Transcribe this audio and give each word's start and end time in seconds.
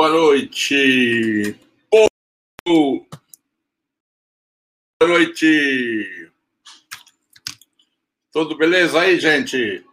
Boa 0.00 0.08
noite! 0.08 1.54
Boa 2.64 2.90
noite! 5.02 6.32
Tudo 8.32 8.56
beleza 8.56 8.98
aí, 8.98 9.20
gente? 9.20 9.84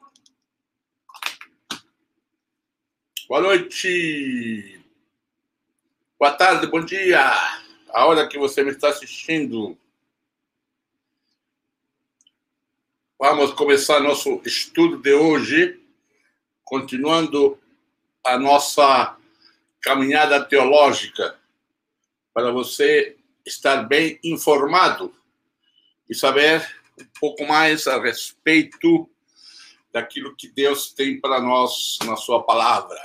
Boa 3.28 3.42
noite! 3.42 4.82
Boa 6.18 6.32
tarde, 6.32 6.68
bom 6.68 6.80
dia! 6.80 7.30
A 7.90 8.06
hora 8.06 8.30
que 8.30 8.40
você 8.40 8.64
me 8.64 8.72
está 8.72 8.88
assistindo. 8.88 9.78
Vamos 13.20 13.52
começar 13.52 14.00
nosso 14.00 14.42
estudo 14.46 15.00
de 15.00 15.14
hoje, 15.14 15.78
continuando 16.64 17.60
a 18.24 18.40
nossa 18.40 19.17
caminhada 19.88 20.44
teológica, 20.44 21.40
para 22.34 22.52
você 22.52 23.16
estar 23.46 23.84
bem 23.84 24.20
informado 24.22 25.16
e 26.10 26.14
saber 26.14 26.62
um 27.00 27.06
pouco 27.18 27.46
mais 27.46 27.88
a 27.88 27.98
respeito 27.98 29.10
daquilo 29.90 30.36
que 30.36 30.50
Deus 30.50 30.92
tem 30.92 31.22
para 31.22 31.40
nós 31.40 31.98
na 32.04 32.18
Sua 32.18 32.44
palavra. 32.44 33.00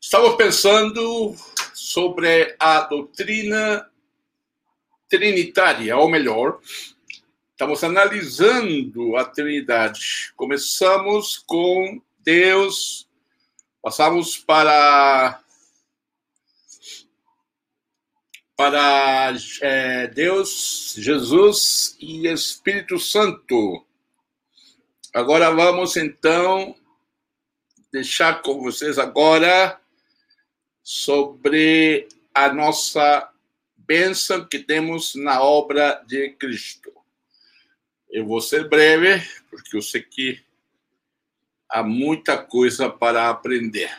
Estamos 0.00 0.36
pensando 0.36 1.34
sobre 1.74 2.54
a 2.56 2.82
doutrina 2.82 3.90
trinitária, 5.08 5.96
ou 5.96 6.08
melhor, 6.08 6.60
estamos 7.50 7.82
analisando 7.82 9.16
a 9.16 9.24
Trindade. 9.24 10.32
Começamos 10.36 11.38
com 11.44 12.00
Deus 12.20 13.05
Passamos 13.86 14.36
para 14.36 15.40
para 18.56 19.32
é, 19.62 20.08
Deus, 20.08 20.96
Jesus 20.98 21.96
e 22.00 22.26
Espírito 22.26 22.98
Santo. 22.98 23.86
Agora 25.14 25.52
vamos 25.52 25.96
então 25.96 26.74
deixar 27.92 28.42
com 28.42 28.60
vocês 28.60 28.98
agora 28.98 29.80
sobre 30.82 32.08
a 32.34 32.52
nossa 32.52 33.32
bênção 33.76 34.48
que 34.48 34.58
temos 34.58 35.14
na 35.14 35.40
obra 35.40 36.02
de 36.08 36.30
Cristo. 36.30 36.92
Eu 38.10 38.26
vou 38.26 38.40
ser 38.40 38.68
breve, 38.68 39.24
porque 39.48 39.76
eu 39.76 39.82
sei 39.82 40.02
que 40.02 40.44
há 41.76 41.82
muita 41.82 42.38
coisa 42.38 42.88
para 42.88 43.28
aprender. 43.28 43.90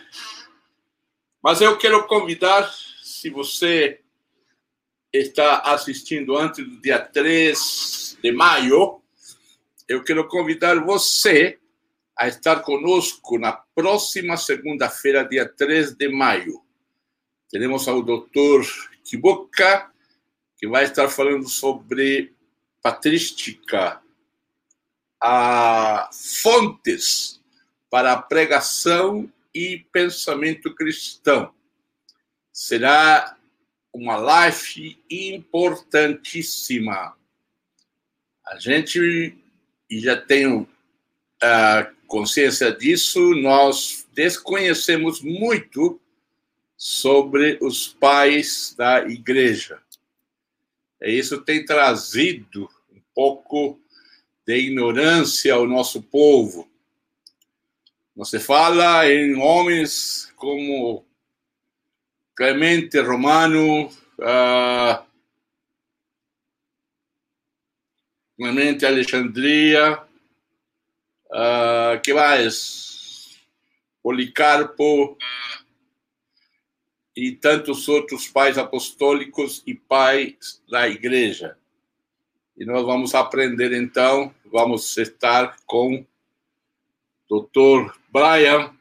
Mas 1.44 1.62
eu 1.62 1.78
quero 1.78 2.08
convidar, 2.08 2.68
se 3.04 3.30
você 3.30 4.02
está 5.14 5.60
assistindo 5.60 6.36
antes 6.36 6.66
do 6.66 6.82
dia 6.82 6.98
3 6.98 8.18
de 8.20 8.32
maio, 8.32 9.00
eu 9.88 10.04
quero 10.04 10.28
convidar 10.28 10.84
você 10.84 11.60
a 12.18 12.28
estar 12.28 12.62
conosco 12.62 13.38
na 13.38 13.52
próxima 13.52 14.38
segunda-feira, 14.38 15.24
dia 15.24 15.48
3 15.48 15.94
de 15.94 16.10
maio. 16.10 16.64
Teremos 17.48 17.88
o 17.88 18.02
doutor 18.02 18.66
Kiboka, 19.04 19.92
que 20.58 20.68
vai 20.68 20.86
estar 20.86 21.08
falando 21.10 21.48
sobre 21.48 22.34
patrística, 22.82 24.02
a 25.22 26.10
fontes 26.42 27.37
para 27.90 28.14
a 28.14 28.22
pregação 28.22 29.32
e 29.54 29.86
pensamento 29.92 30.74
cristão. 30.76 31.54
Será 32.52 33.38
uma 33.94 34.18
live 34.18 35.02
importantíssima. 35.10 37.16
A 38.46 38.60
gente 38.60 39.38
e 39.90 40.00
já 40.00 40.20
tenho 40.20 40.68
a 41.42 41.90
consciência 42.08 42.72
disso, 42.72 43.20
nós 43.36 44.08
desconhecemos 44.14 45.22
muito 45.22 46.00
sobre 46.76 47.58
os 47.62 47.88
pais 47.88 48.74
da 48.78 49.08
igreja. 49.08 49.82
E 51.02 51.12
isso 51.12 51.42
tem 51.42 51.66
trazido 51.66 52.70
um 52.92 53.02
pouco 53.14 53.80
de 54.46 54.58
ignorância 54.58 55.54
ao 55.54 55.68
nosso 55.68 56.02
povo. 56.02 56.70
Você 58.18 58.40
fala 58.40 59.08
em 59.08 59.36
homens 59.36 60.34
como 60.38 61.06
Clemente 62.36 63.00
Romano, 63.00 63.86
uh, 63.86 65.06
Clemente 68.36 68.88
Alexandria, 68.88 70.02
uh, 71.28 72.02
que 72.04 72.12
mais? 72.12 73.40
Policarpo 74.02 75.16
e 77.16 77.34
tantos 77.34 77.88
outros 77.88 78.28
pais 78.28 78.58
apostólicos 78.58 79.62
e 79.68 79.76
pais 79.76 80.60
da 80.68 80.90
igreja. 80.90 81.56
E 82.58 82.66
nós 82.66 82.84
vamos 82.84 83.14
aprender 83.14 83.74
então, 83.74 84.34
vamos 84.52 84.98
estar 84.98 85.56
com 85.68 86.04
Dr. 87.30 87.94
Brian 88.18 88.74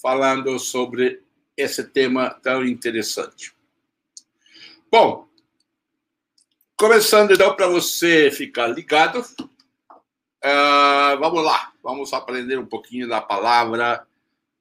falando 0.00 0.58
sobre 0.58 1.22
esse 1.54 1.84
tema 1.84 2.30
tão 2.30 2.64
interessante. 2.64 3.54
Bom, 4.90 5.28
começando 6.74 7.32
então 7.32 7.54
para 7.54 7.68
você 7.68 8.30
ficar 8.30 8.68
ligado, 8.68 9.20
uh, 9.20 11.18
vamos 11.20 11.44
lá, 11.44 11.70
vamos 11.82 12.14
aprender 12.14 12.58
um 12.58 12.64
pouquinho 12.64 13.06
da 13.06 13.20
palavra, 13.20 14.06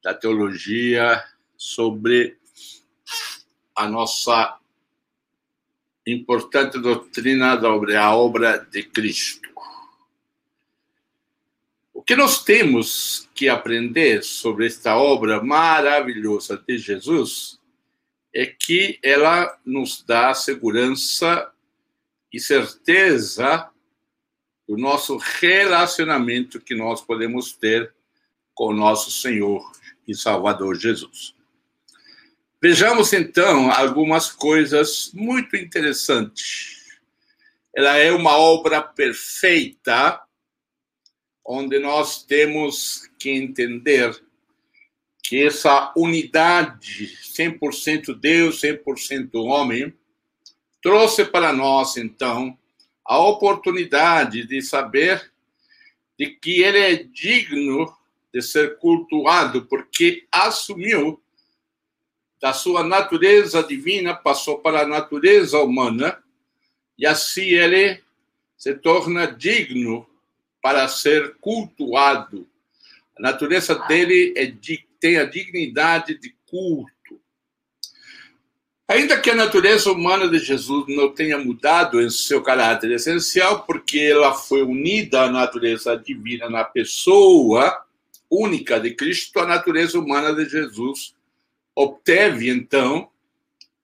da 0.03 0.13
teologia, 0.13 1.23
sobre 1.55 2.37
a 3.73 3.87
nossa 3.87 4.59
importante 6.05 6.77
doutrina 6.79 7.57
sobre 7.61 7.95
a 7.95 8.13
obra 8.13 8.57
de 8.57 8.83
Cristo. 8.83 9.52
O 12.03 12.05
que 12.05 12.17
nós 12.17 12.43
temos 12.43 13.29
que 13.33 13.47
aprender 13.47 14.25
sobre 14.25 14.67
esta 14.67 14.97
obra 14.97 15.41
maravilhosa 15.41 16.61
de 16.67 16.77
Jesus 16.77 17.57
é 18.35 18.45
que 18.45 18.99
ela 19.01 19.57
nos 19.65 20.03
dá 20.03 20.33
segurança 20.33 21.49
e 22.29 22.41
certeza 22.41 23.69
do 24.67 24.75
nosso 24.75 25.15
relacionamento 25.15 26.59
que 26.59 26.75
nós 26.75 26.99
podemos 26.99 27.53
ter 27.53 27.93
com 28.53 28.65
o 28.65 28.75
nosso 28.75 29.09
Senhor 29.09 29.71
e 30.05 30.13
Salvador 30.13 30.75
Jesus. 30.75 31.33
Vejamos 32.61 33.13
então 33.13 33.71
algumas 33.71 34.29
coisas 34.29 35.09
muito 35.13 35.55
interessantes. 35.55 36.99
Ela 37.73 37.95
é 37.95 38.11
uma 38.11 38.35
obra 38.37 38.81
perfeita 38.81 40.21
onde 41.45 41.79
nós 41.79 42.23
temos 42.23 43.09
que 43.19 43.29
entender 43.29 44.21
que 45.21 45.45
essa 45.45 45.91
unidade 45.95 47.17
100% 47.23 48.13
Deus, 48.13 48.61
100% 48.61 49.29
homem, 49.35 49.93
trouxe 50.81 51.25
para 51.25 51.53
nós, 51.53 51.97
então, 51.97 52.57
a 53.05 53.17
oportunidade 53.17 54.45
de 54.45 54.61
saber 54.61 55.31
de 56.17 56.27
que 56.27 56.61
ele 56.61 56.77
é 56.77 56.95
digno 56.95 57.93
de 58.33 58.41
ser 58.41 58.77
cultuado, 58.77 59.65
porque 59.65 60.25
assumiu 60.31 61.21
da 62.41 62.51
sua 62.51 62.83
natureza 62.83 63.63
divina, 63.63 64.13
passou 64.13 64.59
para 64.59 64.81
a 64.81 64.87
natureza 64.87 65.59
humana, 65.59 66.21
e 66.97 67.05
assim 67.05 67.45
ele 67.45 68.01
se 68.57 68.73
torna 68.75 69.25
digno 69.25 70.05
para 70.63 70.87
ser 70.87 71.35
cultuado. 71.41 72.47
A 73.19 73.21
natureza 73.21 73.75
dele 73.75 74.33
é 74.37 74.45
de, 74.45 74.87
tem 74.97 75.17
a 75.17 75.25
dignidade 75.25 76.17
de 76.17 76.33
culto. 76.49 77.19
Ainda 78.87 79.19
que 79.19 79.29
a 79.29 79.35
natureza 79.35 79.91
humana 79.91 80.29
de 80.29 80.39
Jesus 80.39 80.85
não 80.87 81.13
tenha 81.13 81.37
mudado 81.37 82.01
em 82.01 82.09
seu 82.09 82.41
caráter 82.41 82.91
essencial, 82.91 83.63
porque 83.63 83.99
ela 83.99 84.33
foi 84.33 84.61
unida 84.61 85.23
à 85.23 85.29
natureza 85.29 85.97
divina 85.97 86.49
na 86.49 86.63
pessoa 86.63 87.83
única 88.31 88.79
de 88.79 88.95
Cristo, 88.95 89.39
a 89.39 89.45
natureza 89.45 89.99
humana 89.99 90.33
de 90.33 90.49
Jesus 90.49 91.13
obteve, 91.75 92.49
então, 92.49 93.09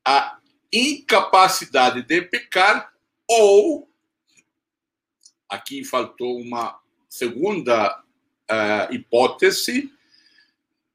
a 0.05 0.37
incapacidade 0.71 2.03
de 2.03 2.21
pecar 2.21 2.93
ou 3.27 3.88
aqui 5.49 5.83
faltou 5.83 6.39
uma 6.39 6.79
segunda 7.09 7.99
uh, 8.49 8.93
hipótese, 8.93 9.91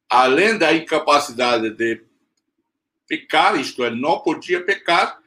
além 0.09 0.57
da 0.57 0.73
incapacidade 0.73 1.71
de 1.71 2.05
pecar, 3.09 3.59
isto 3.59 3.85
é, 3.85 3.91
não 3.91 4.21
podia 4.21 4.65
pecar, 4.65 5.19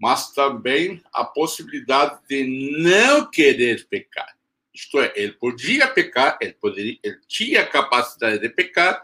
mas 0.00 0.32
também 0.32 1.02
a 1.12 1.24
possibilidade 1.24 2.18
de 2.28 2.44
não 2.82 3.30
querer 3.30 3.86
pecar. 3.88 4.36
Isto 4.74 5.00
é, 5.00 5.12
ele 5.14 5.32
podia 5.32 5.86
pecar, 5.86 6.38
ele, 6.40 6.54
poderia, 6.54 6.98
ele 7.02 7.20
tinha 7.28 7.66
capacidade 7.66 8.40
de 8.40 8.48
pecar, 8.48 9.02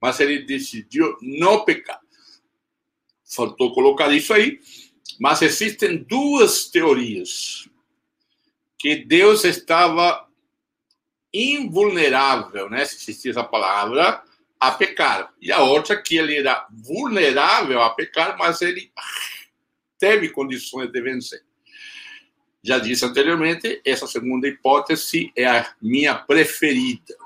mas 0.00 0.18
ele 0.18 0.42
decidiu 0.44 1.16
não 1.20 1.64
pecar. 1.64 2.00
Faltou 3.24 3.74
colocar 3.74 4.12
isso 4.12 4.32
aí, 4.32 4.58
mas 5.20 5.42
existem 5.42 5.98
duas 5.98 6.70
teorias 6.70 7.68
que 8.86 9.04
Deus 9.04 9.42
estava 9.44 10.28
invulnerável, 11.34 12.70
né, 12.70 12.84
se 12.84 12.94
existir 12.94 13.30
essa 13.30 13.42
palavra, 13.42 14.22
a 14.60 14.70
pecar. 14.70 15.34
E 15.42 15.50
a 15.50 15.60
outra 15.60 16.00
que 16.00 16.16
ele 16.16 16.36
era 16.36 16.64
vulnerável 16.70 17.82
a 17.82 17.90
pecar, 17.90 18.38
mas 18.38 18.62
ele 18.62 18.92
teve 19.98 20.28
condições 20.28 20.88
de 20.92 21.00
vencer. 21.00 21.42
Já 22.62 22.78
disse 22.78 23.04
anteriormente, 23.04 23.82
essa 23.84 24.06
segunda 24.06 24.46
hipótese 24.46 25.32
é 25.34 25.48
a 25.48 25.74
minha 25.82 26.14
preferida. 26.14 27.16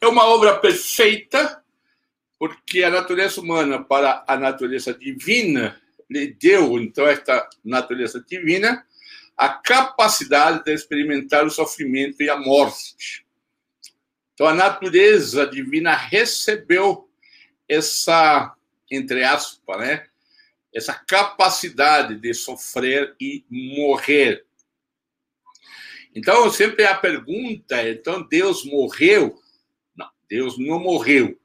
É 0.00 0.08
uma 0.08 0.24
obra 0.24 0.58
perfeita, 0.58 1.62
porque 2.36 2.82
a 2.82 2.90
natureza 2.90 3.40
humana 3.40 3.80
para 3.80 4.24
a 4.26 4.36
natureza 4.36 4.92
divina 4.92 5.80
lhe 6.10 6.34
deu, 6.34 6.80
então, 6.80 7.06
esta 7.06 7.48
natureza 7.64 8.24
divina, 8.28 8.84
a 9.38 9.48
capacidade 9.48 10.64
de 10.64 10.74
experimentar 10.74 11.46
o 11.46 11.50
sofrimento 11.50 12.20
e 12.20 12.28
a 12.28 12.36
morte. 12.36 13.24
Então, 14.34 14.48
a 14.48 14.54
natureza 14.54 15.46
divina 15.46 15.94
recebeu 15.94 17.08
essa, 17.68 18.52
entre 18.90 19.22
aspas, 19.22 19.78
né, 19.78 20.06
essa 20.74 20.92
capacidade 20.92 22.16
de 22.16 22.34
sofrer 22.34 23.14
e 23.20 23.44
morrer. 23.48 24.44
Então, 26.14 26.50
sempre 26.50 26.84
a 26.84 26.96
pergunta 26.96 27.76
é: 27.76 27.92
então 27.92 28.26
Deus 28.26 28.64
morreu? 28.64 29.40
Não, 29.96 30.10
Deus 30.28 30.58
não 30.58 30.80
morreu. 30.80 31.38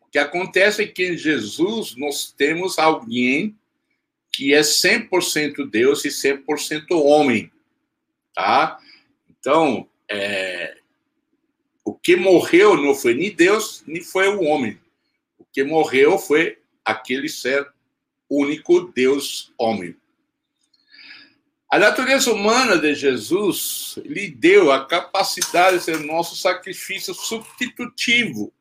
O 0.00 0.08
que 0.08 0.18
acontece 0.18 0.82
é 0.82 0.86
que 0.86 1.06
em 1.06 1.18
Jesus 1.18 1.96
nós 1.96 2.32
temos 2.32 2.78
alguém 2.78 3.58
que 4.36 4.52
é 4.52 4.60
100% 4.60 5.68
Deus 5.70 6.04
e 6.04 6.08
100% 6.08 6.86
homem, 6.90 7.52
tá? 8.34 8.78
Então, 9.30 9.88
é, 10.10 10.76
o 11.84 11.94
que 11.94 12.16
morreu 12.16 12.76
não 12.76 12.94
foi 12.94 13.14
nem 13.14 13.34
Deus, 13.34 13.84
nem 13.86 14.02
foi 14.02 14.28
o 14.28 14.42
homem. 14.42 14.80
O 15.38 15.44
que 15.44 15.62
morreu 15.62 16.18
foi 16.18 16.58
aquele 16.84 17.28
ser 17.28 17.68
único, 18.28 18.92
Deus 18.92 19.52
homem. 19.56 19.96
A 21.70 21.78
natureza 21.78 22.32
humana 22.32 22.78
de 22.78 22.94
Jesus 22.94 23.98
lhe 24.04 24.28
deu 24.28 24.70
a 24.70 24.84
capacidade 24.84 25.78
de 25.78 25.84
ser 25.84 26.00
nosso 26.00 26.36
sacrifício 26.36 27.12
substitutivo. 27.12 28.52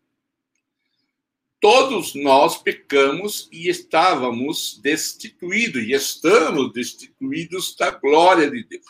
Todos 1.63 2.13
nós 2.13 2.57
pecamos 2.57 3.47
e 3.49 3.69
estávamos 3.69 4.81
destituídos, 4.83 5.81
e 5.81 5.93
estamos 5.93 6.73
destituídos 6.73 7.73
da 7.77 7.89
glória 7.89 8.51
de 8.51 8.65
Deus. 8.65 8.83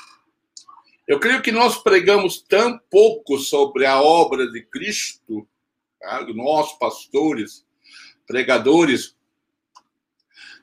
Eu 1.08 1.20
creio 1.20 1.44
que 1.44 1.52
nós 1.52 1.78
pregamos 1.84 2.42
tão 2.42 2.80
pouco 2.90 3.38
sobre 3.38 3.86
a 3.86 4.02
obra 4.02 4.50
de 4.50 4.64
Cristo, 4.64 5.48
tá? 6.02 6.26
nós 6.34 6.76
pastores, 6.80 7.64
pregadores, 8.26 9.16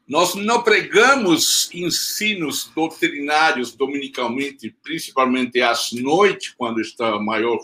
nós 0.05 0.35
não 0.35 0.65
pregamos 0.65 1.73
ensinos 1.73 2.73
doutrinários 2.75 3.73
dominicalmente, 3.77 4.77
principalmente 4.83 5.61
às 5.61 5.93
noites, 5.93 6.53
quando 6.59 6.81
está 6.81 7.21
maior 7.21 7.61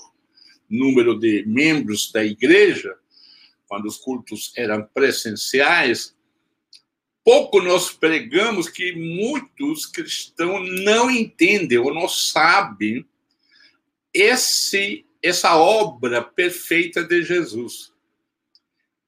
número 0.70 1.18
de 1.18 1.44
membros 1.48 2.12
da 2.12 2.24
igreja, 2.24 2.96
quando 3.68 3.86
os 3.86 3.96
cultos 3.96 4.52
eram 4.56 4.86
presenciais, 4.94 6.16
pouco 7.24 7.60
nós 7.60 7.92
pregamos 7.92 8.68
que 8.68 8.92
muitos 8.92 9.86
cristãos 9.86 10.68
não 10.84 11.10
entendem 11.10 11.78
ou 11.78 11.92
não 11.92 12.08
sabem 12.08 13.04
esse 14.14 15.04
essa 15.22 15.56
obra 15.56 16.22
perfeita 16.22 17.02
de 17.02 17.22
Jesus, 17.22 17.92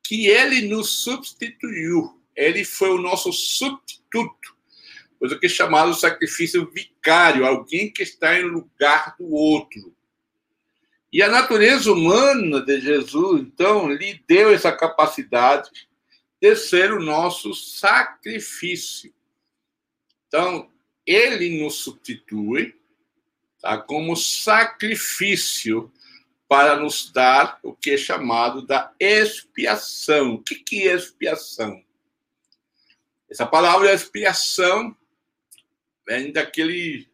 que 0.02 0.26
ele 0.26 0.62
nos 0.62 0.90
substituiu, 0.90 2.20
ele 2.34 2.64
foi 2.64 2.90
o 2.90 3.00
nosso 3.00 3.32
substituto, 3.32 4.56
coisa 5.19 5.38
que 5.38 5.46
é 5.46 5.49
chamado 5.49 5.94
sacrifício 5.94 6.69
vicário, 6.70 7.46
alguém 7.46 7.93
que 7.93 8.02
está 8.02 8.38
em 8.38 8.44
lugar 8.44 9.14
do 9.16 9.32
outro. 9.32 9.94
E 11.12 11.22
a 11.22 11.28
natureza 11.28 11.90
humana 11.90 12.60
de 12.60 12.81
Jesus, 12.81 13.40
então, 13.40 13.88
lhe 13.88 14.22
deu 14.26 14.52
essa 14.52 14.70
capacidade 14.70 15.70
de 16.40 16.55
ser 16.55 16.93
o 16.93 17.02
nosso 17.02 17.55
sacrifício. 17.55 19.12
Então, 20.26 20.70
ele 21.06 21.62
nos 21.62 21.76
substitui 21.76 22.78
tá, 23.60 23.78
como 23.78 24.14
sacrifício 24.14 25.90
para 26.46 26.76
nos 26.76 27.10
dar 27.10 27.58
o 27.62 27.75
que 27.75 27.93
é 27.93 27.96
chamado 27.96 28.62
da 28.62 28.93
expiação. 29.00 30.34
O 30.34 30.43
que, 30.43 30.56
que 30.56 30.88
é 30.88 30.94
expiação? 30.94 31.82
Essa 33.29 33.46
palavra 33.46 33.93
expiação 33.93 34.96
vem 36.06 36.32
daquele 36.32 37.08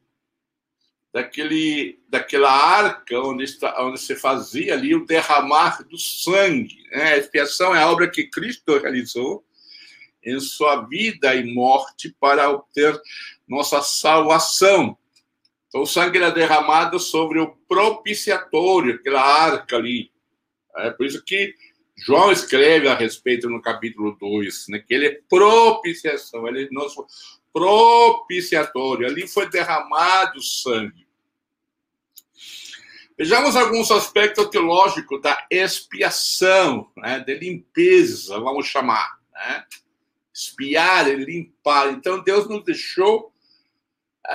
daquele, 1.15 2.01
daquela 2.09 2.51
arca 2.51 3.17
onde, 3.21 3.45
está, 3.45 3.81
onde 3.85 4.01
se 4.01 4.17
fazia 4.17 4.75
ali 4.75 4.97
o 4.97 5.07
derramar 5.07 5.81
do 5.85 5.97
sangue. 5.97 6.83
Né? 6.91 7.13
A 7.13 7.17
expiação 7.17 7.73
é 7.73 7.81
a 7.81 7.89
obra 7.89 8.11
que 8.11 8.27
Cristo 8.27 8.77
realizou 8.77 9.45
em 10.25 10.41
sua 10.41 10.83
vida 10.83 11.33
e 11.37 11.55
morte 11.55 12.13
para 12.19 12.51
obter 12.51 13.01
nossa 13.47 13.81
salvação. 13.81 14.99
Então, 15.69 15.83
o 15.83 15.87
sangue 15.87 16.19
era 16.19 16.33
derramado 16.33 16.99
sobre 16.99 17.39
o 17.39 17.55
propiciatório, 17.69 18.97
aquela 18.97 19.23
arca 19.23 19.77
ali. 19.77 20.11
É 20.79 20.91
por 20.91 21.07
isso 21.07 21.23
que 21.25 21.55
João 21.97 22.33
escreve 22.33 22.89
a 22.89 22.95
respeito 22.95 23.49
no 23.49 23.63
capítulo 23.63 24.17
2, 24.19 24.67
né, 24.69 24.81
que 24.81 24.93
ele 24.93 25.07
é 25.07 25.21
propiciação, 25.29 26.49
ele 26.49 26.65
é 26.65 26.69
nosso 26.73 27.07
propiciatório. 27.53 29.07
Ali 29.07 29.29
foi 29.29 29.49
derramado 29.49 30.43
sangue. 30.43 31.04
Vejamos 33.17 33.55
alguns 33.55 33.93
aspectos 33.93 34.49
teológicos 34.49 35.23
da 35.23 35.47
expiação, 35.49 36.91
né, 36.97 37.21
de 37.21 37.35
limpeza, 37.39 38.41
vamos 38.41 38.67
chamar. 38.67 39.21
Né? 39.33 39.65
Espiar 40.33 41.09
limpar. 41.11 41.93
Então, 41.93 42.23
Deus 42.23 42.49
nos 42.49 42.65
deixou. 42.65 43.33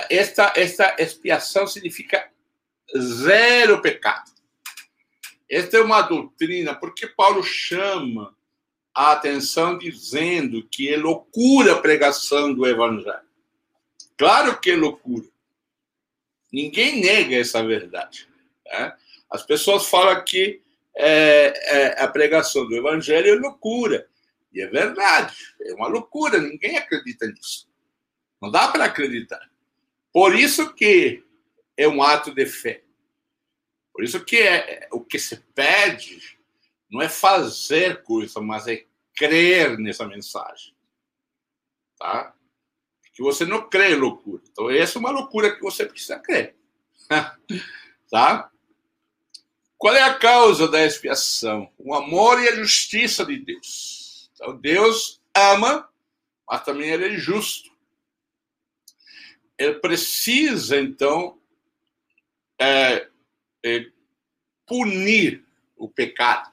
Esta, 0.08 0.52
esta 0.56 0.96
expiação 0.98 1.66
significa 1.66 2.30
zero 2.96 3.82
pecado. 3.82 4.30
Esta 5.48 5.76
é 5.76 5.82
uma 5.82 6.00
doutrina, 6.00 6.74
porque 6.74 7.06
Paulo 7.06 7.42
chama 7.42 8.34
a 8.94 9.12
atenção 9.12 9.76
dizendo 9.76 10.66
que 10.70 10.88
é 10.88 10.96
loucura 10.96 11.74
a 11.74 11.80
pregação 11.80 12.54
do 12.54 12.66
evangelho. 12.66 13.28
Claro 14.16 14.58
que 14.58 14.70
é 14.70 14.76
loucura. 14.76 15.26
Ninguém 16.50 17.00
nega 17.00 17.36
essa 17.36 17.62
verdade. 17.62 18.29
Né? 18.70 18.96
As 19.30 19.42
pessoas 19.42 19.86
falam 19.86 20.24
que 20.24 20.62
é, 20.94 21.96
é, 21.96 22.02
a 22.02 22.08
pregação 22.08 22.66
do 22.66 22.74
evangelho 22.74 23.34
é 23.34 23.38
loucura. 23.38 24.08
E 24.52 24.60
é 24.60 24.66
verdade, 24.66 25.36
é 25.60 25.74
uma 25.74 25.86
loucura, 25.86 26.40
ninguém 26.40 26.76
acredita 26.76 27.26
nisso. 27.26 27.68
Não 28.42 28.50
dá 28.50 28.68
para 28.68 28.84
acreditar. 28.84 29.48
Por 30.12 30.34
isso 30.34 30.74
que 30.74 31.22
é 31.76 31.86
um 31.86 32.02
ato 32.02 32.34
de 32.34 32.46
fé. 32.46 32.82
Por 33.92 34.02
isso 34.02 34.24
que 34.24 34.38
é, 34.38 34.88
o 34.90 35.00
que 35.00 35.18
se 35.18 35.36
pede 35.54 36.38
não 36.90 37.00
é 37.00 37.08
fazer 37.08 38.02
coisa, 38.02 38.40
mas 38.40 38.66
é 38.66 38.84
crer 39.14 39.78
nessa 39.78 40.06
mensagem. 40.06 40.74
Tá? 41.96 42.34
Que 43.12 43.22
você 43.22 43.44
não 43.44 43.68
crê 43.68 43.94
loucura. 43.94 44.42
Então, 44.50 44.70
essa 44.70 44.98
é 44.98 45.00
uma 45.00 45.10
loucura 45.10 45.54
que 45.54 45.60
você 45.60 45.86
precisa 45.86 46.18
crer. 46.18 46.56
tá? 48.10 48.50
Qual 49.80 49.94
é 49.94 50.02
a 50.02 50.12
causa 50.12 50.68
da 50.68 50.84
expiação? 50.84 51.72
O 51.78 51.94
amor 51.94 52.38
e 52.38 52.46
a 52.46 52.54
justiça 52.54 53.24
de 53.24 53.38
Deus. 53.38 54.30
Então, 54.34 54.54
Deus 54.54 55.22
ama, 55.34 55.88
mas 56.46 56.62
também 56.64 56.90
ele 56.90 57.06
é 57.06 57.16
justo. 57.16 57.70
Ele 59.56 59.76
precisa, 59.76 60.78
então, 60.78 61.38
é, 62.60 63.08
é, 63.64 63.86
punir 64.66 65.42
o 65.78 65.88
pecado. 65.88 66.50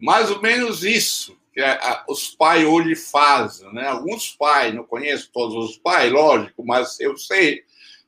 Mais 0.00 0.28
ou 0.28 0.42
menos 0.42 0.82
isso 0.82 1.38
que 1.52 1.62
os 2.08 2.30
pais 2.30 2.66
hoje 2.66 2.96
fazem, 2.96 3.72
né? 3.72 3.86
Alguns 3.86 4.32
pais, 4.32 4.74
não 4.74 4.82
conheço 4.82 5.30
todos 5.32 5.54
os 5.54 5.76
pais, 5.76 6.10
lógico, 6.10 6.66
mas 6.66 6.98
eu 6.98 7.16
sei, 7.16 7.62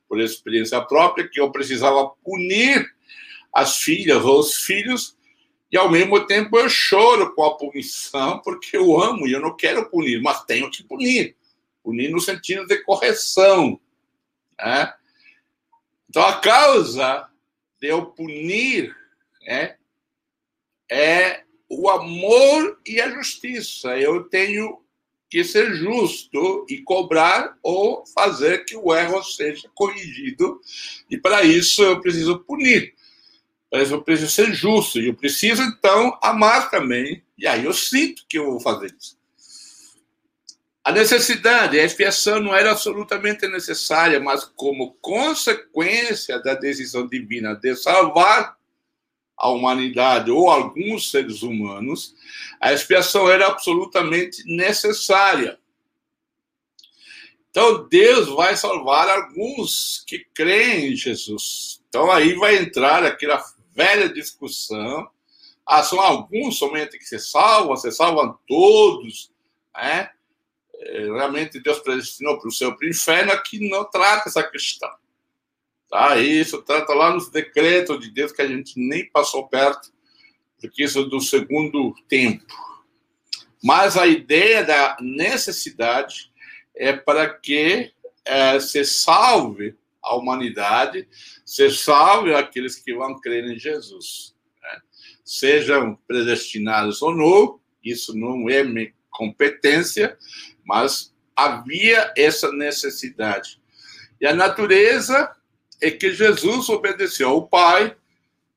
por 0.08 0.20
experiência 0.20 0.80
própria, 0.80 1.28
que 1.28 1.40
eu 1.40 1.52
precisava 1.52 2.08
punir 2.24 2.98
as 3.52 3.78
filhas 3.78 4.24
ou 4.24 4.40
os 4.40 4.56
filhos 4.56 5.16
e 5.72 5.76
ao 5.76 5.90
mesmo 5.90 6.26
tempo 6.26 6.58
eu 6.58 6.68
choro 6.68 7.34
com 7.34 7.44
a 7.44 7.56
punição 7.56 8.40
porque 8.40 8.76
eu 8.76 9.00
amo 9.00 9.26
e 9.26 9.32
eu 9.32 9.40
não 9.40 9.56
quero 9.56 9.88
punir, 9.88 10.20
mas 10.20 10.44
tenho 10.44 10.70
que 10.70 10.82
punir. 10.82 11.36
Punir 11.82 12.10
no 12.10 12.20
sentido 12.20 12.66
de 12.66 12.78
correção. 12.82 13.80
Né? 14.58 14.92
Então 16.08 16.22
a 16.22 16.40
causa 16.40 17.28
de 17.80 17.88
eu 17.88 18.06
punir 18.06 18.94
né, 19.42 19.76
é 20.90 21.44
o 21.68 21.88
amor 21.88 22.80
e 22.84 23.00
a 23.00 23.08
justiça. 23.10 23.96
Eu 23.96 24.24
tenho 24.24 24.82
que 25.30 25.44
ser 25.44 25.72
justo 25.74 26.66
e 26.68 26.82
cobrar 26.82 27.56
ou 27.62 28.04
fazer 28.06 28.64
que 28.64 28.76
o 28.76 28.92
erro 28.92 29.22
seja 29.22 29.70
corrigido. 29.72 30.60
E 31.08 31.16
para 31.16 31.44
isso 31.44 31.80
eu 31.84 32.00
preciso 32.00 32.40
punir. 32.40 32.92
Isso 33.72 33.94
eu 33.94 34.02
preciso 34.02 34.30
ser 34.30 34.52
justo. 34.52 34.98
E 34.98 35.08
eu 35.08 35.14
preciso, 35.14 35.62
então, 35.62 36.18
amar 36.22 36.70
também. 36.70 37.22
E 37.38 37.46
aí 37.46 37.64
eu 37.64 37.72
sinto 37.72 38.24
que 38.28 38.38
eu 38.38 38.46
vou 38.46 38.60
fazer 38.60 38.94
isso. 38.98 39.18
A 40.82 40.92
necessidade, 40.92 41.78
a 41.78 41.84
expiação 41.84 42.40
não 42.40 42.54
era 42.54 42.72
absolutamente 42.72 43.46
necessária, 43.46 44.18
mas 44.18 44.44
como 44.44 44.94
consequência 44.94 46.42
da 46.42 46.54
decisão 46.54 47.06
divina 47.06 47.54
de 47.54 47.76
salvar 47.76 48.56
a 49.36 49.48
humanidade 49.48 50.30
ou 50.30 50.50
alguns 50.50 51.10
seres 51.10 51.42
humanos, 51.42 52.14
a 52.60 52.72
expiação 52.72 53.30
era 53.30 53.46
absolutamente 53.46 54.42
necessária. 54.46 55.58
Então, 57.50 57.88
Deus 57.88 58.28
vai 58.28 58.56
salvar 58.56 59.08
alguns 59.08 60.04
que 60.06 60.20
creem 60.34 60.92
em 60.92 60.96
Jesus. 60.96 61.82
Então, 61.88 62.10
aí 62.10 62.34
vai 62.34 62.56
entrar 62.56 63.04
aquela 63.04 63.42
velha 63.80 64.12
discussão. 64.12 65.08
Ah, 65.66 65.82
são 65.82 66.00
alguns 66.00 66.58
somente 66.58 66.98
que 66.98 67.04
se 67.04 67.18
salvam, 67.18 67.76
se 67.76 67.90
salvam 67.90 68.38
todos, 68.46 69.32
né? 69.74 70.10
É, 70.74 71.04
realmente 71.04 71.60
Deus 71.60 71.78
predestinou 71.78 72.38
para 72.38 72.48
o 72.48 72.52
céu, 72.52 72.76
para 72.76 72.86
o 72.86 72.90
inferno, 72.90 73.32
aqui 73.32 73.70
não 73.70 73.84
trata 73.84 74.28
essa 74.28 74.42
questão. 74.42 74.90
Tá? 75.88 76.16
Isso 76.18 76.62
trata 76.62 76.92
lá 76.94 77.12
nos 77.12 77.30
decretos 77.30 78.00
de 78.00 78.10
Deus 78.10 78.32
que 78.32 78.42
a 78.42 78.46
gente 78.46 78.74
nem 78.76 79.08
passou 79.10 79.46
perto, 79.48 79.92
porque 80.58 80.84
isso 80.84 81.00
é 81.00 81.04
do 81.04 81.20
segundo 81.20 81.94
tempo. 82.08 82.44
Mas 83.62 83.96
a 83.96 84.06
ideia 84.06 84.64
da 84.64 84.96
necessidade 85.00 86.30
é 86.74 86.92
para 86.92 87.28
que 87.28 87.92
é, 88.24 88.58
se 88.60 88.84
salve 88.84 89.76
a 90.02 90.16
humanidade, 90.16 91.08
se 91.44 91.70
salve 91.70 92.34
aqueles 92.34 92.76
que 92.76 92.94
vão 92.94 93.20
crer 93.20 93.44
em 93.44 93.58
Jesus. 93.58 94.34
Né? 94.62 94.80
Sejam 95.24 95.96
predestinados 96.06 97.02
ou 97.02 97.14
não, 97.14 97.60
isso 97.84 98.16
não 98.16 98.48
é 98.48 98.62
minha 98.62 98.92
competência, 99.10 100.16
mas 100.64 101.14
havia 101.36 102.12
essa 102.16 102.52
necessidade. 102.52 103.60
E 104.20 104.26
a 104.26 104.34
natureza 104.34 105.34
é 105.80 105.90
que 105.90 106.12
Jesus 106.12 106.68
obedeceu 106.68 107.28
ao 107.30 107.48
Pai 107.48 107.96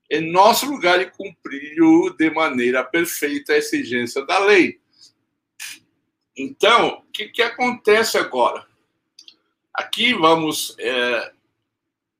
em 0.09 0.31
nosso 0.31 0.65
lugar 0.65 1.01
e 1.01 1.09
cumpriu 1.09 2.13
de 2.15 2.29
maneira 2.29 2.83
perfeita 2.83 3.53
a 3.53 3.57
exigência 3.57 4.25
da 4.25 4.39
lei. 4.39 4.79
Então, 6.35 6.99
o 6.99 7.11
que, 7.11 7.29
que 7.29 7.41
acontece 7.41 8.17
agora? 8.17 8.65
Aqui 9.73 10.13
vamos, 10.13 10.75
é, 10.79 11.32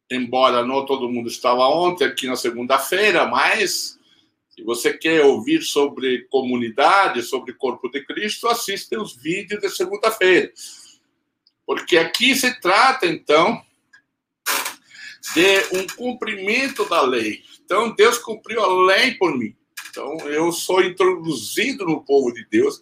embora 0.10 0.65
não 0.65 0.86
todo 0.86 1.10
mundo 1.10 1.27
estava 1.27 1.67
ontem 1.67 2.05
aqui 2.05 2.27
na 2.27 2.36
segunda-feira, 2.36 3.25
mas 3.27 3.98
se 4.50 4.63
você 4.63 4.93
quer 4.95 5.25
ouvir 5.25 5.63
sobre 5.63 6.27
comunidade, 6.29 7.24
sobre 7.24 7.53
corpo 7.53 7.89
de 7.89 8.05
Cristo, 8.05 8.48
assista 8.48 9.01
os 9.01 9.15
vídeos 9.15 9.62
de 9.62 9.69
segunda-feira. 9.69 10.51
Porque 11.65 11.98
aqui 11.98 12.36
se 12.36 12.60
trata, 12.60 13.07
então, 13.07 13.62
de 15.33 15.77
um 15.77 15.88
cumprimento 15.95 16.88
da 16.88 17.01
lei. 17.01 17.41
Então, 17.63 17.95
Deus 17.95 18.17
cumpriu 18.19 18.62
a 18.62 18.86
lei 18.86 19.15
por 19.15 19.36
mim. 19.36 19.55
Então, 19.89 20.17
eu 20.29 20.51
sou 20.51 20.83
introduzido 20.83 21.86
no 21.86 22.03
povo 22.03 22.31
de 22.33 22.45
Deus 22.45 22.79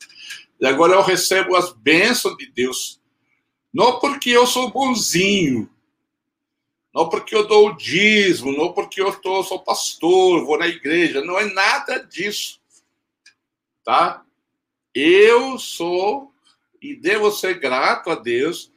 e 0.59 0.65
agora 0.65 0.93
eu 0.93 1.01
recebo 1.01 1.55
as 1.55 1.71
bênçãos 1.71 2.35
de 2.37 2.51
Deus. 2.51 2.99
Não 3.73 3.99
porque 3.99 4.29
eu 4.29 4.45
sou 4.45 4.69
bonzinho, 4.71 5.69
não 6.93 7.09
porque 7.09 7.35
eu 7.35 7.47
dou 7.47 7.69
o 7.69 7.77
dízimo, 7.77 8.51
não 8.51 8.73
porque 8.73 9.01
eu 9.01 9.13
tô, 9.19 9.43
sou 9.43 9.59
pastor, 9.59 10.45
vou 10.45 10.57
na 10.57 10.67
igreja, 10.67 11.23
não 11.23 11.39
é 11.39 11.45
nada 11.45 11.99
disso. 11.99 12.59
Tá? 13.83 14.23
Eu 14.93 15.57
sou 15.57 16.31
e 16.81 16.95
devo 16.95 17.31
ser 17.31 17.59
grato 17.59 18.09
a 18.09 18.15
Deus 18.15 18.71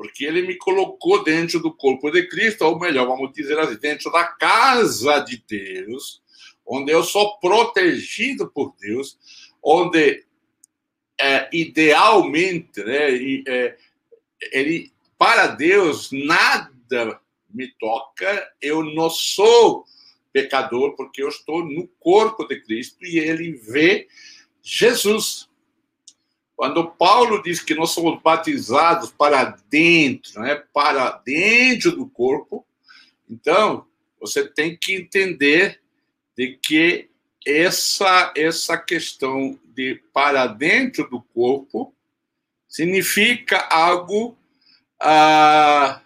porque 0.00 0.24
ele 0.24 0.40
me 0.40 0.56
colocou 0.56 1.22
dentro 1.22 1.60
do 1.60 1.70
corpo 1.70 2.10
de 2.10 2.26
Cristo, 2.26 2.64
ou 2.64 2.80
melhor, 2.80 3.06
vamos 3.06 3.34
dizer 3.34 3.58
assim, 3.58 3.76
dentro 3.76 4.10
da 4.10 4.24
casa 4.24 5.20
de 5.20 5.44
Deus, 5.46 6.22
onde 6.64 6.90
eu 6.90 7.04
sou 7.04 7.38
protegido 7.38 8.50
por 8.50 8.74
Deus, 8.80 9.18
onde 9.62 10.24
é, 11.20 11.50
idealmente, 11.52 12.82
né, 12.82 13.42
é, 13.46 13.76
ele, 14.52 14.90
para 15.18 15.48
Deus, 15.48 16.10
nada 16.10 17.20
me 17.52 17.68
toca, 17.78 18.50
eu 18.60 18.82
não 18.82 19.10
sou 19.10 19.84
pecador, 20.32 20.94
porque 20.96 21.22
eu 21.22 21.28
estou 21.28 21.64
no 21.64 21.88
corpo 21.98 22.46
de 22.46 22.60
Cristo 22.60 23.04
e 23.04 23.18
ele 23.18 23.52
vê 23.52 24.06
Jesus. 24.62 25.48
Quando 26.54 26.90
Paulo 26.90 27.42
diz 27.42 27.60
que 27.60 27.74
nós 27.74 27.90
somos 27.90 28.20
batizados 28.22 29.10
para 29.10 29.56
dentro, 29.68 30.40
né, 30.40 30.62
para 30.72 31.10
dentro 31.24 31.92
do 31.92 32.06
corpo, 32.06 32.66
então 33.28 33.86
você 34.20 34.46
tem 34.46 34.76
que 34.76 34.94
entender 34.94 35.80
de 36.36 36.58
que 36.62 37.08
essa 37.46 38.32
essa 38.36 38.76
questão 38.76 39.58
de 39.64 40.02
para 40.12 40.46
dentro 40.46 41.08
do 41.08 41.22
corpo 41.22 41.94
significa 42.68 43.66
algo 43.70 44.36
ah, 45.00 46.02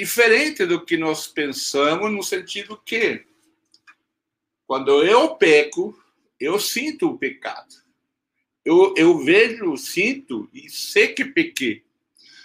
diferente 0.00 0.64
do 0.64 0.84
que 0.84 0.96
nós 0.96 1.26
pensamos, 1.26 2.10
no 2.10 2.22
sentido 2.22 2.80
que 2.84 3.24
quando 4.66 5.04
eu 5.04 5.36
peco, 5.36 5.98
eu 6.38 6.58
sinto 6.58 7.08
o 7.08 7.18
pecado 7.18 7.80
eu, 8.64 8.94
eu 8.96 9.18
vejo, 9.18 9.76
sinto 9.76 10.48
e 10.52 10.68
sei 10.68 11.08
que 11.08 11.24
pequei. 11.24 11.82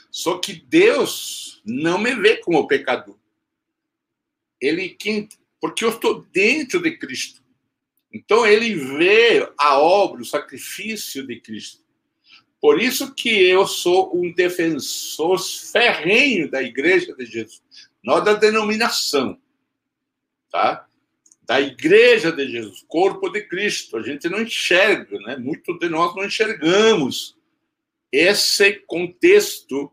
Só 0.10 0.40
que 0.40 0.54
Deus 0.54 1.62
não 1.66 2.00
me 2.00 2.16
vê 2.16 2.38
como 2.38 2.68
pecador. 2.68 3.18
Ele 4.60 4.98
porque 5.60 5.84
eu 5.84 5.90
estou 5.90 6.24
dentro 6.32 6.82
de 6.82 6.98
Cristo. 6.98 7.44
Então 8.12 8.46
ele 8.48 8.74
vê 8.74 9.48
a 9.58 9.78
obra, 9.78 10.22
o 10.22 10.26
sacrifício 10.26 11.28
de 11.28 11.40
Cristo. 11.40 11.84
Por 12.66 12.82
isso 12.82 13.14
que 13.14 13.30
eu 13.30 13.68
sou 13.68 14.12
um 14.18 14.34
defensor 14.34 15.38
ferrenho 15.38 16.50
da 16.50 16.64
igreja 16.64 17.14
de 17.16 17.24
Jesus, 17.24 17.62
não 18.04 18.24
da 18.24 18.34
denominação, 18.34 19.40
tá? 20.50 20.88
da 21.44 21.62
igreja 21.62 22.32
de 22.32 22.48
Jesus, 22.48 22.84
corpo 22.88 23.30
de 23.30 23.44
Cristo. 23.44 23.98
A 23.98 24.02
gente 24.02 24.28
não 24.28 24.42
enxerga, 24.42 25.16
né? 25.20 25.38
Muito 25.38 25.78
de 25.78 25.88
nós 25.90 26.16
não 26.16 26.26
enxergamos 26.26 27.38
esse 28.12 28.74
contexto, 28.88 29.92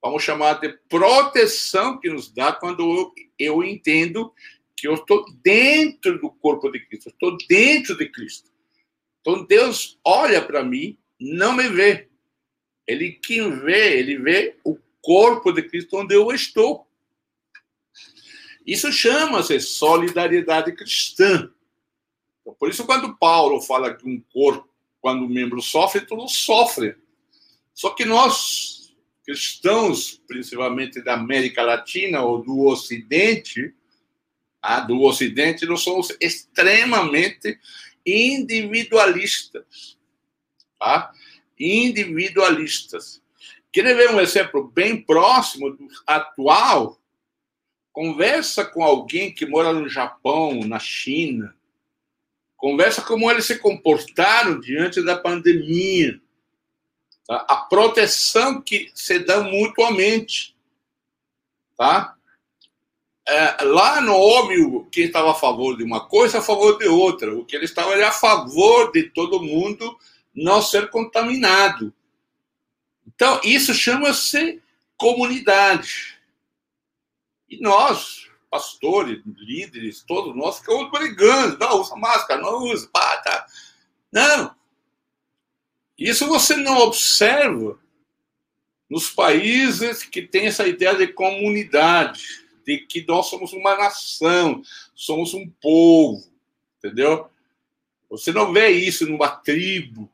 vamos 0.00 0.22
chamar 0.22 0.60
de 0.60 0.78
proteção 0.88 1.98
que 1.98 2.08
nos 2.08 2.32
dá 2.32 2.52
quando 2.52 2.88
eu, 2.88 3.12
eu 3.36 3.64
entendo 3.64 4.32
que 4.76 4.86
eu 4.86 4.94
estou 4.94 5.24
dentro 5.42 6.20
do 6.20 6.30
corpo 6.30 6.70
de 6.70 6.86
Cristo, 6.86 7.08
estou 7.08 7.36
dentro 7.48 7.98
de 7.98 8.08
Cristo. 8.08 8.48
Então 9.20 9.44
Deus 9.44 9.98
olha 10.04 10.40
para 10.40 10.62
mim, 10.62 10.96
não 11.18 11.56
me 11.56 11.68
vê. 11.68 12.11
Ele 12.86 13.12
quem 13.12 13.58
vê, 13.60 13.98
ele 13.98 14.18
vê 14.18 14.56
o 14.64 14.76
corpo 15.00 15.52
de 15.52 15.62
Cristo 15.62 15.96
onde 15.96 16.14
eu 16.14 16.30
estou. 16.32 16.86
Isso 18.66 18.92
chama-se 18.92 19.60
solidariedade 19.60 20.72
cristã. 20.72 21.50
Então, 22.40 22.54
por 22.54 22.68
isso, 22.68 22.86
quando 22.86 23.16
Paulo 23.16 23.60
fala 23.60 23.94
que 23.94 24.06
um 24.06 24.20
corpo, 24.32 24.68
quando 25.00 25.24
um 25.24 25.28
membro 25.28 25.60
sofre, 25.60 26.06
todos 26.06 26.36
sofrem. 26.36 26.94
Só 27.74 27.90
que 27.90 28.04
nós, 28.04 28.94
cristãos, 29.24 30.20
principalmente 30.26 31.02
da 31.02 31.14
América 31.14 31.62
Latina 31.62 32.22
ou 32.22 32.42
do 32.42 32.66
Ocidente, 32.66 33.74
ah, 34.60 34.80
do 34.80 35.00
Ocidente, 35.02 35.66
nós 35.66 35.80
somos 35.80 36.16
extremamente 36.20 37.58
individualistas. 38.06 39.98
Tá? 40.78 41.12
Individualistas. 41.64 43.22
Querer 43.70 43.94
ver 43.94 44.10
um 44.10 44.20
exemplo 44.20 44.64
bem 44.68 45.00
próximo 45.00 45.70
do 45.70 45.88
atual? 46.06 46.98
Conversa 47.92 48.64
com 48.64 48.82
alguém 48.82 49.32
que 49.32 49.46
mora 49.46 49.72
no 49.72 49.88
Japão, 49.88 50.60
na 50.64 50.78
China. 50.78 51.54
Conversa 52.56 53.02
como 53.02 53.30
eles 53.30 53.44
se 53.44 53.58
comportaram 53.58 54.60
diante 54.60 55.02
da 55.02 55.16
pandemia. 55.16 56.20
Tá? 57.26 57.44
A 57.48 57.56
proteção 57.56 58.60
que 58.60 58.90
se 58.94 59.18
dá 59.18 59.40
mutuamente. 59.40 60.56
Tá? 61.76 62.16
é, 63.26 63.64
lá 63.64 64.00
não 64.00 64.14
houve 64.14 64.86
quem 64.90 65.04
estava 65.04 65.30
a 65.30 65.34
favor 65.34 65.76
de 65.76 65.84
uma 65.84 66.00
coisa 66.06 66.38
a 66.38 66.42
favor 66.42 66.78
de 66.78 66.86
outra. 66.86 67.34
O 67.34 67.44
que 67.44 67.54
ele 67.54 67.64
estava 67.64 67.92
era 67.92 68.08
a 68.08 68.12
favor 68.12 68.90
de 68.92 69.04
todo 69.04 69.42
mundo 69.42 69.96
não 70.34 70.62
ser 70.62 70.90
contaminado. 70.90 71.92
Então, 73.06 73.40
isso 73.44 73.74
chama-se 73.74 74.62
comunidade. 74.96 76.18
E 77.48 77.60
nós, 77.60 78.30
pastores, 78.50 79.22
líderes, 79.26 80.02
todos 80.02 80.34
nós 80.34 80.58
ficamos 80.58 80.90
brigando. 80.90 81.58
Não, 81.58 81.80
usa 81.80 81.96
máscara, 81.96 82.40
não 82.40 82.64
usa. 82.64 82.88
Pá, 82.92 83.16
tá. 83.18 83.46
Não. 84.10 84.54
Isso 85.98 86.26
você 86.26 86.56
não 86.56 86.78
observa 86.78 87.78
nos 88.88 89.10
países 89.10 90.02
que 90.02 90.22
têm 90.22 90.46
essa 90.46 90.66
ideia 90.66 90.94
de 90.94 91.08
comunidade 91.08 92.42
de 92.64 92.78
que 92.78 93.04
nós 93.06 93.26
somos 93.26 93.52
uma 93.52 93.76
nação, 93.76 94.62
somos 94.94 95.34
um 95.34 95.48
povo, 95.60 96.22
entendeu? 96.78 97.28
Você 98.10 98.32
não 98.32 98.52
vê 98.52 98.68
isso 98.68 99.08
numa 99.08 99.28
tribo. 99.28 100.10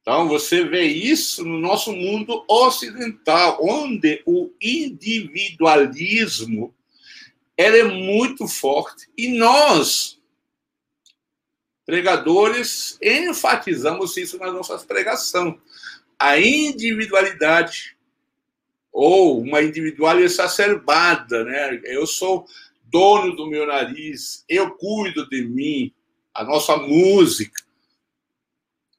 Então, 0.00 0.28
você 0.28 0.64
vê 0.64 0.84
isso 0.84 1.44
no 1.44 1.58
nosso 1.58 1.92
mundo 1.92 2.42
ocidental, 2.48 3.58
onde 3.60 4.22
o 4.24 4.50
individualismo 4.60 6.74
é 7.56 7.82
muito 7.84 8.48
forte. 8.48 9.08
E 9.16 9.28
nós, 9.28 10.20
pregadores, 11.84 12.98
enfatizamos 13.02 14.16
isso 14.16 14.38
nas 14.38 14.54
nossas 14.54 14.84
pregações. 14.84 15.56
A 16.18 16.40
individualidade 16.40 17.96
ou 18.92 19.40
uma 19.40 19.62
individualidade 19.62 20.32
exacerbada, 20.32 21.44
né? 21.44 21.80
Eu 21.84 22.06
sou 22.06 22.46
dono 22.84 23.36
do 23.36 23.46
meu 23.46 23.66
nariz, 23.66 24.44
eu 24.48 24.72
cuido 24.72 25.28
de 25.28 25.42
mim, 25.42 25.92
a 26.34 26.42
nossa 26.42 26.76
música, 26.76 27.62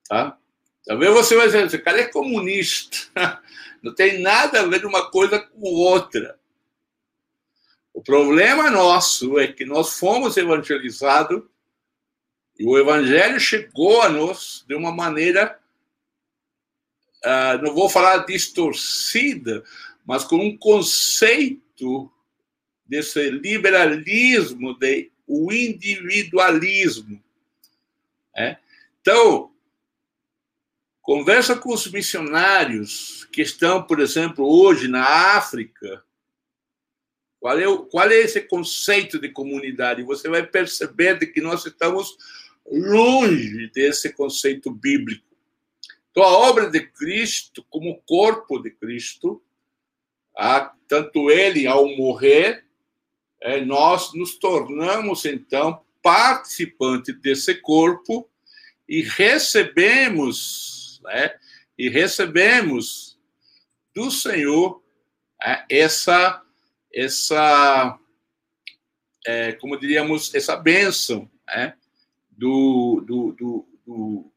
tá? 0.07 0.37
Talvez 0.85 1.13
você 1.13 1.35
vai 1.35 1.45
dizer, 1.45 1.65
esse 1.65 1.77
cara 1.79 2.01
é 2.01 2.07
comunista, 2.07 2.97
não 3.81 3.93
tem 3.93 4.21
nada 4.21 4.61
a 4.61 4.65
ver 4.65 4.85
uma 4.85 5.09
coisa 5.09 5.39
com 5.39 5.61
outra. 5.61 6.39
O 7.93 8.01
problema 8.01 8.69
nosso 8.69 9.37
é 9.39 9.47
que 9.47 9.65
nós 9.65 9.99
fomos 9.99 10.37
evangelizados 10.37 11.43
e 12.57 12.65
o 12.65 12.77
evangelho 12.77 13.39
chegou 13.39 14.01
a 14.01 14.09
nós 14.09 14.63
de 14.67 14.75
uma 14.75 14.91
maneira 14.91 15.59
uh, 17.25 17.61
não 17.61 17.73
vou 17.73 17.89
falar 17.89 18.25
distorcida, 18.25 19.63
mas 20.05 20.23
com 20.23 20.37
um 20.37 20.57
conceito 20.57 22.11
desse 22.85 23.29
liberalismo, 23.29 24.77
de, 24.77 25.11
o 25.27 25.51
individualismo. 25.51 27.21
É? 28.35 28.57
Então, 28.99 29.50
conversa 31.01 31.55
com 31.55 31.73
os 31.73 31.91
missionários 31.91 33.25
que 33.31 33.41
estão, 33.41 33.83
por 33.83 33.99
exemplo, 33.99 34.45
hoje 34.45 34.87
na 34.87 35.03
África. 35.35 36.03
Qual 37.39 37.59
é, 37.59 37.67
o, 37.67 37.85
qual 37.85 38.09
é 38.09 38.15
esse 38.15 38.41
conceito 38.41 39.19
de 39.19 39.29
comunidade? 39.29 40.03
Você 40.03 40.29
vai 40.29 40.45
perceber 40.45 41.17
de 41.17 41.25
que 41.25 41.41
nós 41.41 41.65
estamos 41.65 42.15
longe 42.65 43.69
desse 43.71 44.13
conceito 44.13 44.71
bíblico. 44.71 45.25
Então, 46.11 46.23
a 46.23 46.37
obra 46.37 46.69
de 46.69 46.81
Cristo, 46.81 47.65
como 47.69 48.01
corpo 48.05 48.59
de 48.59 48.69
Cristo, 48.69 49.41
tanto 50.87 51.31
ele, 51.31 51.65
ao 51.65 51.87
morrer, 51.95 52.65
é, 53.41 53.63
nós 53.63 54.13
nos 54.13 54.35
tornamos, 54.37 55.25
então, 55.25 55.81
participantes 56.01 57.19
desse 57.21 57.55
corpo 57.55 58.29
e 58.87 59.01
recebemos, 59.01 60.80
né, 61.03 61.35
e 61.77 61.89
recebemos 61.89 63.17
do 63.93 64.09
Senhor 64.09 64.81
é, 65.43 65.65
essa, 65.69 66.41
essa 66.93 67.99
é, 69.25 69.53
como 69.53 69.79
diríamos, 69.79 70.33
essa 70.33 70.55
bênção 70.55 71.29
é, 71.49 71.73
do, 72.31 73.03
do, 73.05 73.31
do, 73.33 73.67
do 73.85 74.31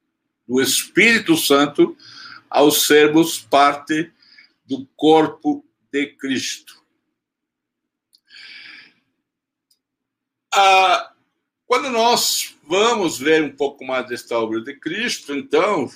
do 0.46 0.60
Espírito 0.60 1.36
Santo 1.36 1.96
ao 2.48 2.70
sermos 2.70 3.38
parte 3.38 4.12
do 4.64 4.86
corpo 4.96 5.64
de 5.90 6.06
Cristo. 6.06 6.82
Ah, 10.54 11.12
quando 11.66 11.90
nós 11.90 12.54
vamos 12.64 13.18
ver 13.18 13.42
um 13.42 13.56
pouco 13.56 13.84
mais 13.84 14.06
desta 14.06 14.38
obra 14.38 14.60
de 14.60 14.78
Cristo, 14.78 15.34
então, 15.34 15.90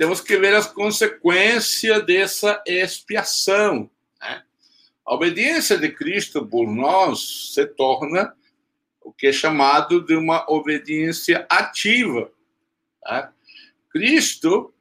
temos 0.00 0.22
que 0.22 0.38
ver 0.38 0.54
as 0.54 0.66
consequências 0.66 2.06
dessa 2.06 2.62
expiação. 2.66 3.90
Né? 4.18 4.42
A 5.04 5.14
obediência 5.14 5.76
de 5.76 5.90
Cristo 5.90 6.46
por 6.46 6.66
nós 6.66 7.52
se 7.52 7.66
torna 7.66 8.34
o 9.02 9.12
que 9.12 9.26
é 9.26 9.32
chamado 9.32 10.00
de 10.00 10.14
uma 10.14 10.50
obediência 10.50 11.46
ativa. 11.50 12.32
Tá? 13.02 13.30
Cristo 13.90 14.72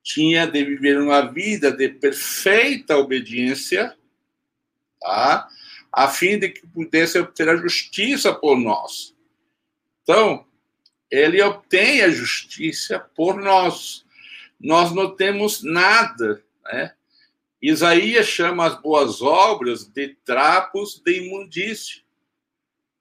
tinha 0.00 0.46
de 0.46 0.64
viver 0.64 1.00
uma 1.00 1.22
vida 1.22 1.72
de 1.72 1.88
perfeita 1.88 2.96
obediência, 2.96 3.98
tá? 5.00 5.48
a 5.92 6.06
fim 6.06 6.38
de 6.38 6.50
que 6.50 6.64
pudesse 6.68 7.18
obter 7.18 7.48
a 7.48 7.56
justiça 7.56 8.32
por 8.32 8.56
nós. 8.56 9.12
Então, 10.04 10.46
ele 11.10 11.42
obtém 11.42 12.02
a 12.02 12.10
justiça 12.10 13.00
por 13.00 13.42
nós. 13.42 14.05
Nós 14.60 14.92
não 14.92 15.14
temos 15.14 15.62
nada, 15.62 16.42
né? 16.64 16.92
Isaías 17.60 18.26
chama 18.26 18.66
as 18.66 18.80
boas 18.80 19.22
obras 19.22 19.84
de 19.86 20.14
trapos 20.24 21.00
de 21.04 21.22
imundícia. 21.22 22.02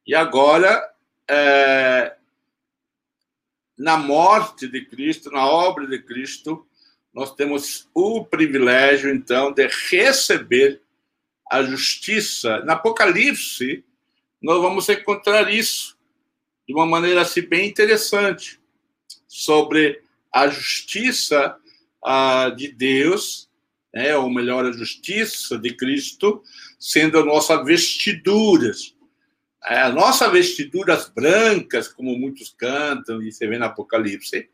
E 0.07 0.15
agora, 0.15 0.81
é, 1.29 2.15
na 3.77 3.97
morte 3.97 4.67
de 4.67 4.85
Cristo, 4.85 5.29
na 5.29 5.45
obra 5.45 5.85
de 5.85 6.01
Cristo, 6.01 6.65
nós 7.13 7.33
temos 7.33 7.89
o 7.93 8.25
privilégio, 8.25 9.13
então, 9.13 9.51
de 9.51 9.67
receber 9.89 10.81
a 11.49 11.63
justiça. 11.63 12.59
Na 12.65 12.73
Apocalipse, 12.73 13.83
nós 14.41 14.61
vamos 14.61 14.87
encontrar 14.89 15.51
isso 15.51 15.97
de 16.67 16.73
uma 16.73 16.85
maneira 16.85 17.21
assim, 17.21 17.41
bem 17.41 17.67
interessante 17.69 18.59
sobre 19.27 20.04
a 20.35 20.49
justiça 20.49 21.55
ah, 22.03 22.49
de 22.49 22.67
Deus, 22.67 23.49
né, 23.93 24.17
ou 24.17 24.29
melhor, 24.29 24.65
a 24.65 24.71
justiça 24.73 25.57
de 25.57 25.73
Cristo, 25.73 26.43
sendo 26.77 27.17
a 27.17 27.23
nossa 27.23 27.63
vestiduras. 27.63 28.93
É, 29.65 29.79
a 29.83 29.89
nossa 29.89 30.29
vestiduras 30.29 31.07
brancas, 31.07 31.87
como 31.87 32.19
muitos 32.19 32.53
cantam 32.57 33.21
e 33.21 33.31
se 33.31 33.47
vê 33.47 33.57
no 33.57 33.63
Apocalipse, 33.63 34.49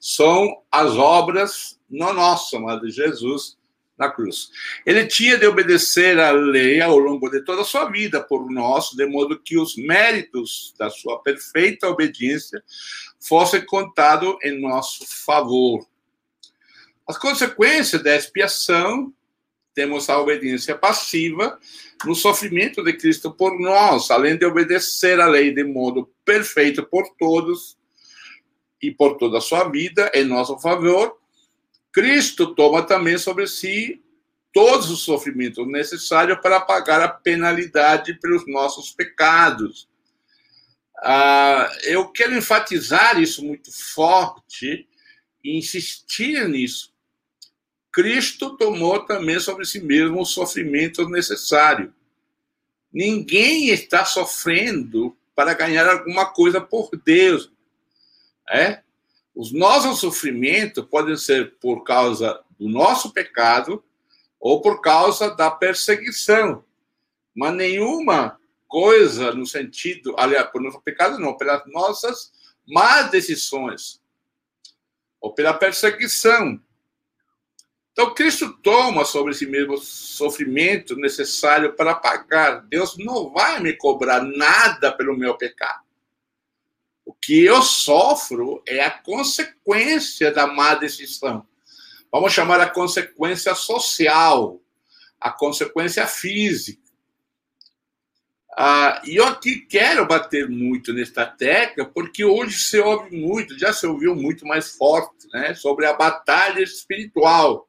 são 0.00 0.62
as 0.72 0.92
obras 0.96 1.78
não 1.90 2.14
nossas, 2.14 2.58
mas 2.58 2.80
de 2.80 2.90
Jesus 2.90 3.57
na 3.98 4.10
cruz. 4.10 4.50
Ele 4.86 5.06
tinha 5.06 5.36
de 5.36 5.46
obedecer 5.46 6.18
à 6.20 6.30
lei 6.30 6.80
ao 6.80 6.96
longo 6.98 7.28
de 7.28 7.42
toda 7.42 7.62
a 7.62 7.64
sua 7.64 7.90
vida 7.90 8.22
por 8.22 8.50
nós, 8.50 8.90
de 8.90 9.04
modo 9.06 9.38
que 9.38 9.58
os 9.58 9.76
méritos 9.76 10.72
da 10.78 10.88
sua 10.88 11.20
perfeita 11.20 11.88
obediência 11.88 12.62
fossem 13.20 13.64
contados 13.66 14.36
em 14.42 14.60
nosso 14.60 15.04
favor. 15.24 15.84
As 17.06 17.18
consequências 17.18 18.02
da 18.02 18.14
expiação 18.14 19.12
temos 19.74 20.08
a 20.10 20.20
obediência 20.20 20.76
passiva 20.76 21.58
no 22.04 22.14
sofrimento 22.14 22.82
de 22.82 22.92
Cristo 22.92 23.32
por 23.32 23.58
nós, 23.58 24.10
além 24.10 24.36
de 24.36 24.44
obedecer 24.44 25.20
a 25.20 25.26
lei 25.26 25.52
de 25.52 25.64
modo 25.64 26.10
perfeito 26.24 26.84
por 26.84 27.08
todos 27.18 27.78
e 28.80 28.90
por 28.90 29.16
toda 29.16 29.38
a 29.38 29.40
sua 29.40 29.68
vida 29.68 30.10
em 30.14 30.24
nosso 30.24 30.58
favor. 30.58 31.17
Cristo 31.92 32.54
toma 32.54 32.82
também 32.82 33.18
sobre 33.18 33.46
si 33.46 34.02
todos 34.52 34.90
os 34.90 35.02
sofrimentos 35.02 35.66
necessários 35.66 36.38
para 36.40 36.60
pagar 36.60 37.00
a 37.00 37.08
penalidade 37.08 38.14
pelos 38.14 38.46
nossos 38.46 38.90
pecados. 38.90 39.88
Ah, 41.00 41.70
eu 41.84 42.08
quero 42.08 42.34
enfatizar 42.34 43.20
isso 43.20 43.44
muito 43.44 43.70
forte 43.72 44.88
e 45.44 45.56
insistir 45.56 46.48
nisso. 46.48 46.92
Cristo 47.92 48.56
tomou 48.56 49.04
também 49.04 49.38
sobre 49.40 49.64
si 49.64 49.80
mesmo 49.80 50.20
o 50.20 50.26
sofrimento 50.26 51.08
necessário. 51.08 51.94
Ninguém 52.92 53.68
está 53.70 54.04
sofrendo 54.04 55.16
para 55.34 55.54
ganhar 55.54 55.88
alguma 55.88 56.26
coisa 56.26 56.60
por 56.60 56.90
Deus. 57.04 57.50
É? 58.50 58.82
Os 59.38 59.52
nossos 59.52 60.00
sofrimentos 60.00 60.84
podem 60.86 61.16
ser 61.16 61.54
por 61.60 61.84
causa 61.84 62.42
do 62.58 62.68
nosso 62.68 63.12
pecado 63.12 63.84
ou 64.40 64.60
por 64.60 64.80
causa 64.80 65.30
da 65.30 65.48
perseguição. 65.48 66.64
Mas 67.36 67.54
nenhuma 67.54 68.36
coisa 68.66 69.32
no 69.32 69.46
sentido, 69.46 70.12
aliás, 70.18 70.50
por 70.50 70.60
nosso 70.60 70.80
pecado 70.80 71.20
não, 71.20 71.36
pelas 71.36 71.62
nossas 71.68 72.32
más 72.66 73.12
decisões 73.12 74.02
ou 75.20 75.32
pela 75.32 75.54
perseguição. 75.54 76.60
Então, 77.92 78.12
Cristo 78.14 78.52
toma 78.60 79.04
sobre 79.04 79.34
si 79.34 79.46
mesmo 79.46 79.74
o 79.74 79.78
sofrimento 79.78 80.96
necessário 80.96 81.76
para 81.76 81.94
pagar. 81.94 82.62
Deus 82.62 82.98
não 82.98 83.32
vai 83.32 83.60
me 83.60 83.72
cobrar 83.72 84.20
nada 84.20 84.90
pelo 84.90 85.16
meu 85.16 85.36
pecado. 85.36 85.87
O 87.08 87.14
que 87.14 87.42
eu 87.42 87.62
sofro 87.62 88.62
é 88.66 88.84
a 88.84 88.90
consequência 88.90 90.30
da 90.30 90.46
má 90.46 90.74
decisão. 90.74 91.42
Vamos 92.12 92.34
chamar 92.34 92.60
a 92.60 92.68
consequência 92.68 93.54
social, 93.54 94.60
a 95.18 95.30
consequência 95.32 96.06
física. 96.06 96.82
Ah, 98.54 99.00
e 99.06 99.16
eu 99.16 99.24
aqui 99.24 99.60
quero 99.60 100.06
bater 100.06 100.50
muito 100.50 100.92
nesta 100.92 101.24
tecla, 101.24 101.86
porque 101.86 102.26
hoje 102.26 102.58
se 102.58 102.78
ouve 102.78 103.16
muito, 103.16 103.58
já 103.58 103.72
se 103.72 103.86
ouviu 103.86 104.14
muito 104.14 104.46
mais 104.46 104.72
forte, 104.72 105.28
né, 105.32 105.54
sobre 105.54 105.86
a 105.86 105.94
batalha 105.94 106.60
espiritual. 106.60 107.66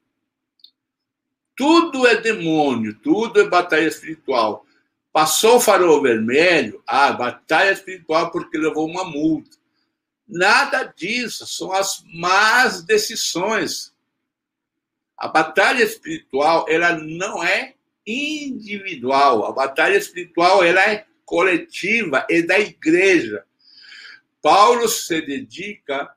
Tudo 1.55 2.05
é 2.05 2.17
demônio, 2.17 2.93
tudo 2.99 3.39
é 3.39 3.47
batalha 3.47 3.87
espiritual. 3.87 4.65
Passou 5.11 5.57
o 5.57 5.59
farol 5.59 6.01
vermelho, 6.01 6.83
ah, 6.85 7.11
batalha 7.11 7.71
espiritual 7.71 8.31
porque 8.31 8.57
levou 8.57 8.87
uma 8.87 9.03
multa. 9.03 9.57
Nada 10.27 10.83
disso, 10.83 11.47
são 11.47 11.71
as 11.73 12.03
más 12.13 12.83
decisões 12.83 13.93
a 15.19 15.27
batalha 15.27 15.83
espiritual, 15.83 16.65
ela 16.69 16.97
não 16.97 17.43
é 17.43 17.73
individual. 18.07 19.45
A 19.45 19.51
batalha 19.51 19.97
espiritual, 19.97 20.63
ela 20.63 20.81
é 20.89 21.05
coletiva, 21.25 22.25
é 22.29 22.41
da 22.41 22.57
igreja. 22.57 23.43
Paulo 24.41 24.87
se 24.87 25.21
dedica 25.21 26.09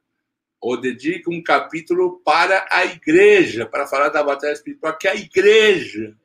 ou 0.61 0.81
dedica 0.81 1.29
um 1.29 1.43
capítulo 1.43 2.21
para 2.25 2.65
a 2.71 2.85
igreja, 2.85 3.67
para 3.67 3.89
falar 3.89 4.11
da 4.11 4.23
batalha 4.23 4.53
espiritual, 4.53 4.97
que 4.97 5.09
é 5.09 5.11
a 5.11 5.17
igreja. 5.17 6.17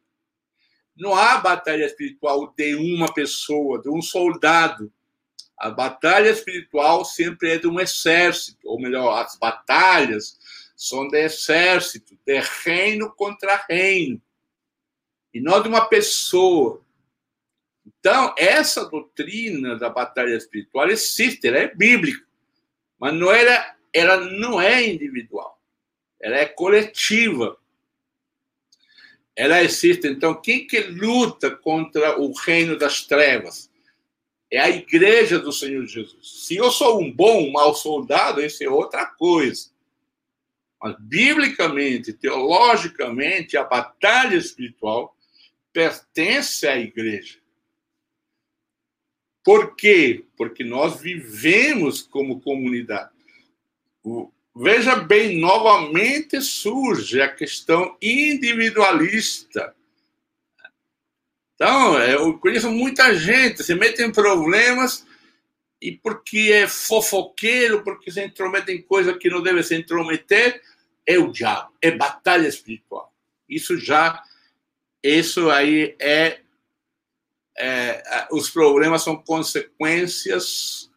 Não 0.97 1.15
há 1.15 1.37
batalha 1.37 1.85
espiritual 1.85 2.53
de 2.57 2.75
uma 2.75 3.13
pessoa, 3.13 3.81
de 3.81 3.89
um 3.89 4.01
soldado. 4.01 4.91
A 5.57 5.69
batalha 5.69 6.29
espiritual 6.29 7.05
sempre 7.05 7.51
é 7.51 7.57
de 7.57 7.67
um 7.67 7.79
exército, 7.79 8.67
ou 8.67 8.79
melhor, 8.79 9.23
as 9.23 9.37
batalhas 9.37 10.37
são 10.75 11.07
de 11.07 11.17
exército, 11.17 12.17
de 12.25 12.39
reino 12.63 13.11
contra 13.15 13.65
reino, 13.67 14.21
e 15.33 15.41
não 15.41 15.61
de 15.61 15.67
uma 15.67 15.87
pessoa. 15.87 16.85
Então, 17.85 18.35
essa 18.37 18.85
doutrina 18.85 19.75
da 19.75 19.89
batalha 19.89 20.35
espiritual 20.35 20.87
existe, 20.89 21.47
ela 21.47 21.57
é 21.57 21.73
bíblica, 21.73 22.23
mas 22.99 23.13
não 23.13 23.31
era, 23.31 23.75
ela 23.91 24.17
não 24.17 24.61
é 24.61 24.87
individual, 24.87 25.59
ela 26.21 26.37
é 26.37 26.45
coletiva. 26.45 27.56
Ela 29.37 29.63
existe. 29.63 30.07
Então, 30.07 30.33
quem 30.33 30.65
que 30.65 30.79
luta 30.79 31.51
contra 31.55 32.19
o 32.19 32.33
reino 32.33 32.75
das 32.75 33.05
trevas? 33.05 33.69
É 34.49 34.59
a 34.59 34.69
igreja 34.69 35.37
do 35.37 35.51
Senhor 35.51 35.85
Jesus. 35.85 36.45
Se 36.45 36.55
eu 36.55 36.71
sou 36.71 36.99
um 36.99 37.11
bom, 37.11 37.43
um 37.43 37.51
mau 37.51 37.75
soldado, 37.75 38.41
isso 38.41 38.63
é 38.63 38.69
outra 38.69 39.05
coisa. 39.05 39.69
Mas, 40.81 40.95
biblicamente, 40.99 42.13
teologicamente, 42.13 43.55
a 43.55 43.63
batalha 43.63 44.35
espiritual 44.35 45.15
pertence 45.71 46.67
à 46.67 46.75
igreja. 46.75 47.37
Por 49.43 49.75
quê? 49.75 50.25
Porque 50.35 50.63
nós 50.63 50.99
vivemos 50.99 52.01
como 52.01 52.41
comunidade. 52.41 53.11
Veja 54.59 54.95
bem, 54.95 55.39
novamente 55.39 56.41
surge 56.41 57.21
a 57.21 57.31
questão 57.31 57.95
individualista. 58.01 59.75
Então, 61.53 61.95
eu 61.99 62.39
conheço 62.39 62.71
muita 62.71 63.13
gente, 63.13 63.63
se 63.63 63.75
mete 63.75 64.01
em 64.01 64.11
problemas 64.11 65.05
e 65.79 65.91
porque 65.91 66.49
é 66.51 66.67
fofoqueiro, 66.67 67.83
porque 67.83 68.09
se 68.09 68.25
intromete 68.25 68.71
em 68.71 68.81
coisa 68.81 69.13
que 69.13 69.29
não 69.29 69.43
deve 69.43 69.61
se 69.61 69.75
intrometer, 69.75 70.59
é 71.05 71.19
o 71.19 71.31
diabo, 71.31 71.71
é 71.79 71.91
batalha 71.91 72.47
espiritual. 72.47 73.13
Isso 73.47 73.77
já, 73.77 74.23
isso 75.03 75.51
aí 75.51 75.95
é, 75.99 76.41
é 77.55 78.27
os 78.31 78.49
problemas 78.49 79.03
são 79.03 79.15
consequências 79.15 80.89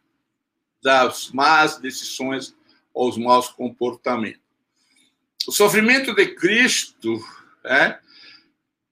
das 0.81 1.29
más 1.29 1.77
decisões 1.77 2.59
ou 2.93 3.09
os 3.09 3.17
maus 3.17 3.49
comportamentos. 3.49 4.41
O 5.47 5.51
sofrimento 5.51 6.13
de 6.13 6.27
Cristo, 6.35 7.19
é, 7.63 7.97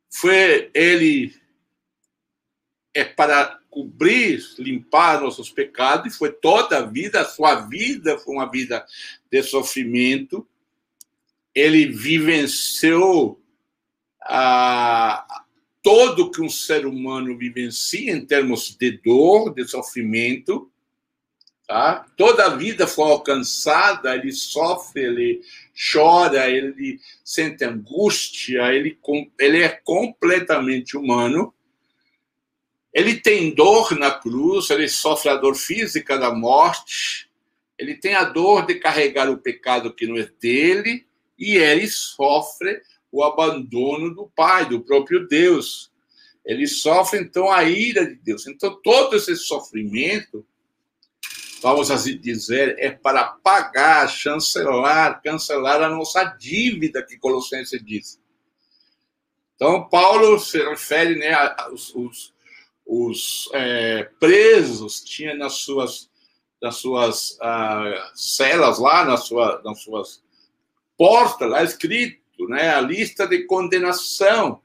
foi 0.09 0.69
ele 0.73 1.33
é 2.93 3.03
para 3.03 3.59
cobrir, 3.69 4.43
limpar 4.57 5.21
nossos 5.21 5.51
pecados, 5.51 6.13
e 6.13 6.17
foi 6.17 6.31
toda 6.31 6.79
a 6.79 6.85
vida, 6.85 7.21
a 7.21 7.25
sua 7.25 7.55
vida 7.67 8.17
foi 8.17 8.35
uma 8.35 8.49
vida 8.49 8.85
de 9.31 9.43
sofrimento. 9.43 10.47
Ele 11.53 11.85
vivenciou 11.85 13.39
ah, 14.21 15.43
todo 15.81 16.31
que 16.31 16.41
um 16.41 16.49
ser 16.49 16.85
humano 16.85 17.37
vivencia 17.37 18.11
em 18.11 18.25
termos 18.25 18.75
de 18.75 18.91
dor, 18.91 19.53
de 19.53 19.67
sofrimento. 19.67 20.71
Tá? 21.69 22.03
Toda 22.17 22.47
a 22.47 22.55
vida 22.55 22.87
foi 22.87 23.05
alcançada, 23.05 24.15
ele 24.15 24.31
sofre, 24.31 25.03
ele 25.03 25.41
chora, 25.93 26.49
ele 26.49 26.99
sente 27.23 27.63
angústia, 27.63 28.73
ele, 28.73 28.97
ele 29.39 29.61
é 29.61 29.69
completamente 29.69 30.97
humano 30.97 31.53
ele 32.93 33.19
tem 33.19 33.53
dor 33.53 33.97
na 33.97 34.11
cruz, 34.11 34.69
ele 34.69 34.87
sofre 34.87 35.29
a 35.29 35.35
dor 35.35 35.55
física 35.55 36.17
da 36.17 36.33
morte, 36.33 37.29
ele 37.77 37.95
tem 37.95 38.15
a 38.15 38.23
dor 38.23 38.65
de 38.65 38.75
carregar 38.75 39.29
o 39.29 39.37
pecado 39.37 39.93
que 39.93 40.07
não 40.07 40.17
é 40.17 40.29
dele, 40.41 41.05
e 41.37 41.55
ele 41.55 41.87
sofre 41.87 42.81
o 43.11 43.23
abandono 43.23 44.13
do 44.13 44.27
Pai, 44.35 44.67
do 44.67 44.81
próprio 44.81 45.27
Deus. 45.27 45.91
Ele 46.43 46.67
sofre, 46.67 47.19
então, 47.19 47.51
a 47.51 47.63
ira 47.63 48.05
de 48.05 48.15
Deus. 48.15 48.47
Então, 48.47 48.79
todo 48.81 49.15
esse 49.15 49.35
sofrimento, 49.35 50.45
vamos 51.61 51.91
assim 51.91 52.17
dizer, 52.17 52.75
é 52.79 52.91
para 52.91 53.25
pagar, 53.25 54.07
chancelar, 54.09 55.21
cancelar 55.21 55.81
a 55.81 55.89
nossa 55.89 56.23
dívida, 56.23 57.03
que 57.03 57.17
Colossenses 57.17 57.83
diz. 57.83 58.19
Então, 59.55 59.89
Paulo 59.89 60.39
se 60.39 60.57
refere 60.57 61.15
né, 61.15 61.33
aos, 61.33 61.93
os, 61.93 62.33
os 62.85 63.49
é, 63.53 64.03
presos 64.19 65.01
tinham 65.01 65.37
nas 65.37 65.55
suas, 65.55 66.09
nas 66.61 66.77
suas 66.77 67.37
ah, 67.41 68.11
celas 68.15 68.79
lá, 68.79 69.03
nas, 69.03 69.29
nas 69.63 69.81
suas 69.83 70.23
portas, 70.97 71.49
lá 71.49 71.63
escrito, 71.63 72.47
né, 72.47 72.69
a 72.69 72.79
lista 72.79 73.27
de 73.27 73.45
condenação. 73.45 74.61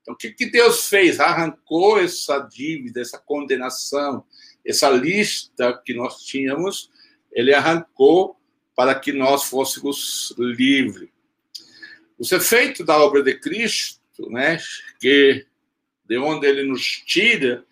Então, 0.00 0.14
o 0.14 0.16
que, 0.16 0.30
que 0.30 0.46
Deus 0.46 0.86
fez? 0.86 1.18
Arrancou 1.18 1.98
essa 1.98 2.38
dívida, 2.38 3.00
essa 3.00 3.18
condenação, 3.18 4.24
essa 4.64 4.88
lista 4.90 5.80
que 5.84 5.94
nós 5.94 6.22
tínhamos, 6.22 6.90
ele 7.32 7.52
arrancou 7.52 8.36
para 8.74 8.94
que 8.94 9.12
nós 9.12 9.44
fôssemos 9.44 10.34
livres. 10.38 11.10
Os 12.18 12.30
efeitos 12.32 12.86
da 12.86 12.96
obra 12.98 13.22
de 13.22 13.34
Cristo, 13.34 14.30
né, 14.30 14.58
que 15.00 15.46
de 16.06 16.18
onde 16.18 16.46
ele 16.46 16.62
nos 16.64 16.82
tira, 17.04 17.64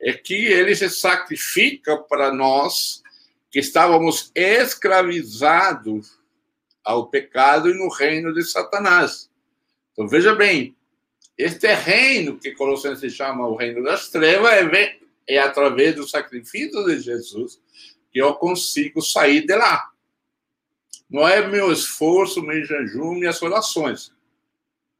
é 0.00 0.12
que 0.12 0.34
ele 0.34 0.74
se 0.74 0.88
sacrifica 0.90 1.96
para 1.96 2.32
nós 2.32 3.02
que 3.50 3.60
estávamos 3.60 4.30
escravizados 4.34 6.18
ao 6.82 7.06
pecado 7.08 7.70
e 7.70 7.74
no 7.74 7.88
reino 7.88 8.32
de 8.32 8.42
Satanás. 8.42 9.30
Então, 9.92 10.08
veja 10.08 10.34
bem, 10.34 10.74
este 11.36 11.72
reino 11.74 12.38
que 12.38 12.52
Colossenses 12.52 13.14
chama 13.14 13.46
o 13.46 13.54
reino 13.54 13.82
das 13.82 14.08
trevas 14.08 14.52
é, 14.52 14.98
é 15.26 15.38
através 15.38 15.94
do 15.94 16.08
sacrifício 16.08 16.84
de 16.84 17.00
Jesus 17.00 17.60
que 18.10 18.20
eu 18.20 18.34
consigo 18.34 19.00
sair 19.00 19.46
de 19.46 19.56
lá. 19.56 19.90
Não 21.08 21.26
é 21.26 21.46
meu 21.46 21.72
esforço, 21.72 22.42
meu 22.42 22.64
jejum, 22.64 23.14
minhas 23.14 23.40
orações. 23.42 24.12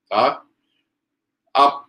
Tá? 0.09 0.43
A, 1.55 1.85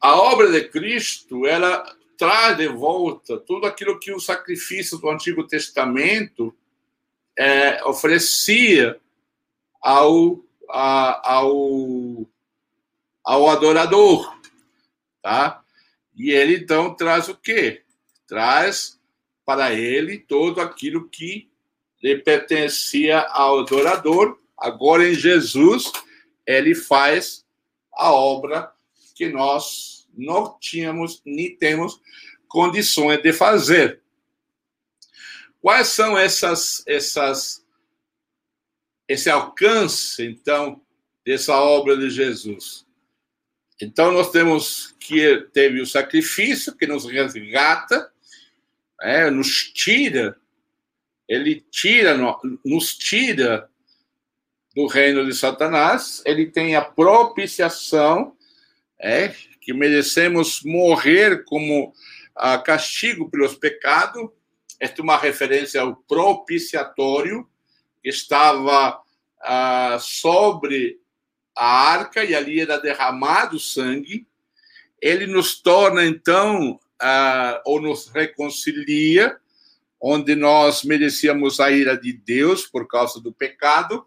a 0.00 0.16
obra 0.16 0.50
de 0.50 0.68
Cristo, 0.68 1.46
ela 1.46 1.84
traz 2.16 2.56
de 2.56 2.68
volta 2.68 3.38
tudo 3.38 3.66
aquilo 3.66 3.98
que 3.98 4.12
o 4.12 4.20
sacrifício 4.20 4.98
do 4.98 5.08
Antigo 5.08 5.46
Testamento 5.46 6.54
é, 7.36 7.82
oferecia 7.84 9.00
ao, 9.80 10.38
a, 10.68 11.32
ao, 11.32 12.26
ao 13.24 13.48
adorador, 13.48 14.38
tá? 15.22 15.64
E 16.20 16.32
ele 16.32 16.56
então 16.56 16.94
traz 16.94 17.30
o 17.30 17.34
quê? 17.34 17.82
Traz 18.26 19.00
para 19.42 19.72
ele 19.72 20.18
todo 20.18 20.60
aquilo 20.60 21.08
que 21.08 21.48
lhe 22.02 22.18
pertencia 22.18 23.20
ao 23.20 23.60
adorador. 23.60 24.38
Agora 24.54 25.08
em 25.08 25.14
Jesus, 25.14 25.90
ele 26.46 26.74
faz 26.74 27.42
a 27.90 28.12
obra 28.12 28.70
que 29.14 29.30
nós 29.30 30.06
não 30.12 30.58
tínhamos 30.60 31.22
nem 31.24 31.56
temos 31.56 31.98
condições 32.46 33.22
de 33.22 33.32
fazer. 33.32 34.02
Quais 35.58 35.88
são 35.88 36.18
essas 36.18 36.82
essas 36.86 37.64
esse 39.08 39.30
alcance 39.30 40.22
então 40.22 40.82
dessa 41.24 41.58
obra 41.58 41.96
de 41.96 42.10
Jesus? 42.10 42.86
Então 43.80 44.12
nós 44.12 44.30
temos 44.30 44.94
que 45.00 45.48
teve 45.52 45.80
o 45.80 45.86
sacrifício 45.86 46.76
que 46.76 46.86
nos 46.86 47.06
resgata, 47.06 48.10
é, 49.00 49.30
nos 49.30 49.72
tira, 49.72 50.36
ele 51.26 51.64
tira, 51.70 52.16
nos 52.64 52.94
tira 52.94 53.68
do 54.74 54.86
reino 54.86 55.24
de 55.24 55.34
Satanás, 55.34 56.22
ele 56.26 56.46
tem 56.46 56.76
a 56.76 56.82
propiciação, 56.82 58.36
é, 58.98 59.34
que 59.60 59.72
merecemos 59.72 60.62
morrer 60.62 61.44
como 61.44 61.94
castigo 62.64 63.30
pelos 63.30 63.54
pecados. 63.54 64.28
Esta 64.78 65.00
é 65.00 65.04
uma 65.04 65.16
referência 65.16 65.80
ao 65.80 65.96
propiciatório 65.96 67.48
que 68.02 68.08
estava 68.08 69.00
ah, 69.40 69.98
sobre 70.00 70.99
a 71.60 71.92
arca 71.92 72.24
e 72.24 72.34
ali 72.34 72.58
era 72.58 72.78
derramado 72.78 73.60
sangue. 73.60 74.26
Ele 74.98 75.26
nos 75.26 75.60
torna, 75.60 76.06
então, 76.06 76.72
uh, 76.72 77.60
ou 77.66 77.82
nos 77.82 78.08
reconcilia, 78.08 79.36
onde 80.00 80.34
nós 80.34 80.84
merecíamos 80.84 81.60
a 81.60 81.70
ira 81.70 81.98
de 81.98 82.14
Deus 82.14 82.66
por 82.66 82.88
causa 82.88 83.20
do 83.20 83.30
pecado, 83.30 84.06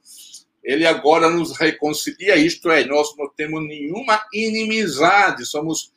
ele 0.63 0.87
agora 0.87 1.29
nos 1.29 1.55
reconcilia, 1.55 2.35
isto 2.37 2.71
é, 2.71 2.85
nós 2.85 3.15
não 3.15 3.29
temos 3.29 3.61
nenhuma 3.61 4.19
inimizade, 4.33 5.45
somos 5.45 5.91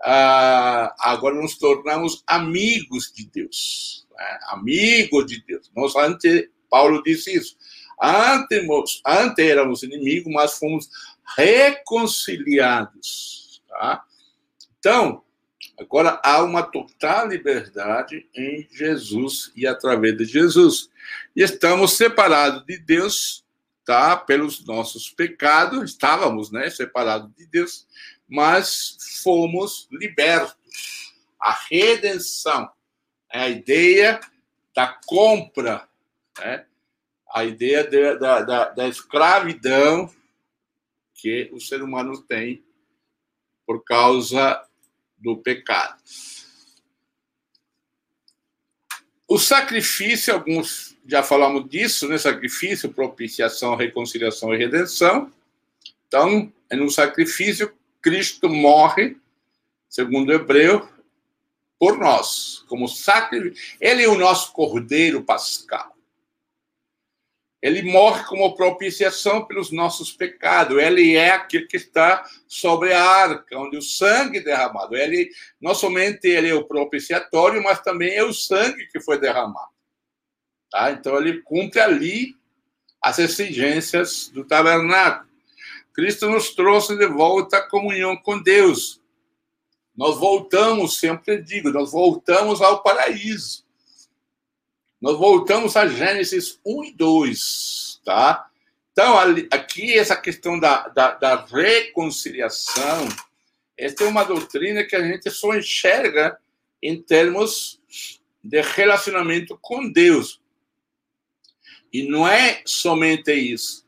uh, 0.00 0.88
agora 1.00 1.34
nos 1.34 1.58
tornamos 1.58 2.22
amigos 2.26 3.12
de 3.14 3.26
Deus, 3.26 4.06
né? 4.16 4.38
amigos 4.52 5.26
de 5.26 5.44
Deus. 5.44 5.70
Nós 5.76 5.94
antes, 5.96 6.48
Paulo 6.70 7.02
disse 7.02 7.36
isso, 7.36 7.56
antes, 8.00 8.66
antes 9.06 9.44
éramos 9.44 9.82
inimigos, 9.82 10.32
mas 10.32 10.58
fomos 10.58 10.88
reconciliados, 11.36 13.62
tá? 13.68 14.04
Então, 14.78 15.24
Agora, 15.78 16.20
há 16.22 16.42
uma 16.42 16.62
total 16.62 17.28
liberdade 17.28 18.28
em 18.34 18.66
Jesus 18.70 19.50
e 19.56 19.66
através 19.66 20.16
de 20.16 20.24
Jesus. 20.24 20.88
E 21.34 21.42
estamos 21.42 21.96
separados 21.96 22.64
de 22.64 22.78
Deus, 22.78 23.44
tá? 23.84 24.16
Pelos 24.16 24.64
nossos 24.64 25.10
pecados, 25.10 25.90
estávamos, 25.90 26.52
né? 26.52 26.70
Separados 26.70 27.30
de 27.36 27.46
Deus, 27.46 27.86
mas 28.28 28.96
fomos 29.22 29.88
libertos. 29.90 30.56
A 31.40 31.58
redenção 31.68 32.70
é 33.32 33.40
a 33.40 33.48
ideia 33.48 34.20
da 34.76 34.96
compra, 35.06 35.88
né? 36.38 36.66
A 37.34 37.44
ideia 37.44 37.82
de, 37.82 38.16
da, 38.16 38.42
da, 38.42 38.68
da 38.70 38.88
escravidão 38.88 40.08
que 41.14 41.50
o 41.52 41.60
ser 41.60 41.82
humano 41.82 42.22
tem 42.22 42.62
por 43.66 43.82
causa 43.82 44.62
do 45.18 45.36
pecado. 45.36 46.00
O 49.26 49.38
sacrifício, 49.38 50.34
alguns 50.34 50.94
já 51.06 51.22
falamos 51.22 51.68
disso, 51.68 52.08
né? 52.08 52.18
Sacrifício, 52.18 52.92
propiciação, 52.92 53.74
reconciliação 53.74 54.54
e 54.54 54.58
redenção. 54.58 55.32
Então, 56.06 56.52
é 56.70 56.76
no 56.76 56.90
sacrifício, 56.90 57.74
Cristo 58.00 58.48
morre, 58.48 59.16
segundo 59.88 60.28
o 60.28 60.32
Hebreu, 60.32 60.88
por 61.78 61.98
nós, 61.98 62.64
como 62.68 62.86
sacrifício. 62.86 63.76
Ele 63.80 64.02
é 64.04 64.08
o 64.08 64.18
nosso 64.18 64.52
cordeiro 64.52 65.22
pascal. 65.22 65.93
Ele 67.64 67.80
morre 67.80 68.22
como 68.24 68.54
propiciação 68.54 69.46
pelos 69.46 69.72
nossos 69.72 70.12
pecados. 70.12 70.76
Ele 70.76 71.16
é 71.16 71.30
aquele 71.30 71.64
que 71.64 71.78
está 71.78 72.22
sobre 72.46 72.92
a 72.92 73.02
arca, 73.02 73.58
onde 73.58 73.78
o 73.78 73.82
sangue 73.82 74.36
é 74.36 74.42
derramado. 74.42 74.94
Ele 74.94 75.30
não 75.58 75.74
somente 75.74 76.28
ele 76.28 76.50
é 76.50 76.54
o 76.54 76.66
propiciatório, 76.66 77.64
mas 77.64 77.80
também 77.80 78.14
é 78.14 78.22
o 78.22 78.34
sangue 78.34 78.86
que 78.88 79.00
foi 79.00 79.18
derramado. 79.18 79.72
Tá? 80.70 80.90
Então 80.92 81.16
ele 81.16 81.40
cumpre 81.40 81.80
ali 81.80 82.36
as 83.00 83.18
exigências 83.18 84.28
do 84.28 84.44
tabernáculo. 84.44 85.30
Cristo 85.94 86.28
nos 86.28 86.50
trouxe 86.50 86.94
de 86.98 87.06
volta 87.06 87.56
a 87.56 87.66
comunhão 87.66 88.14
com 88.14 88.42
Deus. 88.42 89.00
Nós 89.96 90.18
voltamos, 90.18 90.98
sempre 90.98 91.40
digo, 91.40 91.70
nós 91.70 91.92
voltamos 91.92 92.60
ao 92.60 92.82
paraíso. 92.82 93.63
Nós 95.04 95.18
voltamos 95.18 95.76
a 95.76 95.86
Gênesis 95.86 96.58
1 96.64 96.84
e 96.84 96.92
2, 96.94 98.00
tá? 98.06 98.48
Então, 98.90 99.18
aqui, 99.50 99.92
essa 99.92 100.16
questão 100.16 100.58
da, 100.58 100.88
da, 100.88 101.10
da 101.10 101.44
reconciliação, 101.44 103.06
essa 103.76 104.02
é 104.02 104.06
uma 104.06 104.24
doutrina 104.24 104.82
que 104.82 104.96
a 104.96 105.06
gente 105.06 105.30
só 105.30 105.54
enxerga 105.54 106.38
em 106.82 107.02
termos 107.02 107.78
de 108.42 108.62
relacionamento 108.62 109.58
com 109.60 109.92
Deus. 109.92 110.40
E 111.92 112.08
não 112.08 112.26
é 112.26 112.62
somente 112.64 113.30
isso. 113.30 113.84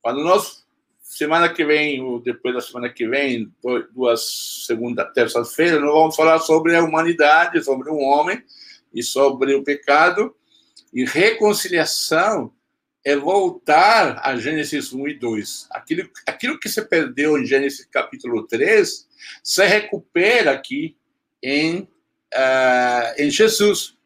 Quando 0.00 0.22
nós, 0.22 0.64
semana 1.00 1.52
que 1.52 1.64
vem, 1.64 2.00
ou 2.00 2.20
depois 2.20 2.54
da 2.54 2.60
semana 2.60 2.88
que 2.88 3.08
vem, 3.08 3.52
duas 3.92 4.64
segunda, 4.68 5.04
terça-feira, 5.04 5.80
nós 5.80 5.92
vamos 5.92 6.14
falar 6.14 6.38
sobre 6.38 6.76
a 6.76 6.84
humanidade, 6.84 7.60
sobre 7.64 7.90
o 7.90 7.98
homem 7.98 8.40
e 8.94 9.02
sobre 9.02 9.52
o 9.52 9.64
pecado. 9.64 10.32
E 10.94 11.04
reconciliação 11.04 12.54
é 13.04 13.16
voltar 13.16 14.20
a 14.22 14.36
Gênesis 14.36 14.92
1 14.92 15.08
e 15.08 15.14
2. 15.14 15.66
Aquilo, 15.70 16.08
aquilo 16.26 16.58
que 16.58 16.68
você 16.68 16.82
perdeu 16.82 17.36
em 17.36 17.44
Gênesis 17.44 17.84
capítulo 17.86 18.46
3, 18.46 19.06
se 19.42 19.66
recupera 19.66 20.52
aqui 20.52 20.96
em, 21.42 21.80
uh, 21.80 23.14
em 23.18 23.28
Jesus. 23.28 23.98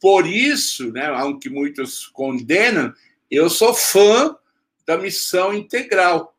Por 0.00 0.26
isso, 0.26 0.92
né, 0.92 1.06
aunque 1.06 1.50
muitos 1.50 2.06
condenam, 2.06 2.94
eu 3.30 3.50
sou 3.50 3.74
fã 3.74 4.36
da 4.86 4.96
missão 4.96 5.52
integral, 5.52 6.38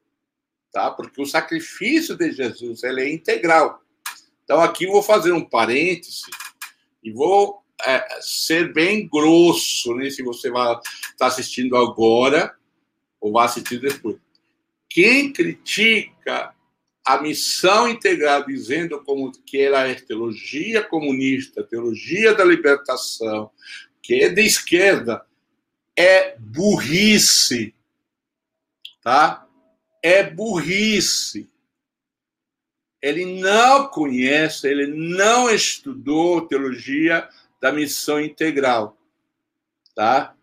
tá? 0.71 0.89
Porque 0.89 1.21
o 1.21 1.25
sacrifício 1.25 2.15
de 2.15 2.31
Jesus 2.31 2.83
ele 2.83 3.01
é 3.01 3.13
integral. 3.13 3.83
Então 4.45 4.61
aqui 4.61 4.87
vou 4.87 5.03
fazer 5.03 5.33
um 5.33 5.43
parêntese 5.43 6.23
e 7.03 7.11
vou 7.11 7.61
é, 7.85 8.19
ser 8.21 8.73
bem 8.73 9.07
grosso, 9.07 9.93
né? 9.95 10.09
Se 10.09 10.23
você 10.23 10.49
vai 10.49 10.73
estar 10.73 10.81
tá 11.17 11.27
assistindo 11.27 11.75
agora 11.77 12.55
ou 13.19 13.31
vai 13.31 13.45
assistir 13.45 13.79
depois. 13.79 14.17
Quem 14.89 15.31
critica 15.31 16.53
a 17.05 17.21
missão 17.21 17.87
integral 17.87 18.45
dizendo 18.45 19.01
como 19.03 19.31
que 19.31 19.61
ela 19.61 19.87
é 19.87 19.95
teologia 19.95 20.83
comunista, 20.83 21.63
teologia 21.63 22.33
da 22.33 22.43
libertação, 22.43 23.49
que 24.01 24.15
é 24.15 24.29
de 24.29 24.41
esquerda, 24.41 25.25
é 25.95 26.35
burrice, 26.37 27.73
tá? 29.01 29.47
É 30.03 30.23
burrice. 30.23 31.49
Ele 33.01 33.39
não 33.39 33.87
conhece, 33.87 34.67
ele 34.67 34.87
não 34.87 35.49
estudou 35.49 36.47
teologia 36.47 37.29
da 37.59 37.71
missão 37.71 38.19
integral, 38.19 38.97
tá? 39.95 40.35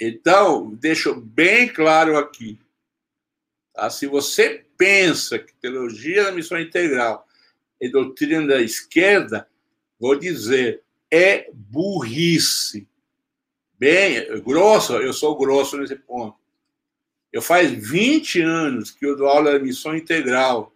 Então, 0.00 0.74
deixo 0.74 1.14
bem 1.14 1.68
claro 1.68 2.16
aqui. 2.16 2.58
Tá? 3.72 3.88
Se 3.88 4.06
você 4.06 4.66
pensa 4.76 5.38
que 5.38 5.54
teologia 5.54 6.24
da 6.24 6.32
missão 6.32 6.60
integral 6.60 7.26
é 7.80 7.88
doutrina 7.88 8.46
da 8.46 8.60
esquerda, 8.60 9.48
vou 9.98 10.16
dizer, 10.16 10.82
é 11.10 11.48
burrice. 11.52 12.88
Bem, 13.78 14.42
grosso, 14.42 14.94
eu 14.94 15.12
sou 15.12 15.36
grosso 15.36 15.76
nesse 15.76 15.96
ponto. 15.96 16.36
Eu 17.32 17.40
faz 17.40 17.70
20 17.70 18.40
anos 18.42 18.90
que 18.90 19.06
eu 19.06 19.16
dou 19.16 19.26
aula 19.26 19.58
de 19.58 19.64
missão 19.64 19.96
integral 19.96 20.74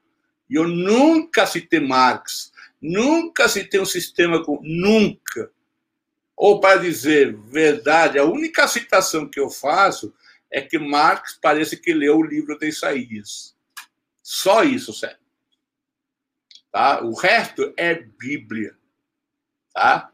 e 0.48 0.54
eu 0.54 0.66
nunca 0.66 1.46
citei 1.46 1.80
Marx, 1.80 2.52
nunca 2.80 3.48
citei 3.48 3.80
um 3.80 3.86
sistema 3.86 4.44
com. 4.44 4.60
Nunca. 4.62 5.50
Ou, 6.36 6.60
para 6.60 6.80
dizer 6.80 7.34
verdade, 7.34 8.18
a 8.18 8.24
única 8.24 8.68
citação 8.68 9.28
que 9.28 9.40
eu 9.40 9.48
faço 9.48 10.12
é 10.50 10.60
que 10.60 10.78
Marx 10.78 11.38
parece 11.40 11.76
que 11.76 11.94
leu 11.94 12.18
o 12.18 12.24
livro 12.24 12.58
de 12.58 12.68
Isaías. 12.68 13.56
Só 14.22 14.62
isso 14.62 14.92
serve. 14.92 15.16
Tá? 16.70 17.02
O 17.02 17.14
resto 17.14 17.72
é 17.76 17.94
Bíblia. 17.94 18.76
Tá? 19.72 20.10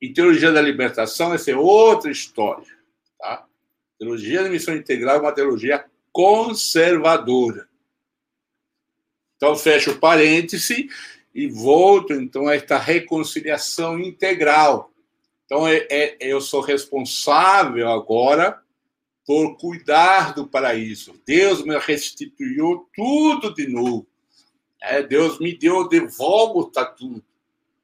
E 0.00 0.12
teologia 0.12 0.50
da 0.50 0.60
libertação, 0.60 1.32
essa 1.32 1.50
é 1.50 1.56
outra 1.56 2.10
história. 2.10 2.66
Tá? 3.18 3.46
Teologia 3.98 4.42
da 4.42 4.48
missão 4.48 4.74
integral 4.74 5.16
é 5.16 5.20
uma 5.20 5.34
teologia 5.34 5.84
conservadora. 6.10 7.68
Então, 9.36 9.54
fecho 9.56 9.92
o 9.92 9.98
parêntese 9.98 10.88
e 11.34 11.46
volto, 11.48 12.12
então, 12.12 12.48
a 12.48 12.54
esta 12.54 12.78
reconciliação 12.78 13.98
integral. 13.98 14.90
Então, 15.44 15.66
é, 15.66 15.86
é, 15.90 16.16
eu 16.20 16.40
sou 16.40 16.60
responsável 16.60 17.88
agora 17.88 18.60
por 19.26 19.56
cuidar 19.56 20.34
do 20.34 20.46
paraíso. 20.46 21.14
Deus 21.26 21.62
me 21.64 21.78
restituiu 21.78 22.88
tudo 22.94 23.54
de 23.54 23.68
novo. 23.68 24.06
É, 24.82 25.02
Deus 25.02 25.38
me 25.38 25.56
deu 25.56 25.88
de 25.88 26.00
volta 26.00 26.84
tudo. 26.84 27.22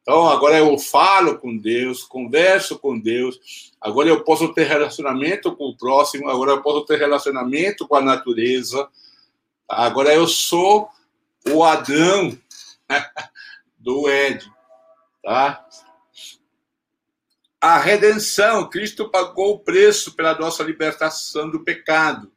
Então, 0.02 0.28
agora 0.28 0.59
eu 0.59 0.78
falo 0.78 1.38
com 1.38 1.56
Deus, 1.56 2.04
converso 2.04 2.78
com 2.78 2.98
Deus. 2.98 3.72
Agora 3.80 4.09
eu 4.09 4.22
posso 4.22 4.52
ter 4.54 4.64
relacionamento 4.64 5.54
com 5.56 5.64
o 5.64 5.76
próximo. 5.76 6.28
Agora 6.28 6.52
eu 6.52 6.62
posso 6.62 6.85
ter 6.85 6.98
relacionamento 6.98 7.88
com 7.88 7.96
a 7.96 8.00
natureza. 8.00 8.88
Agora 9.68 10.14
eu 10.14 10.28
sou 10.28 10.88
o 11.50 11.64
Adão 11.64 12.38
do 13.87 14.09
Éden. 14.09 14.51
Tá? 15.22 15.64
A 17.61 17.79
redenção, 17.79 18.68
Cristo 18.68 19.09
pagou 19.09 19.55
o 19.55 19.59
preço 19.61 20.14
pela 20.16 20.37
nossa 20.37 20.64
libertação 20.64 21.49
do 21.49 21.62
pecado. 21.62 22.33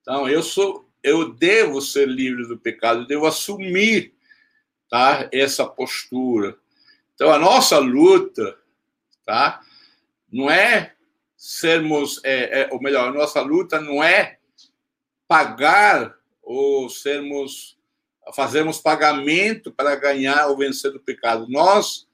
Então, 0.00 0.26
eu 0.26 0.42
sou, 0.42 0.88
eu 1.02 1.32
devo 1.32 1.82
ser 1.82 2.08
livre 2.08 2.48
do 2.48 2.58
pecado, 2.58 3.06
devo 3.06 3.26
assumir 3.26 4.14
tá? 4.88 5.28
Essa 5.30 5.66
postura. 5.66 6.58
Então, 7.14 7.30
a 7.30 7.38
nossa 7.38 7.78
luta, 7.78 8.58
tá? 9.24 9.60
Não 10.30 10.50
é 10.50 10.94
sermos, 11.36 12.20
é, 12.24 12.62
é, 12.62 12.68
ou 12.70 12.80
melhor, 12.80 13.08
a 13.08 13.12
nossa 13.12 13.40
luta 13.40 13.80
não 13.80 14.02
é 14.02 14.38
pagar 15.28 16.14
ou 16.42 16.88
sermos, 16.88 17.78
fazermos 18.34 18.78
pagamento 18.78 19.72
para 19.72 19.96
ganhar 19.96 20.46
ou 20.46 20.56
vencer 20.56 20.92
do 20.92 21.00
pecado. 21.00 21.46
Nós 21.48 22.06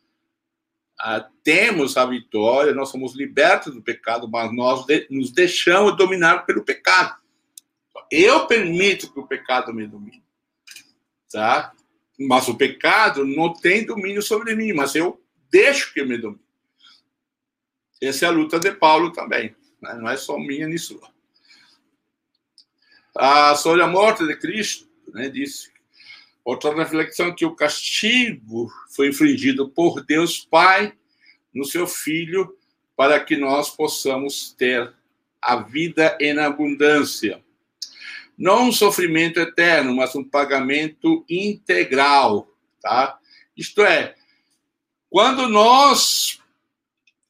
ah, 0.99 1.29
temos 1.45 1.97
a 1.97 2.07
vitória, 2.07 2.73
nós 2.73 2.89
somos 2.89 3.15
libertos 3.15 3.75
do 3.75 3.83
pecado, 3.83 4.29
mas 4.29 4.53
nós 4.53 4.87
de, 4.87 5.07
nos 5.11 5.31
deixamos 5.31 5.97
dominar 5.97 6.47
pelo 6.47 6.65
pecado. 6.65 7.17
Eu 8.11 8.47
permito 8.47 9.13
que 9.13 9.21
o 9.21 9.27
pecado 9.27 9.75
me 9.75 9.87
domine. 9.87 10.25
Tá? 11.31 11.75
Mas 12.19 12.49
o 12.49 12.57
pecado 12.57 13.25
não 13.25 13.53
tem 13.53 13.85
domínio 13.85 14.23
sobre 14.23 14.55
mim, 14.55 14.73
mas 14.73 14.95
eu 14.95 15.23
deixo 15.51 15.93
que 15.93 16.03
me 16.03 16.17
domine. 16.17 16.43
Essa 18.01 18.27
é 18.27 18.29
a 18.29 18.33
luta 18.33 18.59
de 18.59 18.73
Paulo 18.73 19.13
também, 19.13 19.55
né? 19.83 19.95
não 19.95 20.09
é 20.09 20.17
só 20.17 20.39
minha 20.39 20.67
nem 20.67 20.79
sua. 20.79 21.11
Ah, 23.15 23.55
sobre 23.57 23.83
a 23.83 23.87
morte 23.87 24.25
de 24.27 24.37
Cristo, 24.37 24.89
né, 25.13 25.29
disse 25.29 25.73
outra 26.51 26.75
reflexão 26.75 27.35
que 27.35 27.45
o 27.45 27.55
castigo 27.55 28.71
foi 28.95 29.09
infligido 29.09 29.69
por 29.69 30.05
Deus 30.05 30.39
Pai 30.39 30.93
no 31.55 31.65
seu 31.65 31.87
Filho 31.87 32.57
para 32.97 33.21
que 33.21 33.37
nós 33.37 33.71
possamos 33.71 34.53
ter 34.53 34.93
a 35.41 35.57
vida 35.57 36.17
em 36.21 36.39
abundância 36.39 37.43
não 38.39 38.69
um 38.69 38.73
sofrimento 38.73 39.41
eterno, 39.41 39.97
mas 39.97 40.15
um 40.15 40.23
pagamento 40.23 41.25
integral, 41.29 42.49
tá? 42.81 43.19
Isto 43.57 43.83
é, 43.83 44.15
quando 45.11 45.49
nós 45.49 46.41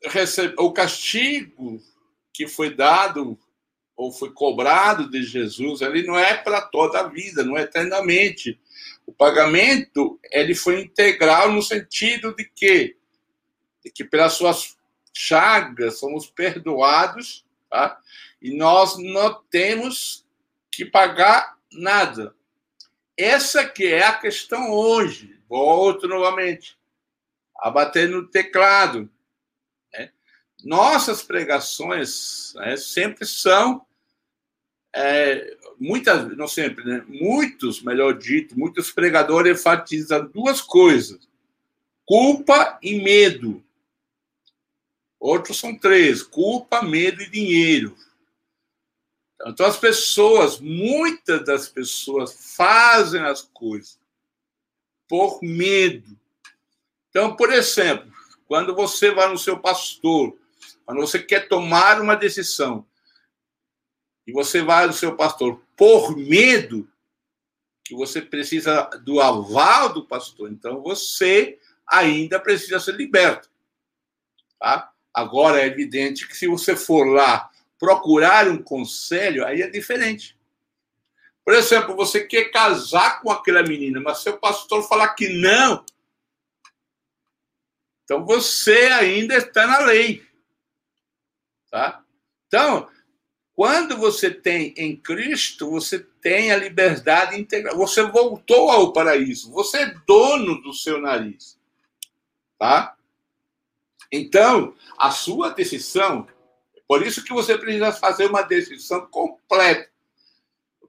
recebemos 0.04 0.56
o 0.58 0.70
castigo 0.70 1.80
que 2.30 2.46
foi 2.46 2.74
dado 2.74 3.38
ou 3.96 4.12
foi 4.12 4.30
cobrado 4.30 5.10
de 5.10 5.22
Jesus, 5.22 5.80
ele 5.80 6.02
não 6.02 6.16
é 6.16 6.36
para 6.36 6.60
toda 6.60 7.00
a 7.00 7.08
vida, 7.08 7.42
não 7.42 7.56
é 7.56 7.62
eternamente. 7.62 8.60
O 9.08 9.12
pagamento 9.14 10.20
ele 10.30 10.54
foi 10.54 10.82
integral 10.82 11.50
no 11.50 11.62
sentido 11.62 12.36
de 12.36 12.44
que 12.44 12.94
de 13.82 13.90
que 13.90 14.04
pelas 14.04 14.34
suas 14.34 14.76
chagas 15.16 15.98
somos 15.98 16.26
perdoados, 16.26 17.42
tá? 17.70 17.98
E 18.42 18.54
nós 18.54 18.98
não 18.98 19.42
temos 19.50 20.26
que 20.70 20.84
pagar 20.84 21.56
nada. 21.72 22.34
Essa 23.16 23.66
que 23.66 23.86
é 23.86 24.04
a 24.04 24.12
questão 24.12 24.70
hoje. 24.70 25.40
Volto 25.48 26.06
novamente 26.06 26.78
a 27.56 27.70
bater 27.70 28.10
no 28.10 28.28
teclado. 28.28 29.10
Né? 29.90 30.12
Nossas 30.62 31.22
pregações 31.22 32.52
né, 32.56 32.76
sempre 32.76 33.24
são 33.24 33.86
é, 34.94 35.56
muitas, 35.78 36.36
não 36.36 36.48
sempre, 36.48 36.84
né? 36.84 37.04
Muitos, 37.06 37.82
melhor 37.82 38.16
dito, 38.16 38.58
muitos 38.58 38.90
pregadores 38.90 39.60
enfatizam 39.60 40.26
duas 40.26 40.60
coisas: 40.60 41.28
culpa 42.06 42.78
e 42.82 43.00
medo. 43.00 43.62
Outros 45.20 45.58
são 45.58 45.76
três: 45.76 46.22
culpa, 46.22 46.82
medo 46.82 47.22
e 47.22 47.30
dinheiro. 47.30 47.96
Então, 49.46 49.66
as 49.66 49.78
pessoas, 49.78 50.58
muitas 50.58 51.44
das 51.44 51.68
pessoas, 51.68 52.54
fazem 52.56 53.22
as 53.22 53.42
coisas 53.42 53.98
por 55.08 55.38
medo. 55.42 56.18
Então, 57.08 57.36
por 57.36 57.52
exemplo, 57.52 58.10
quando 58.46 58.74
você 58.74 59.10
vai 59.10 59.28
no 59.28 59.38
seu 59.38 59.58
pastor, 59.58 60.36
quando 60.84 61.00
você 61.00 61.18
quer 61.18 61.48
tomar 61.48 62.00
uma 62.00 62.16
decisão, 62.16 62.84
e 64.28 64.32
você 64.32 64.60
vai 64.60 64.86
no 64.86 64.92
seu 64.92 65.16
pastor 65.16 65.58
por 65.74 66.14
medo, 66.14 66.86
que 67.82 67.94
você 67.94 68.20
precisa 68.20 68.82
do 69.02 69.22
aval 69.22 69.94
do 69.94 70.04
pastor, 70.04 70.52
então 70.52 70.82
você 70.82 71.58
ainda 71.86 72.38
precisa 72.38 72.78
ser 72.78 72.94
liberto. 72.94 73.50
Tá? 74.58 74.92
Agora 75.14 75.62
é 75.62 75.66
evidente 75.66 76.28
que 76.28 76.36
se 76.36 76.46
você 76.46 76.76
for 76.76 77.04
lá 77.06 77.50
procurar 77.78 78.46
um 78.48 78.62
conselho, 78.62 79.46
aí 79.46 79.62
é 79.62 79.70
diferente. 79.70 80.36
Por 81.42 81.54
exemplo, 81.54 81.96
você 81.96 82.26
quer 82.26 82.50
casar 82.50 83.22
com 83.22 83.30
aquela 83.30 83.62
menina, 83.62 83.98
mas 83.98 84.18
seu 84.18 84.36
pastor 84.36 84.86
falar 84.86 85.14
que 85.14 85.26
não, 85.40 85.86
então 88.04 88.26
você 88.26 88.88
ainda 88.88 89.36
está 89.36 89.66
na 89.66 89.78
lei. 89.78 90.22
Tá? 91.70 92.04
Então, 92.46 92.90
quando 93.58 93.96
você 93.96 94.30
tem 94.30 94.72
em 94.76 94.94
Cristo, 94.94 95.68
você 95.68 95.98
tem 96.22 96.52
a 96.52 96.56
liberdade 96.56 97.36
integral. 97.36 97.76
Você 97.76 98.04
voltou 98.04 98.70
ao 98.70 98.92
paraíso. 98.92 99.50
Você 99.50 99.78
é 99.78 99.94
dono 100.06 100.62
do 100.62 100.72
seu 100.72 101.00
nariz. 101.00 101.58
Tá? 102.56 102.94
Então, 104.12 104.76
a 104.96 105.10
sua 105.10 105.50
decisão 105.50 106.28
por 106.86 107.06
isso 107.06 107.22
que 107.22 107.34
você 107.34 107.58
precisa 107.58 107.92
fazer 107.92 108.26
uma 108.26 108.40
decisão 108.40 109.06
completa. 109.10 109.90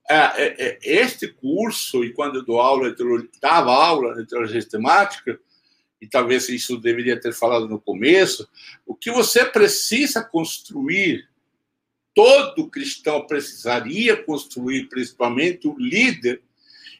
É, 0.09 0.15
é, 0.15 0.55
é, 0.59 0.80
este 0.82 1.28
curso, 1.28 2.05
e 2.05 2.13
quando 2.13 2.38
eu 2.38 2.45
dou 2.45 2.61
aula, 2.61 2.95
dava 3.41 3.72
aula 3.72 4.15
de 4.15 4.26
teologia 4.26 4.61
sistemática, 4.61 5.39
e 6.01 6.07
talvez 6.07 6.47
isso 6.49 6.78
deveria 6.78 7.20
ter 7.20 7.34
falado 7.34 7.67
no 7.67 7.82
começo, 7.82 8.47
o 8.86 8.95
que 8.95 9.11
você 9.11 9.43
precisa 9.43 10.24
construir, 10.24 11.28
todo 12.14 12.70
cristão 12.70 13.26
precisaria 13.26 14.22
construir, 14.24 14.89
principalmente 14.89 15.68
o 15.68 15.76
líder, 15.78 16.41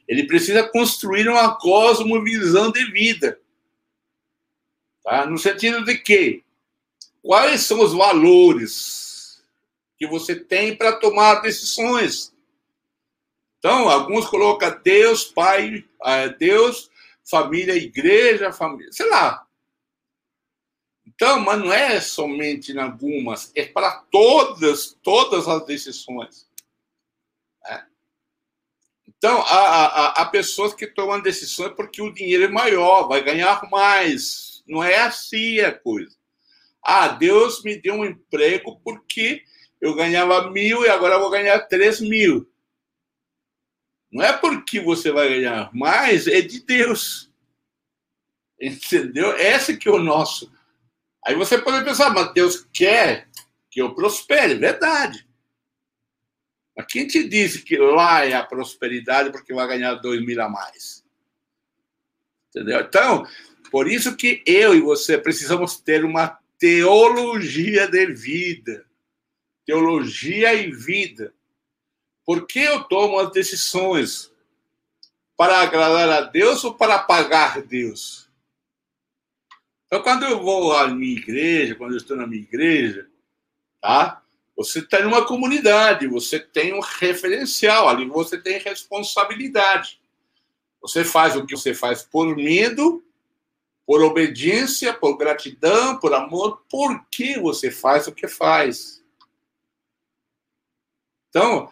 ele 0.08 0.26
precisa 0.26 0.64
construir 0.64 1.28
uma 1.28 1.56
cosmovisão 1.56 2.72
de 2.72 2.84
vida. 2.92 3.40
Tá? 5.04 5.26
No 5.26 5.38
sentido 5.38 5.84
de 5.84 5.98
que 5.98 6.44
Quais 7.22 7.62
são 7.62 7.82
os 7.82 7.94
valores 7.94 9.44
que 9.98 10.08
você 10.08 10.36
tem 10.36 10.76
para 10.76 10.94
tomar 10.94 11.42
decisões? 11.42 12.34
Então, 13.58 13.90
alguns 13.90 14.26
colocam 14.26 14.80
Deus, 14.82 15.26
Pai, 15.26 15.84
eh, 16.06 16.30
Deus, 16.30 16.90
família, 17.30 17.76
igreja, 17.76 18.54
família, 18.54 18.92
sei 18.92 19.10
lá. 19.10 19.46
Então, 21.16 21.40
mas 21.40 21.60
não 21.60 21.74
é 21.74 22.00
somente 22.00 22.72
em 22.72 22.78
algumas, 22.78 23.52
é 23.56 23.66
para 23.66 23.92
todas, 24.12 24.98
todas 25.02 25.48
as 25.48 25.66
decisões. 25.66 26.48
É. 27.66 27.84
Então, 29.08 29.42
há, 29.42 29.86
há, 29.86 30.22
há 30.22 30.26
pessoas 30.26 30.74
que 30.74 30.86
tomam 30.88 31.20
decisões 31.20 31.74
porque 31.76 32.02
o 32.02 32.14
dinheiro 32.14 32.46
é 32.46 32.48
maior, 32.48 33.08
vai 33.08 33.24
ganhar 33.24 33.68
mais. 33.70 34.64
Não 34.68 34.84
é 34.84 35.00
assim 35.00 35.60
a 35.60 35.72
coisa. 35.72 36.16
Ah, 36.84 37.10
Deus 37.10 37.64
me 37.64 37.76
deu 37.76 37.96
um 37.96 38.06
emprego 38.06 38.80
porque 38.84 39.44
eu 39.82 39.96
ganhava 39.96 40.50
mil 40.52 40.86
e 40.86 40.90
agora 40.90 41.20
vou 41.20 41.30
ganhar 41.30 41.60
três 41.62 42.00
mil. 42.00 42.50
Não 44.12 44.24
é 44.24 44.34
porque 44.34 44.80
você 44.80 45.12
vai 45.12 45.28
ganhar 45.30 45.74
mais, 45.74 46.28
é 46.28 46.42
de 46.42 46.62
Deus. 46.62 47.32
Entendeu? 48.62 49.36
Esse 49.38 49.78
que 49.78 49.88
é 49.88 49.92
o 49.92 50.00
nosso. 50.00 50.52
Aí 51.26 51.36
você 51.36 51.58
pode 51.58 51.84
pensar, 51.84 52.10
mas 52.12 52.34
Deus 52.34 52.68
quer 52.74 53.30
que 53.70 53.82
eu 53.82 53.94
prospere, 53.94 54.56
verdade. 54.56 55.28
Mas 56.76 56.86
quem 56.88 57.06
te 57.06 57.28
disse 57.28 57.62
que 57.62 57.78
lá 57.78 58.26
é 58.26 58.34
a 58.34 58.44
prosperidade 58.44 59.32
porque 59.32 59.54
vai 59.54 59.68
ganhar 59.68 59.96
dois 59.96 60.26
mil 60.26 60.42
a 60.42 60.50
mais? 60.50 61.04
Entendeu? 62.50 62.80
Então, 62.80 63.28
por 63.70 63.88
isso 63.88 64.16
que 64.16 64.42
eu 64.46 64.74
e 64.74 64.82
você 64.82 65.18
precisamos 65.18 65.80
ter 65.80 66.04
uma 66.04 66.40
teologia 66.58 67.88
de 67.88 68.06
vida. 68.08 68.86
Teologia 69.66 70.54
e 70.54 70.72
vida. 70.72 71.34
Por 72.26 72.48
que 72.48 72.60
eu 72.60 72.84
tomo 72.84 73.20
as 73.20 73.32
decisões? 73.32 74.32
Para 75.36 75.62
agradar 75.62 76.10
a 76.10 76.22
Deus 76.22 76.64
ou 76.64 76.74
para 76.74 77.00
pagar 77.00 77.62
Deus? 77.62 78.29
Então, 79.90 80.04
quando 80.04 80.24
eu 80.24 80.40
vou 80.40 80.72
à 80.72 80.88
minha 80.88 81.18
igreja, 81.18 81.74
quando 81.74 81.94
eu 81.94 81.98
estou 81.98 82.16
na 82.16 82.28
minha 82.28 82.44
igreja, 82.44 83.10
tá? 83.82 84.22
Você 84.56 84.80
está 84.80 85.02
numa 85.02 85.26
comunidade, 85.26 86.06
você 86.06 86.40
tem 86.40 86.76
um 86.76 86.80
referencial, 86.80 87.90
ali 87.90 88.06
você 88.06 88.40
tem 88.40 88.60
responsabilidade. 88.60 90.00
Você 90.80 91.04
faz 91.04 91.36
o 91.36 91.44
que 91.44 91.58
você 91.58 91.74
faz 91.74 92.04
por 92.04 92.36
medo, 92.36 93.04
por 93.84 94.04
obediência, 94.04 94.94
por 94.94 95.18
gratidão, 95.18 95.98
por 95.98 96.14
amor. 96.14 96.64
Por 96.70 97.04
que 97.10 97.40
você 97.40 97.72
faz 97.72 98.06
o 98.06 98.14
que 98.14 98.28
faz? 98.28 99.04
Então, 101.30 101.72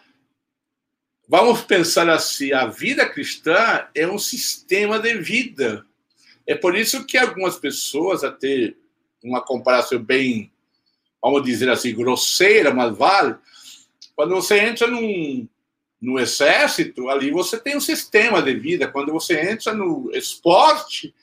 Vamos 1.28 1.60
pensar 1.60 2.08
assim: 2.08 2.52
a 2.54 2.66
vida 2.66 3.06
cristã 3.06 3.86
é 3.94 4.06
um 4.06 4.18
sistema 4.18 4.98
de 4.98 5.18
vida. 5.18 5.84
É 6.48 6.54
por 6.54 6.74
isso 6.74 7.04
que 7.04 7.18
algumas 7.18 7.58
pessoas, 7.58 8.24
até 8.24 8.74
uma 9.22 9.42
comparação 9.42 10.02
bem, 10.02 10.50
vamos 11.22 11.42
dizer 11.42 11.68
assim, 11.68 11.94
grosseira, 11.94 12.72
mas 12.72 12.96
vale, 12.96 13.36
quando 14.16 14.34
você 14.34 14.58
entra 14.58 14.86
num, 14.86 15.46
no 16.00 16.18
exército, 16.18 17.10
ali 17.10 17.30
você 17.30 17.58
tem 17.58 17.76
um 17.76 17.80
sistema 17.80 18.40
de 18.40 18.54
vida. 18.54 18.88
Quando 18.88 19.12
você 19.12 19.38
entra 19.38 19.74
no 19.74 20.10
esporte, 20.14 21.14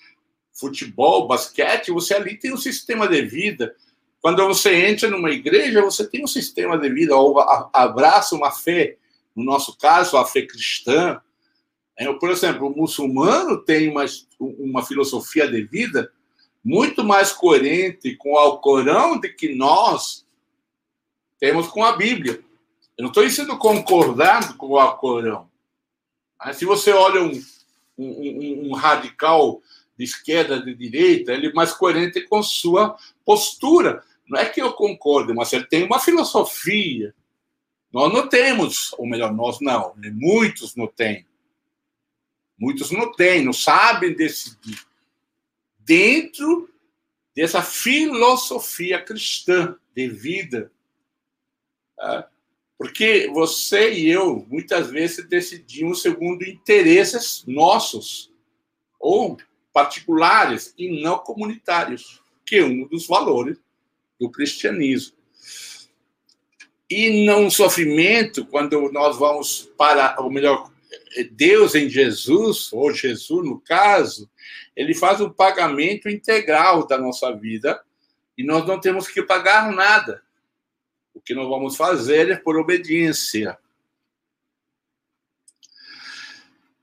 futebol, 0.53 1.27
basquete, 1.27 1.91
você 1.91 2.13
ali 2.13 2.37
tem 2.37 2.53
um 2.53 2.57
sistema 2.57 3.07
de 3.07 3.23
vida. 3.23 3.75
Quando 4.21 4.45
você 4.45 4.85
entra 4.85 5.09
numa 5.09 5.31
igreja, 5.31 5.81
você 5.81 6.07
tem 6.07 6.23
um 6.23 6.27
sistema 6.27 6.77
de 6.77 6.87
vida, 6.89 7.15
ou 7.15 7.39
abraça 7.73 8.35
uma 8.35 8.51
fé 8.51 8.97
no 9.35 9.43
nosso 9.43 9.75
caso, 9.75 10.17
a 10.17 10.25
fé 10.25 10.43
cristã. 10.43 11.19
Por 12.19 12.29
exemplo, 12.29 12.67
o 12.67 12.75
muçulmano 12.75 13.57
tem 13.57 13.89
uma, 13.89 14.05
uma 14.39 14.85
filosofia 14.85 15.47
de 15.47 15.63
vida 15.63 16.11
muito 16.63 17.03
mais 17.03 17.31
coerente 17.31 18.15
com 18.15 18.33
o 18.33 18.37
Alcorão 18.37 19.19
do 19.19 19.33
que 19.33 19.53
nós 19.55 20.25
temos 21.39 21.67
com 21.67 21.83
a 21.83 21.95
Bíblia. 21.95 22.43
Eu 22.97 23.03
não 23.03 23.09
estou 23.09 23.23
dizendo 23.23 23.57
concordando 23.57 24.55
com 24.55 24.69
o 24.69 24.79
Alcorão. 24.79 25.49
Se 26.53 26.65
você 26.65 26.91
olha 26.91 27.21
um, 27.21 27.41
um, 27.97 28.69
um, 28.69 28.73
radical 28.73 29.61
de 29.97 30.03
esquerda, 30.03 30.61
de 30.61 30.73
direita, 30.73 31.33
ele 31.33 31.47
é 31.47 31.53
mais 31.53 31.71
coerente 31.71 32.21
com 32.21 32.41
sua 32.43 32.97
postura. 33.23 34.03
Não 34.27 34.39
é 34.39 34.45
que 34.45 34.61
eu 34.61 34.73
concorde, 34.73 35.33
mas 35.33 35.53
ele 35.53 35.65
tem 35.65 35.83
uma 35.83 35.99
filosofia, 35.99 37.13
nós 37.91 38.11
não 38.11 38.27
temos, 38.27 38.93
ou 38.97 39.07
melhor, 39.07 39.33
nós 39.33 39.59
não, 39.61 39.93
né? 39.95 40.11
muitos 40.13 40.75
não 40.75 40.87
têm. 40.87 41.25
Muitos 42.57 42.91
não 42.91 43.11
têm, 43.11 43.43
não 43.43 43.53
sabem 43.53 44.15
decidir. 44.15 44.79
Dentro 45.79 46.69
dessa 47.35 47.61
filosofia 47.61 49.01
cristã 49.01 49.75
de 49.93 50.07
vida. 50.07 50.71
Tá? 51.97 52.29
Porque 52.77 53.29
você 53.33 53.93
e 53.93 54.09
eu, 54.09 54.45
muitas 54.49 54.89
vezes, 54.89 55.25
decidimos 55.27 56.01
segundo 56.01 56.43
interesses 56.43 57.43
nossos, 57.45 58.31
ou 58.99 59.37
particulares, 59.73 60.73
e 60.77 61.01
não 61.01 61.19
comunitários, 61.19 62.21
que 62.45 62.57
é 62.57 62.63
um 62.63 62.87
dos 62.87 63.07
valores 63.07 63.57
do 64.19 64.29
cristianismo. 64.29 65.15
E 66.89 67.25
no 67.25 67.49
sofrimento, 67.49 68.45
quando 68.45 68.91
nós 68.91 69.17
vamos 69.17 69.69
para, 69.77 70.15
ou 70.19 70.31
melhor, 70.31 70.71
Deus 71.23 71.75
em 71.75 71.89
Jesus, 71.89 72.71
ou 72.73 72.93
Jesus 72.93 73.45
no 73.47 73.59
caso, 73.59 74.29
ele 74.75 74.93
faz 74.93 75.21
o 75.21 75.29
pagamento 75.29 76.09
integral 76.09 76.85
da 76.85 76.97
nossa 76.97 77.31
vida 77.33 77.81
e 78.37 78.43
nós 78.43 78.65
não 78.67 78.79
temos 78.79 79.07
que 79.07 79.23
pagar 79.23 79.71
nada. 79.71 80.21
O 81.13 81.21
que 81.21 81.33
nós 81.33 81.47
vamos 81.47 81.77
fazer 81.77 82.29
é 82.29 82.35
por 82.35 82.57
obediência. 82.57 83.57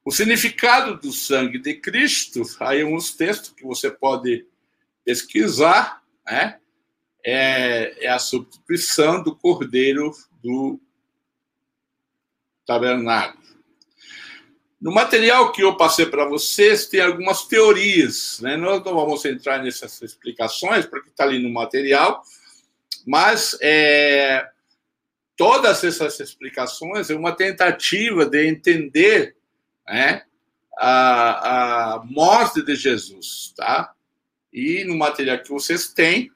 O 0.05 0.11
significado 0.11 0.99
do 0.99 1.13
sangue 1.13 1.59
de 1.59 1.75
Cristo, 1.75 2.43
aí 2.59 2.83
uns 2.83 3.15
textos 3.15 3.51
que 3.51 3.63
você 3.63 3.91
pode 3.91 4.47
pesquisar, 5.05 6.03
né? 6.27 6.59
é, 7.25 8.07
é 8.07 8.09
a 8.09 8.19
substituição 8.19 9.23
do 9.23 9.35
cordeiro 9.35 10.13
do 10.43 10.81
tabernáculo. 12.67 13.43
No 14.83 14.91
material 14.91 15.53
que 15.53 15.63
eu 15.63 15.77
passei 15.77 16.07
para 16.07 16.25
vocês, 16.25 16.87
tem 16.87 17.01
algumas 17.01 17.45
teorias. 17.47 18.41
Né? 18.41 18.57
Nós 18.57 18.85
não 18.85 18.97
vamos 18.97 19.25
entrar 19.25 19.63
nessas 19.63 20.03
explicações, 20.03 20.85
porque 20.85 21.09
está 21.09 21.23
ali 21.23 21.41
no 21.41 21.49
material, 21.49 22.21
mas 23.07 23.57
é, 23.63 24.45
todas 25.37 25.85
essas 25.85 26.19
explicações 26.19 27.11
é 27.11 27.15
uma 27.15 27.31
tentativa 27.31 28.27
de 28.27 28.45
entender 28.45 29.37
né, 29.87 30.25
a, 30.77 31.95
a 31.95 32.05
morte 32.05 32.61
de 32.65 32.75
Jesus. 32.75 33.55
Tá? 33.57 33.93
E 34.53 34.83
no 34.83 34.97
material 34.97 35.39
que 35.39 35.51
vocês 35.51 35.93
têm, 35.93 36.29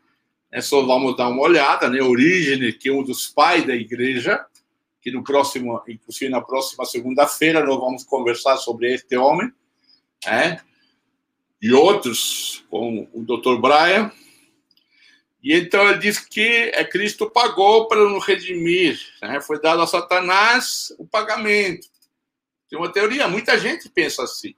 é 0.52 0.60
só 0.60 0.86
vamos 0.86 1.16
dar 1.16 1.30
uma 1.30 1.42
olhada, 1.42 1.90
né? 1.90 2.00
Origem, 2.00 2.72
que 2.72 2.90
é 2.90 2.92
um 2.92 3.02
dos 3.02 3.26
pais 3.26 3.66
da 3.66 3.74
igreja, 3.74 4.46
que 5.06 5.12
no 5.12 5.22
próximo, 5.22 5.80
inclusive 5.86 6.28
na 6.28 6.40
próxima 6.40 6.84
segunda-feira, 6.84 7.64
nós 7.64 7.78
vamos 7.78 8.02
conversar 8.02 8.56
sobre 8.56 8.92
este 8.92 9.16
homem, 9.16 9.52
né? 10.26 10.60
E 11.62 11.72
outros, 11.72 12.66
com 12.68 13.08
o 13.12 13.22
Dr. 13.22 13.60
Brian. 13.60 14.10
E 15.40 15.54
então 15.54 15.88
ele 15.88 16.00
diz 16.00 16.18
que 16.18 16.72
é 16.74 16.84
Cristo 16.84 17.30
pagou 17.30 17.86
para 17.86 18.00
nos 18.00 18.26
redimir, 18.26 18.98
né? 19.22 19.40
Foi 19.40 19.60
dado 19.60 19.80
a 19.80 19.86
Satanás 19.86 20.92
o 20.98 21.06
pagamento. 21.06 21.86
Tem 22.68 22.76
uma 22.76 22.92
teoria, 22.92 23.28
muita 23.28 23.56
gente 23.60 23.88
pensa 23.88 24.24
assim, 24.24 24.56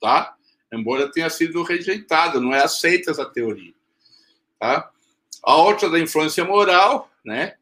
tá? 0.00 0.34
Embora 0.72 1.12
tenha 1.12 1.28
sido 1.28 1.62
rejeitada, 1.62 2.40
não 2.40 2.54
é 2.54 2.62
aceita 2.62 3.10
essa 3.10 3.26
teoria. 3.26 3.74
Tá? 4.58 4.90
A 5.42 5.56
outra 5.56 5.90
da 5.90 5.98
influência 5.98 6.42
moral, 6.42 7.10
né? 7.22 7.58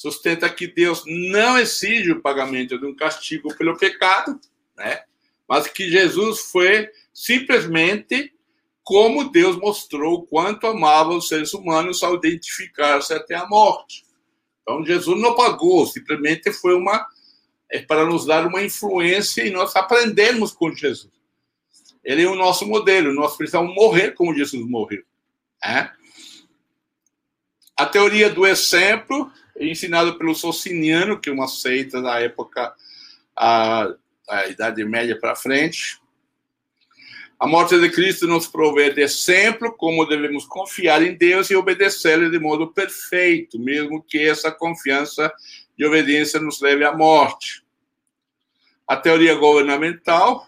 Sustenta 0.00 0.48
que 0.48 0.66
Deus 0.66 1.04
não 1.06 1.58
exige 1.58 2.10
o 2.10 2.22
pagamento 2.22 2.78
de 2.78 2.86
um 2.86 2.96
castigo 2.96 3.54
pelo 3.54 3.76
pecado, 3.76 4.40
né? 4.74 5.02
Mas 5.46 5.66
que 5.66 5.90
Jesus 5.90 6.40
foi 6.50 6.88
simplesmente 7.12 8.32
como 8.82 9.30
Deus 9.30 9.56
mostrou 9.56 10.26
quanto 10.26 10.66
amava 10.66 11.10
os 11.10 11.28
seres 11.28 11.52
humanos 11.52 12.02
ao 12.02 12.14
identificar-se 12.14 13.12
até 13.12 13.34
a 13.34 13.46
morte. 13.46 14.06
Então 14.62 14.82
Jesus 14.82 15.20
não 15.20 15.34
pagou, 15.34 15.86
simplesmente 15.86 16.50
foi 16.50 16.74
uma 16.74 17.06
é 17.70 17.82
para 17.82 18.06
nos 18.06 18.24
dar 18.24 18.46
uma 18.46 18.62
influência 18.62 19.46
e 19.46 19.50
nós 19.50 19.76
aprendermos 19.76 20.50
com 20.52 20.74
Jesus. 20.74 21.12
Ele 22.02 22.22
é 22.22 22.26
o 22.26 22.34
nosso 22.34 22.66
modelo, 22.66 23.12
nós 23.12 23.36
precisamos 23.36 23.74
morrer 23.74 24.12
como 24.12 24.34
Jesus 24.34 24.66
morreu. 24.66 25.02
Né? 25.62 25.92
A 27.76 27.84
teoria 27.84 28.30
do 28.30 28.46
exemplo, 28.46 29.30
ensinada 29.68 30.16
pelo 30.16 30.34
Sociniano, 30.34 31.20
que 31.20 31.28
é 31.28 31.32
uma 31.32 31.48
seita 31.48 32.00
da 32.00 32.20
época 32.20 32.74
a, 33.36 33.92
a 34.28 34.46
Idade 34.48 34.84
Média 34.84 35.18
para 35.18 35.36
frente. 35.36 36.00
A 37.38 37.46
morte 37.46 37.78
de 37.78 37.88
Cristo 37.90 38.26
nos 38.26 38.46
provê 38.46 38.92
de 38.92 39.00
exemplo 39.00 39.72
como 39.72 40.04
devemos 40.04 40.44
confiar 40.44 41.02
em 41.02 41.14
Deus 41.14 41.50
e 41.50 41.56
obedecer-lhe 41.56 42.30
de 42.30 42.38
modo 42.38 42.68
perfeito, 42.68 43.58
mesmo 43.58 44.02
que 44.02 44.18
essa 44.18 44.52
confiança 44.52 45.32
e 45.78 45.84
obediência 45.84 46.38
nos 46.38 46.60
leve 46.60 46.84
à 46.84 46.94
morte. 46.94 47.64
A 48.86 48.96
teoria 48.96 49.34
governamental, 49.34 50.46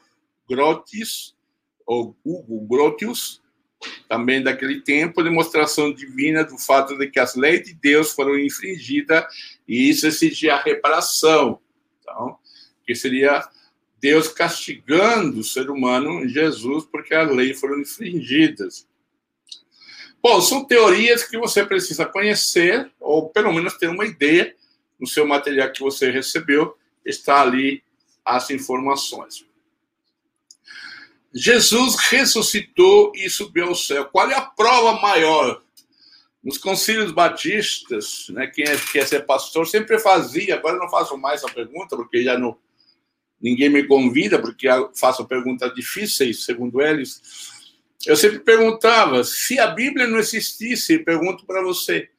Grotius, 0.49 1.35
ou 1.87 2.17
Hugo 2.25 2.67
Grotius, 2.67 3.41
também 4.09 4.43
daquele 4.43 4.80
tempo, 4.80 5.22
demonstração 5.22 5.93
divina 5.93 6.45
do 6.45 6.59
fato 6.59 6.97
de 6.97 7.09
que 7.09 7.18
as 7.18 7.35
leis 7.35 7.64
de 7.64 7.74
Deus 7.74 8.12
foram 8.12 8.39
infringidas 8.39 9.24
e 9.66 9.89
isso 9.89 10.07
exigia 10.07 10.57
reparação. 10.57 11.59
Então, 12.01 12.37
que 12.87 12.95
seria 12.95 13.49
Deus 14.01 14.28
castigando 14.28 15.41
o 15.41 15.45
ser 15.45 15.70
humano, 15.70 16.28
Jesus, 16.28 16.85
porque 16.85 17.14
as 17.14 17.30
leis 17.30 17.59
foram 17.61 17.80
infringidas. 17.80 18.87
Bom, 20.22 20.41
são 20.41 20.64
teorias 20.64 21.24
que 21.24 21.37
você 21.37 21.64
precisa 21.64 22.07
conhecer, 22.07 22.91
ou 23.01 23.28
pelo 23.28 23.53
menos 23.53 23.74
ter 23.74 23.89
uma 23.89 24.05
ideia 24.05 24.55
no 24.99 25.07
seu 25.07 25.26
material 25.26 25.72
que 25.72 25.80
você 25.80 26.11
recebeu, 26.11 26.76
está 27.05 27.43
ali 27.43 27.83
as 28.24 28.51
informações. 28.51 29.45
Jesus 31.35 31.97
ressuscitou 32.11 33.12
e 33.14 33.30
subiu 33.30 33.68
ao 33.68 33.74
céu. 33.74 34.05
Qual 34.07 34.30
é 34.30 34.35
a 34.35 34.43
prova 34.43 35.01
maior? 35.01 35.62
Nos 36.45 36.59
concílios 36.59 37.12
batistas, 37.12 38.26
né, 38.30 38.49
quem 38.49 38.64
é, 38.64 38.76
quer 38.76 39.07
ser 39.07 39.24
pastor 39.24 39.66
sempre 39.66 39.99
fazia, 39.99 40.57
agora 40.57 40.76
não 40.76 40.91
faço 40.91 41.16
mais 41.16 41.43
essa 41.43 41.53
pergunta, 41.53 41.97
porque 41.97 42.22
já 42.22 42.37
não, 42.37 42.59
ninguém 43.41 43.70
me 43.70 43.85
convida, 43.87 44.39
porque 44.39 44.66
faço 44.95 45.24
perguntas 45.24 45.72
difíceis, 45.74 46.45
segundo 46.45 46.83
eles. 46.83 47.22
Eu 48.05 48.16
sempre 48.16 48.41
perguntava: 48.41 49.22
se 49.22 49.59
a 49.59 49.68
Bíblia 49.68 50.07
não 50.09 50.18
existisse, 50.18 50.99
pergunto 50.99 51.47
para 51.47 51.62
você, 51.62 52.11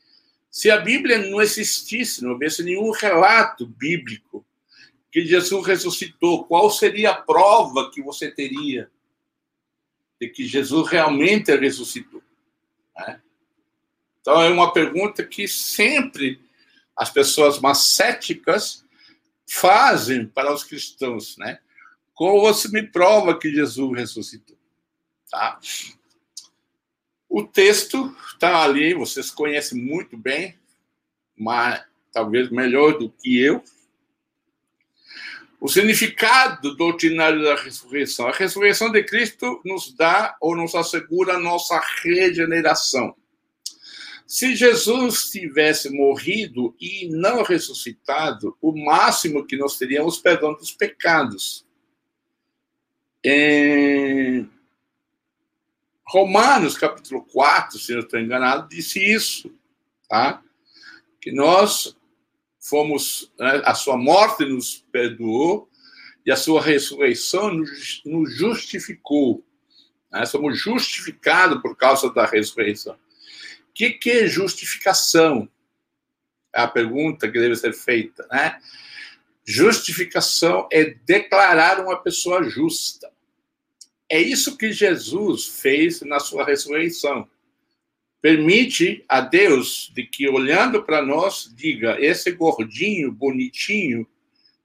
se 0.49 0.71
a 0.71 0.77
Bíblia 0.77 1.17
não 1.17 1.41
existisse, 1.41 2.23
não 2.23 2.31
houvesse 2.31 2.63
nenhum 2.63 2.91
relato 2.91 3.67
bíblico 3.67 4.45
que 5.11 5.25
Jesus 5.25 5.67
ressuscitou, 5.67 6.45
qual 6.45 6.71
seria 6.71 7.11
a 7.11 7.21
prova 7.21 7.91
que 7.91 8.01
você 8.01 8.31
teria 8.31 8.89
de 10.23 10.29
que 10.29 10.47
Jesus 10.47 10.89
realmente 10.89 11.53
ressuscitou? 11.55 12.23
Né? 12.95 13.21
Então, 14.21 14.41
é 14.41 14.49
uma 14.49 14.71
pergunta 14.71 15.25
que 15.25 15.47
sempre 15.47 16.41
as 16.95 17.09
pessoas 17.09 17.59
mais 17.59 17.93
céticas 17.93 18.85
fazem 19.45 20.25
para 20.25 20.53
os 20.53 20.63
cristãos, 20.63 21.37
né? 21.37 21.59
Como 22.13 22.41
você 22.41 22.69
me 22.69 22.83
prova 22.83 23.37
que 23.37 23.51
Jesus 23.51 23.97
ressuscitou? 23.97 24.57
Tá? 25.29 25.59
O 27.27 27.43
texto 27.43 28.15
está 28.31 28.63
ali, 28.63 28.93
vocês 28.93 29.31
conhecem 29.31 29.81
muito 29.81 30.15
bem, 30.15 30.57
mas 31.35 31.83
talvez 32.11 32.49
melhor 32.49 32.97
do 32.97 33.09
que 33.09 33.37
eu. 33.37 33.63
O 35.63 35.69
significado 35.69 36.75
doutrinário 36.75 37.41
da 37.41 37.55
ressurreição. 37.55 38.27
A 38.27 38.33
ressurreição 38.33 38.91
de 38.91 39.01
Cristo 39.01 39.61
nos 39.63 39.93
dá 39.93 40.35
ou 40.41 40.57
nos 40.57 40.75
assegura 40.75 41.35
a 41.35 41.39
nossa 41.39 41.81
regeneração. 42.03 43.15
Se 44.27 44.57
Jesus 44.57 45.29
tivesse 45.29 45.89
morrido 45.89 46.75
e 46.81 47.07
não 47.07 47.43
ressuscitado, 47.43 48.57
o 48.61 48.77
máximo 48.77 49.45
que 49.45 49.55
nós 49.55 49.77
teríamos 49.77 50.17
perdão 50.17 50.53
dos 50.53 50.73
pecados. 50.73 51.65
Em 53.23 54.49
Romanos, 56.05 56.77
capítulo 56.77 57.23
4, 57.23 57.79
se 57.79 57.93
eu 57.93 58.01
estou 58.01 58.19
enganado, 58.19 58.67
disse 58.67 58.99
isso, 58.99 59.49
tá? 60.09 60.43
Que 61.21 61.31
nós 61.31 61.95
fomos, 62.63 63.31
né, 63.39 63.61
a 63.65 63.73
sua 63.73 63.97
morte 63.97 64.45
nos 64.45 64.85
perdoou 64.91 65.69
e 66.25 66.31
a 66.31 66.35
sua 66.35 66.61
ressurreição 66.61 67.53
nos, 67.53 68.37
justificou. 68.37 69.43
Né? 70.11 70.25
Somos 70.25 70.59
justificados 70.59 71.61
por 71.61 71.75
causa 71.75 72.11
da 72.13 72.25
ressurreição 72.25 72.97
que, 73.73 73.91
que 73.91 74.11
é 74.11 74.27
justificação? 74.27 75.49
É 76.53 76.61
a 76.61 76.67
pergunta 76.67 77.29
que 77.29 77.39
deve 77.39 77.55
ser 77.55 77.73
feita, 77.73 78.27
né? 78.31 78.59
Justificação 79.45 80.69
é 80.71 80.85
declarar 81.05 81.79
uma 81.79 81.97
pessoa 81.97 82.43
justa. 82.43 83.11
É 84.07 84.21
isso 84.21 84.55
que 84.55 84.71
Jesus 84.71 85.47
fez 85.47 86.01
na 86.01 86.19
sua 86.19 86.45
ressurreição. 86.45 87.27
Permite 88.23 89.03
a 89.09 89.19
Deus 89.19 89.91
de 89.93 90.05
que, 90.05 90.29
olhando 90.29 90.81
para 90.81 91.01
nós, 91.01 91.51
diga: 91.53 91.97
esse 91.99 92.31
gordinho, 92.31 93.11
bonitinho, 93.11 94.07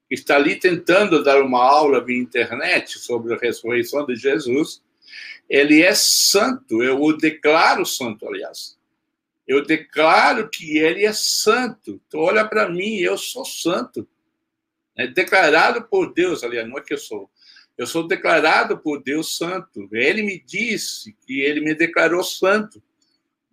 que 0.09 0.14
está 0.14 0.36
ali 0.36 0.54
tentando 0.54 1.24
dar 1.24 1.42
uma 1.42 1.61
aula 1.61 2.04
via 2.04 2.16
internet 2.16 3.00
sobre 3.00 3.34
a 3.34 3.36
ressurreição 3.36 4.06
de 4.06 4.14
Jesus, 4.14 4.80
ele 5.50 5.82
é 5.82 5.92
santo, 5.92 6.84
eu 6.84 7.02
o 7.02 7.12
declaro 7.12 7.84
santo, 7.84 8.28
aliás. 8.28 8.78
Eu 9.44 9.64
declaro 9.64 10.48
que 10.48 10.78
ele 10.78 11.04
é 11.04 11.12
santo. 11.12 12.00
Então, 12.06 12.20
olha 12.20 12.44
para 12.46 12.68
mim, 12.68 12.98
eu 12.98 13.18
sou 13.18 13.44
santo. 13.44 14.06
É 14.96 15.09
declarado 15.09 15.82
por 15.82 16.14
Deus, 16.14 16.44
aliás, 16.44 16.68
não 16.68 16.78
é 16.78 16.80
que 16.80 16.94
eu 16.94 16.98
sou. 16.98 17.28
Eu 17.76 17.88
sou 17.88 18.06
declarado 18.06 18.78
por 18.78 19.02
Deus 19.02 19.36
santo. 19.36 19.88
Ele 19.90 20.22
me 20.22 20.38
disse 20.38 21.16
que 21.26 21.40
ele 21.40 21.61
me 21.61 21.74
declarou 21.74 22.22
santo, 22.22 22.80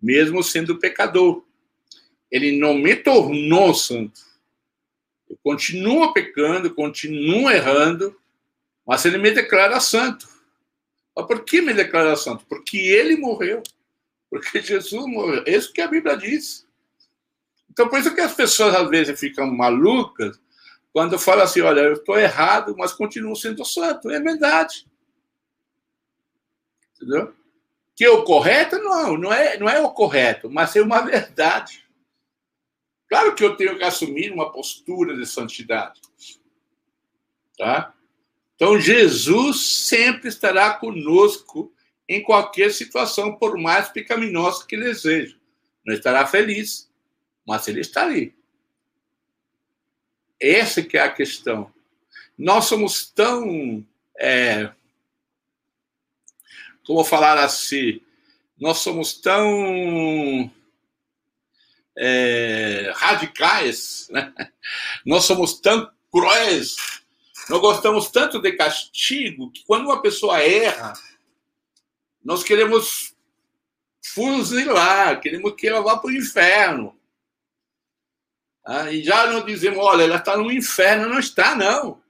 mesmo 0.00 0.42
sendo 0.42 0.78
pecador. 0.78 1.44
Ele 2.30 2.58
não 2.58 2.74
me 2.74 2.94
tornou 2.96 3.74
santo. 3.74 4.20
Eu 5.28 5.38
continuo 5.42 6.12
pecando, 6.12 6.74
continuo 6.74 7.50
errando, 7.50 8.16
mas 8.86 9.04
ele 9.04 9.18
me 9.18 9.30
declara 9.30 9.80
santo. 9.80 10.28
Mas 11.14 11.26
por 11.26 11.44
que 11.44 11.60
me 11.60 11.72
declara 11.72 12.16
santo? 12.16 12.44
Porque 12.46 12.78
ele 12.78 13.16
morreu. 13.16 13.62
Porque 14.30 14.60
Jesus 14.60 15.06
morreu. 15.06 15.42
É 15.46 15.56
isso 15.56 15.72
que 15.72 15.80
a 15.80 15.88
Bíblia 15.88 16.16
diz. 16.16 16.66
Então, 17.70 17.88
por 17.88 17.98
isso 17.98 18.14
que 18.14 18.20
as 18.20 18.34
pessoas 18.34 18.74
às 18.74 18.88
vezes 18.88 19.18
ficam 19.18 19.46
malucas 19.50 20.40
quando 20.92 21.18
falam 21.18 21.44
assim: 21.44 21.60
olha, 21.60 21.80
eu 21.80 21.92
estou 21.94 22.18
errado, 22.18 22.74
mas 22.76 22.92
continuo 22.92 23.36
sendo 23.36 23.64
santo. 23.64 24.10
É 24.10 24.20
verdade. 24.20 24.86
Entendeu? 26.94 27.34
Que 27.96 28.04
é 28.04 28.10
o 28.10 28.24
correto? 28.24 28.78
Não, 28.78 29.16
não 29.16 29.32
é, 29.32 29.58
não 29.58 29.68
é 29.68 29.80
o 29.80 29.90
correto, 29.90 30.50
mas 30.50 30.76
é 30.76 30.82
uma 30.82 31.00
verdade. 31.00 31.84
Claro 33.08 33.34
que 33.34 33.42
eu 33.42 33.56
tenho 33.56 33.78
que 33.78 33.84
assumir 33.84 34.30
uma 34.30 34.52
postura 34.52 35.16
de 35.16 35.24
santidade. 35.26 36.00
Tá? 37.56 37.94
Então, 38.54 38.78
Jesus 38.78 39.86
sempre 39.86 40.28
estará 40.28 40.74
conosco 40.74 41.72
em 42.08 42.22
qualquer 42.22 42.70
situação, 42.72 43.34
por 43.36 43.58
mais 43.58 43.88
pecaminosa 43.88 44.64
que 44.66 44.74
ele 44.74 44.94
seja. 44.94 45.36
Não 45.84 45.94
estará 45.94 46.26
feliz, 46.26 46.90
mas 47.46 47.66
ele 47.66 47.80
está 47.80 48.02
ali. 48.02 48.34
Essa 50.40 50.82
que 50.82 50.98
é 50.98 51.02
a 51.02 51.12
questão. 51.12 51.72
Nós 52.36 52.66
somos 52.66 53.10
tão. 53.10 53.84
É, 54.18 54.70
como 56.86 57.04
falar 57.04 57.38
assim? 57.38 58.00
Nós 58.58 58.78
somos 58.78 59.14
tão 59.14 60.50
é, 61.96 62.92
radicais, 62.94 64.08
né? 64.10 64.32
nós 65.04 65.24
somos 65.24 65.60
tão 65.60 65.90
cruéis, 66.10 66.76
nós 67.48 67.60
gostamos 67.60 68.10
tanto 68.10 68.40
de 68.40 68.52
castigo 68.52 69.50
que 69.50 69.64
quando 69.64 69.86
uma 69.86 70.00
pessoa 70.00 70.40
erra, 70.40 70.92
nós 72.24 72.42
queremos 72.42 73.14
fuzilar, 74.02 75.20
queremos 75.20 75.54
que 75.54 75.68
ela 75.68 75.82
vá 75.82 75.96
para 75.96 76.08
o 76.08 76.12
inferno. 76.12 76.96
Ah, 78.64 78.90
e 78.90 79.02
já 79.04 79.28
não 79.28 79.44
dizemos, 79.44 79.78
olha, 79.78 80.02
ela 80.02 80.16
está 80.16 80.36
no 80.36 80.50
inferno. 80.50 81.08
Não 81.08 81.20
está, 81.20 81.54
não. 81.54 82.02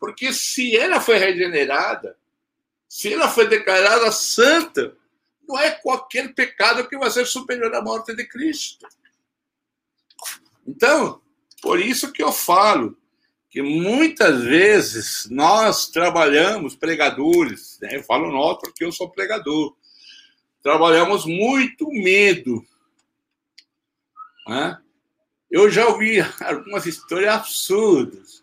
Porque 0.00 0.32
se 0.32 0.74
ela 0.74 0.98
foi 0.98 1.18
regenerada, 1.18 2.16
se 2.92 3.10
ela 3.10 3.26
foi 3.26 3.48
declarada 3.48 4.12
santa, 4.12 4.94
não 5.48 5.58
é 5.58 5.70
qualquer 5.70 6.34
pecado 6.34 6.86
que 6.86 6.98
vai 6.98 7.10
ser 7.10 7.24
superior 7.24 7.74
à 7.74 7.80
morte 7.80 8.14
de 8.14 8.28
Cristo. 8.28 8.86
Então, 10.66 11.22
por 11.62 11.80
isso 11.80 12.12
que 12.12 12.22
eu 12.22 12.30
falo, 12.30 12.94
que 13.48 13.62
muitas 13.62 14.42
vezes 14.42 15.26
nós 15.30 15.88
trabalhamos, 15.88 16.76
pregadores, 16.76 17.78
né? 17.80 17.96
eu 17.96 18.04
falo 18.04 18.30
nós 18.30 18.58
porque 18.60 18.84
eu 18.84 18.92
sou 18.92 19.08
pregador, 19.08 19.74
trabalhamos 20.62 21.24
muito 21.24 21.88
medo. 21.88 22.62
Né? 24.46 24.78
Eu 25.50 25.70
já 25.70 25.88
ouvi 25.88 26.18
algumas 26.44 26.84
histórias 26.84 27.32
absurdas. 27.36 28.41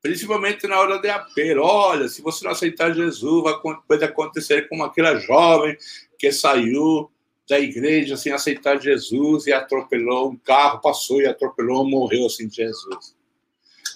Principalmente 0.00 0.66
na 0.66 0.78
hora 0.78 0.98
de 0.98 1.08
apelo. 1.08 1.62
Olha, 1.62 2.08
se 2.08 2.22
você 2.22 2.44
não 2.44 2.52
aceitar 2.52 2.94
Jesus, 2.94 3.42
vai, 3.42 3.54
pode 3.86 4.04
acontecer 4.04 4.68
como 4.68 4.84
aquela 4.84 5.16
jovem 5.16 5.76
que 6.18 6.30
saiu 6.32 7.10
da 7.48 7.58
igreja 7.58 8.16
sem 8.16 8.32
aceitar 8.32 8.80
Jesus 8.80 9.46
e 9.46 9.52
atropelou 9.52 10.30
um 10.30 10.36
carro, 10.36 10.80
passou 10.80 11.20
e 11.20 11.26
atropelou, 11.26 11.88
morreu 11.88 12.28
sem 12.28 12.50
Jesus. 12.50 13.16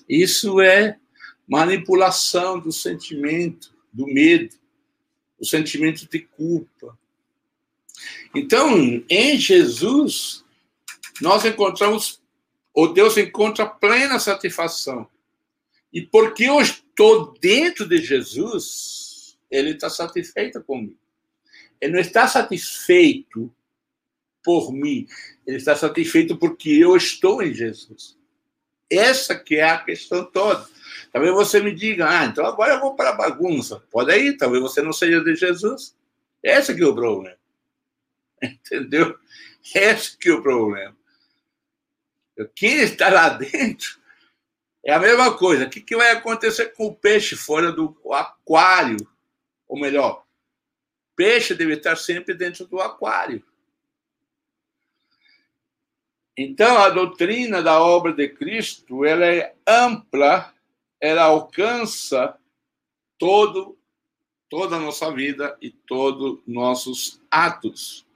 Isso 0.09 0.61
é 0.61 0.97
manipulação 1.47 2.59
do 2.59 2.73
sentimento, 2.73 3.75
do 3.93 4.07
medo, 4.07 4.55
do 5.39 5.47
sentimento 5.47 6.09
de 6.09 6.21
culpa. 6.21 6.99
Então, 8.35 9.05
em 9.09 9.37
Jesus, 9.37 10.45
nós 11.21 11.45
encontramos, 11.45 12.23
ou 12.73 12.93
Deus 12.93 13.19
encontra 13.19 13.67
plena 13.67 14.19
satisfação. 14.19 15.07
E 15.93 16.01
porque 16.01 16.45
eu 16.45 16.61
estou 16.61 17.35
dentro 17.39 17.87
de 17.87 17.99
Jesus, 17.99 19.39
ele 19.51 19.71
está 19.71 19.91
satisfeito 19.91 20.63
comigo. 20.63 20.99
Ele 21.81 21.93
não 21.93 22.01
está 22.01 22.27
satisfeito 22.27 23.55
por 24.43 24.73
mim, 24.73 25.07
ele 25.47 25.57
está 25.59 25.77
satisfeito 25.77 26.37
porque 26.37 26.71
eu 26.71 26.97
estou 26.97 27.43
em 27.43 27.53
Jesus. 27.53 28.17
Essa 28.91 29.35
que 29.35 29.57
é 29.57 29.65
a 29.65 29.79
questão 29.79 30.25
toda. 30.25 30.67
Talvez 31.13 31.33
você 31.35 31.61
me 31.61 31.75
diga, 31.75 32.09
ah, 32.09 32.25
então 32.25 32.45
agora 32.45 32.75
eu 32.75 32.81
vou 32.81 32.95
para 32.95 33.11
a 33.11 33.17
bagunça. 33.17 33.83
Pode 33.91 34.17
ir, 34.17 34.37
talvez 34.37 34.63
você 34.63 34.83
não 34.83 34.93
seja 34.93 35.23
de 35.23 35.35
Jesus. 35.35 35.97
Esse 36.43 36.75
que 36.75 36.83
é 36.83 36.87
o 36.87 36.95
problema. 36.95 37.37
Entendeu? 38.43 39.19
Esse 39.75 40.17
que 40.17 40.29
é 40.29 40.33
o 40.33 40.43
problema. 40.43 40.97
Quem 42.55 42.79
está 42.79 43.09
lá 43.09 43.29
dentro 43.29 44.02
é 44.85 44.93
a 44.93 44.99
mesma 44.99 45.37
coisa. 45.37 45.67
O 45.67 45.71
que, 45.71 45.97
vai 45.97 46.11
acontecer 46.11 46.73
com 46.75 46.87
o 46.87 46.95
peixe 46.95 47.37
fora 47.37 47.71
do 47.71 47.97
aquário? 48.13 48.97
Ou 49.69 49.79
melhor, 49.79 50.25
peixe 51.15 51.55
deve 51.55 51.75
estar 51.75 51.97
sempre 51.97 52.35
dentro 52.35 52.67
do 52.67 52.81
aquário. 52.81 53.43
Então, 56.37 56.79
a 56.79 56.89
doutrina 56.89 57.63
da 57.63 57.81
obra 57.81 58.13
de 58.13 58.29
Cristo 58.29 59.05
ela 59.05 59.27
é 59.27 59.55
ampla, 59.67 60.53
ela 61.01 61.25
alcança 61.25 62.37
todo, 63.19 63.79
toda 64.49 64.77
a 64.77 64.81
nossa 64.81 65.13
vida 65.13 65.57
e 65.61 65.71
todos 65.71 66.41
nossos 66.47 67.21
atos. 67.31 68.07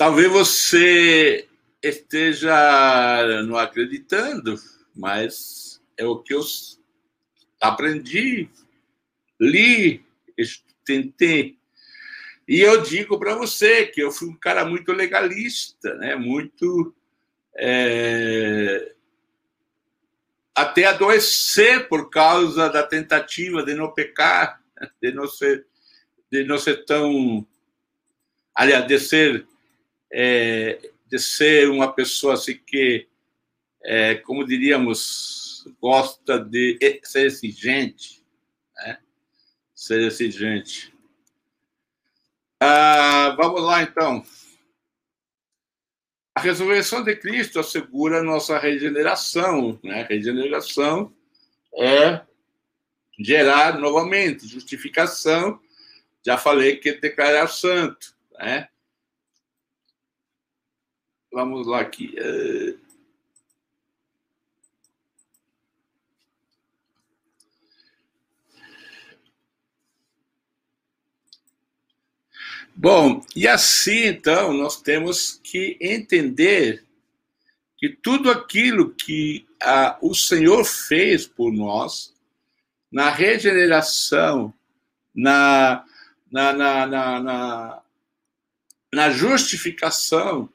Talvez 0.00 0.32
você 0.32 1.46
esteja 1.82 3.42
não 3.46 3.58
acreditando, 3.58 4.58
mas 4.96 5.78
é 5.94 6.06
o 6.06 6.16
que 6.16 6.32
eu 6.32 6.40
aprendi, 7.60 8.48
li, 9.38 10.02
tentei. 10.86 11.58
E 12.48 12.62
eu 12.62 12.80
digo 12.80 13.18
para 13.18 13.34
você 13.34 13.84
que 13.88 14.02
eu 14.02 14.10
fui 14.10 14.30
um 14.30 14.38
cara 14.38 14.64
muito 14.64 14.90
legalista, 14.90 15.94
né? 15.96 16.16
muito. 16.16 16.94
É, 17.58 18.94
até 20.54 20.86
adoecer 20.86 21.90
por 21.90 22.08
causa 22.08 22.70
da 22.70 22.82
tentativa 22.82 23.62
de 23.62 23.74
não 23.74 23.92
pecar, 23.92 24.62
de 24.98 25.12
não 25.12 25.26
ser, 25.26 25.66
de 26.32 26.42
não 26.44 26.56
ser 26.56 26.86
tão. 26.86 27.46
Aliás, 28.54 28.86
de 28.86 28.98
ser 28.98 29.46
é, 30.12 30.90
de 31.06 31.18
ser 31.18 31.68
uma 31.68 31.92
pessoa 31.92 32.34
assim 32.34 32.58
que, 32.66 33.08
é, 33.82 34.16
como 34.16 34.46
diríamos, 34.46 35.66
gosta 35.80 36.38
de 36.38 36.78
ser 37.02 37.26
exigente, 37.26 38.24
né? 38.76 38.98
ser 39.74 40.00
exigente. 40.02 40.92
Ah, 42.62 43.34
vamos 43.38 43.62
lá, 43.62 43.82
então. 43.82 44.24
A 46.34 46.40
ressurreição 46.40 47.02
de 47.02 47.16
Cristo 47.16 47.58
assegura 47.58 48.22
nossa 48.22 48.58
regeneração. 48.58 49.78
Né? 49.82 50.06
Regeneração 50.08 51.12
é 51.78 52.20
gerar 53.18 53.78
novamente, 53.78 54.46
justificação. 54.46 55.60
Já 56.24 56.38
falei 56.38 56.76
que 56.76 56.92
declarar 56.92 57.48
santo. 57.48 58.14
Né? 58.38 58.68
Vamos 61.32 61.66
lá 61.66 61.80
aqui. 61.80 62.14
É, 62.18 62.74
Bom, 72.82 73.22
e 73.36 73.46
assim 73.46 74.06
então 74.06 74.54
nós 74.54 74.80
temos 74.80 75.38
que 75.44 75.76
entender 75.80 76.82
que 77.76 77.90
tudo 77.90 78.30
aquilo 78.30 78.94
que 78.94 79.46
a, 79.60 79.98
o 80.00 80.14
Senhor 80.14 80.64
fez 80.64 81.26
por 81.26 81.52
nós, 81.52 82.14
na 82.90 83.10
regeneração, 83.10 84.54
na, 85.14 85.84
na, 86.30 86.52
na, 86.54 86.86
na, 86.86 87.82
na 88.92 89.10
justificação, 89.10 90.48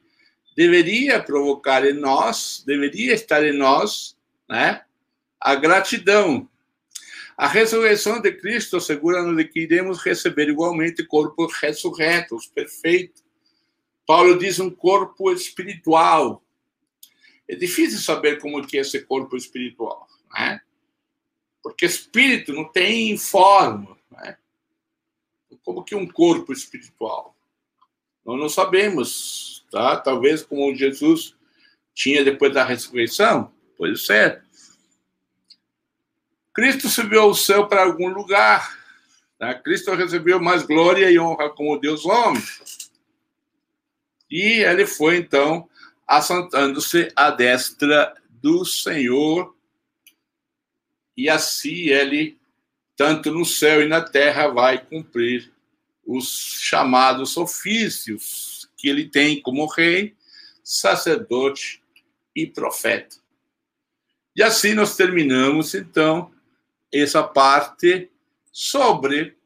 deveria 0.56 1.22
provocar 1.22 1.84
em 1.84 1.92
nós, 1.92 2.64
deveria 2.66 3.12
estar 3.12 3.44
em 3.44 3.56
nós, 3.56 4.16
né, 4.48 4.82
a 5.38 5.54
gratidão. 5.54 6.48
A 7.36 7.46
ressurreição 7.46 8.20
de 8.20 8.32
Cristo 8.32 8.78
assegura-nos 8.78 9.44
que 9.48 9.60
iremos 9.60 9.98
receber 9.98 10.48
igualmente 10.48 11.04
corpos 11.04 11.52
ressurretos, 11.58 12.46
perfeito. 12.46 13.22
Paulo 14.06 14.38
diz 14.38 14.58
um 14.58 14.70
corpo 14.70 15.30
espiritual. 15.30 16.42
É 17.46 17.54
difícil 17.54 17.98
saber 17.98 18.40
como 18.40 18.66
que 18.66 18.78
é 18.78 18.80
esse 18.80 19.02
corpo 19.02 19.36
espiritual, 19.36 20.08
né? 20.32 20.60
Porque 21.62 21.84
espírito 21.84 22.54
não 22.54 22.64
tem 22.64 23.18
forma, 23.18 23.98
né? 24.10 24.38
Como 25.62 25.84
que 25.84 25.94
um 25.94 26.06
corpo 26.06 26.52
espiritual? 26.52 27.36
Nós 28.24 28.38
não 28.38 28.48
sabemos 28.48 29.55
tá? 29.70 29.96
Talvez 29.96 30.42
como 30.42 30.74
Jesus 30.74 31.34
tinha 31.94 32.24
depois 32.24 32.52
da 32.52 32.64
ressurreição, 32.64 33.52
pode 33.76 33.98
ser. 33.98 34.42
Cristo 36.52 36.88
subiu 36.88 37.22
ao 37.22 37.34
céu 37.34 37.66
para 37.66 37.82
algum 37.84 38.08
lugar. 38.08 38.78
Tá? 39.38 39.54
Cristo 39.54 39.94
recebeu 39.94 40.40
mais 40.40 40.62
glória 40.62 41.10
e 41.10 41.18
honra 41.18 41.50
como 41.50 41.78
Deus 41.78 42.04
homem. 42.04 42.42
E 44.30 44.62
ele 44.62 44.86
foi, 44.86 45.18
então, 45.18 45.68
assentando-se 46.06 47.12
à 47.14 47.30
destra 47.30 48.14
do 48.28 48.64
Senhor. 48.64 49.54
E 51.16 51.28
assim 51.28 51.88
ele, 51.88 52.38
tanto 52.96 53.30
no 53.30 53.44
céu 53.44 53.82
e 53.82 53.88
na 53.88 54.00
terra, 54.00 54.48
vai 54.48 54.82
cumprir 54.82 55.52
os 56.06 56.58
chamados 56.60 57.36
ofícios 57.36 58.45
que 58.76 58.88
ele 58.88 59.08
tem 59.08 59.40
como 59.40 59.66
rei, 59.66 60.14
sacerdote 60.62 61.82
e 62.34 62.46
profeta. 62.46 63.16
E 64.34 64.42
assim 64.42 64.74
nós 64.74 64.96
terminamos, 64.96 65.74
então, 65.74 66.30
essa 66.92 67.22
parte 67.22 68.10
sobre 68.52 69.36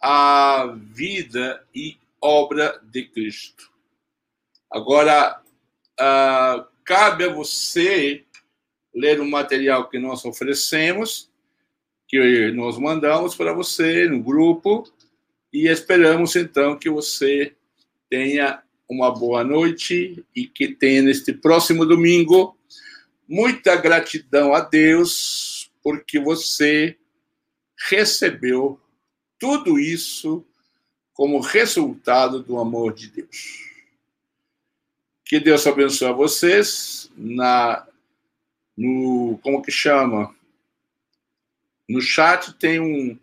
a 0.00 0.74
vida 0.76 1.64
e 1.74 1.96
obra 2.20 2.80
de 2.84 3.04
Cristo. 3.04 3.70
Agora, 4.70 5.42
uh, 6.00 6.66
cabe 6.84 7.24
a 7.24 7.32
você 7.32 8.24
ler 8.94 9.20
o 9.20 9.30
material 9.30 9.88
que 9.88 9.98
nós 9.98 10.24
oferecemos, 10.24 11.30
que 12.08 12.50
nós 12.52 12.78
mandamos 12.78 13.34
para 13.34 13.52
você 13.52 14.08
no 14.08 14.22
grupo, 14.22 14.84
e 15.52 15.66
esperamos 15.68 16.36
então 16.36 16.78
que 16.78 16.90
você 16.90 17.54
tenha 18.12 18.62
uma 18.86 19.10
boa 19.10 19.42
noite 19.42 20.22
e 20.36 20.46
que 20.46 20.68
tenha 20.68 21.00
neste 21.00 21.32
próximo 21.32 21.86
domingo 21.86 22.54
muita 23.26 23.74
gratidão 23.74 24.52
a 24.52 24.60
Deus 24.60 25.72
porque 25.82 26.20
você 26.20 26.98
recebeu 27.88 28.78
tudo 29.38 29.78
isso 29.78 30.44
como 31.14 31.40
resultado 31.40 32.42
do 32.42 32.58
amor 32.58 32.92
de 32.92 33.08
Deus. 33.08 33.66
Que 35.24 35.40
Deus 35.40 35.66
abençoe 35.66 36.08
a 36.08 36.12
vocês 36.12 37.10
na 37.16 37.88
no 38.76 39.40
como 39.42 39.62
que 39.62 39.72
chama? 39.72 40.36
No 41.88 42.02
chat 42.02 42.52
tem 42.58 42.78
um 42.78 43.18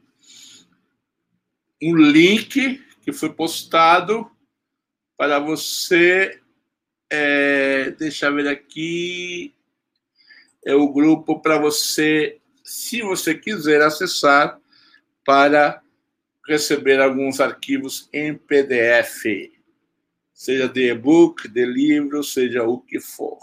um 1.79 1.95
link 1.95 2.83
que 3.03 3.13
foi 3.13 3.31
postado 3.31 4.31
para 5.19 5.37
você 5.37 6.39
é, 7.09 7.91
deixa 7.91 8.27
eu 8.27 8.35
ver 8.35 8.47
aqui, 8.47 9.53
é 10.65 10.73
o 10.73 10.87
grupo 10.87 11.41
para 11.41 11.57
você, 11.57 12.39
se 12.63 13.01
você 13.01 13.35
quiser 13.35 13.81
acessar, 13.81 14.57
para 15.25 15.83
receber 16.47 17.01
alguns 17.01 17.41
arquivos 17.41 18.07
em 18.13 18.33
PDF, 18.33 19.51
seja 20.33 20.69
de 20.69 20.89
e-book, 20.89 21.49
de 21.49 21.65
livro, 21.65 22.23
seja 22.23 22.63
o 22.63 22.79
que 22.79 23.01
for. 23.01 23.39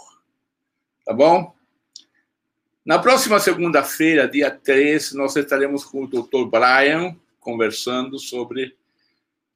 Tá 1.05 1.13
bom? 1.13 1.55
Na 2.83 2.97
próxima 2.97 3.39
segunda-feira, 3.39 4.27
dia 4.27 4.49
3, 4.49 5.13
nós 5.13 5.35
estaremos 5.35 5.85
com 5.85 6.05
o 6.05 6.07
Dr. 6.07 6.49
Brian 6.49 7.15
conversando 7.39 8.17
sobre 8.17 8.75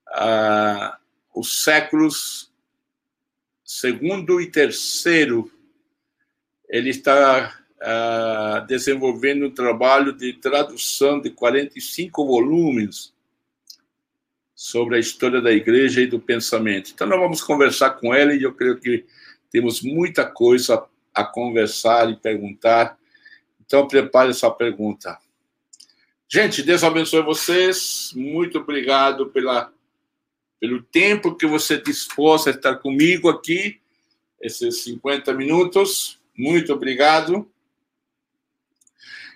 uh, 0.10 1.01
os 1.34 1.64
séculos 1.64 2.52
segundo 3.64 4.42
e 4.42 4.48
terceiro. 4.48 5.52
Ele 6.70 6.90
está 6.90 7.58
uh, 7.82 8.66
desenvolvendo 8.68 9.46
um 9.46 9.52
trabalho 9.52 10.14
de 10.14 10.34
tradução 10.34 11.20
de 11.20 11.30
45 11.30 12.26
volumes 12.26 13.14
sobre 14.56 14.96
a 14.96 15.00
história 15.00 15.42
da 15.42 15.52
igreja 15.52 16.02
e 16.02 16.08
do 16.08 16.20
pensamento. 16.20 16.92
Então, 16.94 17.08
nós 17.08 17.20
vamos 17.20 17.42
conversar 17.42 17.92
com 17.92 18.14
ele 18.14 18.38
e 18.38 18.44
eu 18.44 18.54
creio 18.54 18.80
que 18.80 19.06
temos 19.50 19.82
muita 19.82 20.26
coisa 20.26 20.86
a 21.14 21.24
conversar 21.24 22.10
e 22.10 22.16
perguntar 22.16 22.98
então, 23.72 23.88
prepare 23.88 24.34
sua 24.34 24.52
pergunta. 24.52 25.18
Gente, 26.28 26.62
Deus 26.62 26.84
abençoe 26.84 27.22
vocês. 27.22 28.12
Muito 28.14 28.58
obrigado 28.58 29.28
pela, 29.28 29.72
pelo 30.62 30.84
tempo 30.84 31.36
que 31.36 31.47
você 31.47 31.82
dispôs 31.82 32.45
a 32.45 32.51
estar 32.51 32.76
comigo 32.76 33.28
aqui, 33.28 33.82
esses 34.39 34.84
50 34.84 35.34
minutos. 35.34 36.20
Muito 36.38 36.72
obrigado. 36.72 37.51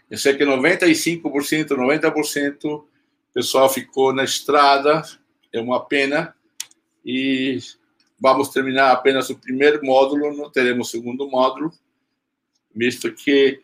Eu 0.10 0.20
sei 0.20 0.38
que 0.38 0.46
95%, 0.46 1.70
90% 1.70 2.66
o 2.66 2.88
pessoal 3.34 3.68
ficou 3.68 4.14
na 4.14 4.24
estrada, 4.24 5.02
é 5.52 5.60
uma 5.60 5.84
pena. 5.84 6.36
E 7.04 7.58
vamos 8.20 8.50
terminar 8.50 8.92
apenas 8.92 9.28
o 9.32 9.36
primeiro 9.36 9.84
módulo, 9.84 10.38
não 10.38 10.52
teremos 10.52 10.90
o 10.90 10.92
segundo 10.92 11.28
módulo, 11.28 11.74
visto 12.74 13.12
que 13.12 13.64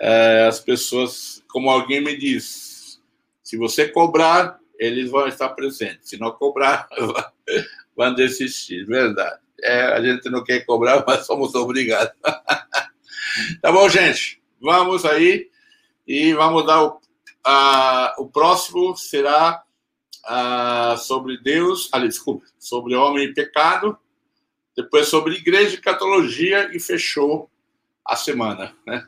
é, 0.00 0.46
as 0.48 0.58
pessoas, 0.58 1.44
como 1.48 1.68
alguém 1.68 2.02
me 2.02 2.16
diz, 2.16 2.98
se 3.42 3.58
você 3.58 3.86
cobrar, 3.86 4.58
eles 4.78 5.10
vão 5.10 5.26
estar 5.26 5.50
presentes. 5.50 6.10
Se 6.10 6.18
não 6.18 6.32
cobrar, 6.32 6.88
vão 7.96 8.14
desistir. 8.14 8.84
Verdade. 8.84 9.40
É, 9.62 9.84
a 9.84 10.02
gente 10.02 10.28
não 10.28 10.44
quer 10.44 10.64
cobrar, 10.64 11.04
mas 11.06 11.26
somos 11.26 11.54
obrigados. 11.54 12.12
tá 13.62 13.72
bom, 13.72 13.88
gente? 13.88 14.42
Vamos 14.60 15.04
aí 15.04 15.48
e 16.06 16.32
vamos 16.34 16.66
dar 16.66 16.82
o, 16.82 17.00
a, 17.44 18.14
o 18.18 18.28
próximo 18.28 18.96
será 18.96 19.62
a, 20.24 20.96
sobre 20.98 21.38
Deus, 21.38 21.88
ali, 21.92 22.08
desculpa, 22.08 22.46
sobre 22.58 22.94
homem 22.94 23.26
e 23.26 23.34
pecado, 23.34 23.96
depois 24.76 25.08
sobre 25.08 25.36
igreja 25.36 25.76
e 25.76 25.80
catologia 25.80 26.74
e 26.74 26.80
fechou 26.80 27.50
a 28.04 28.16
semana, 28.16 28.74
né? 28.86 29.06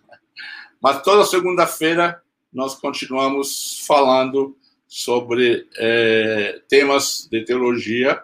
Mas 0.81 1.03
toda 1.03 1.25
segunda-feira 1.25 2.23
nós 2.53 2.75
continuamos 2.75 3.85
falando 3.87 4.57
sobre 4.87 5.67
é, 5.77 6.61
temas 6.69 7.29
de 7.31 7.45
teologia 7.45 8.23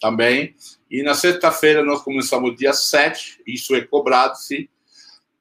também. 0.00 0.54
E 0.90 1.02
na 1.02 1.14
sexta-feira 1.14 1.84
nós 1.84 2.02
começamos 2.02 2.56
dia 2.56 2.72
7, 2.72 3.42
isso 3.46 3.74
é 3.74 3.80
cobrado-se, 3.80 4.70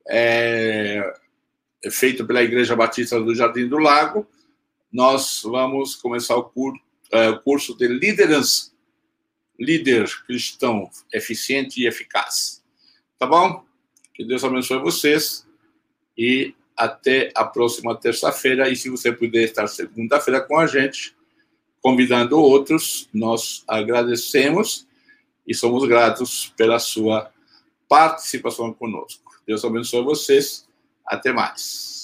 é, 0.07 1.13
é, 1.84 1.91
feito 1.91 2.26
pela 2.26 2.43
Igreja 2.43 2.76
Batista 2.76 3.19
do 3.19 3.36
Jardim 3.36 3.67
do 3.67 3.78
Lago. 3.78 4.28
Nós 4.91 5.41
vamos 5.43 5.95
começar 5.95 6.36
o 6.36 6.43
curso, 6.43 6.82
é, 7.11 7.34
curso 7.34 7.78
de 7.78 7.88
liderança, 7.88 8.71
líder 9.59 10.09
cristão 10.26 10.89
eficiente 11.13 11.82
e 11.82 11.88
eficaz. 11.88 12.63
Tá 13.19 13.28
bom? 13.28 13.63
Que 14.13 14.24
Deus 14.24 14.43
abençoe 14.43 14.80
vocês 14.80 15.47
e 16.17 16.53
até 16.76 17.32
a 17.36 17.43
próxima 17.45 17.95
terça-feira. 17.95 18.69
E 18.69 18.76
se 18.76 18.89
você 18.89 19.11
puder 19.11 19.43
estar 19.43 19.67
segunda-feira 19.67 20.41
com 20.41 20.57
a 20.57 20.67
gente, 20.67 21.15
convidando 21.82 22.39
outros, 22.39 23.09
nós 23.13 23.63
agradecemos 23.67 24.88
e 25.47 25.53
somos 25.53 25.88
gratos 25.88 26.53
pela 26.55 26.80
sua 26.80 27.32
participação 27.88 28.74
conosco. 28.74 29.41
Deus 29.45 29.63
abençoe 29.63 30.03
vocês. 30.03 30.67
Até 31.05 31.34
mais. 31.34 32.03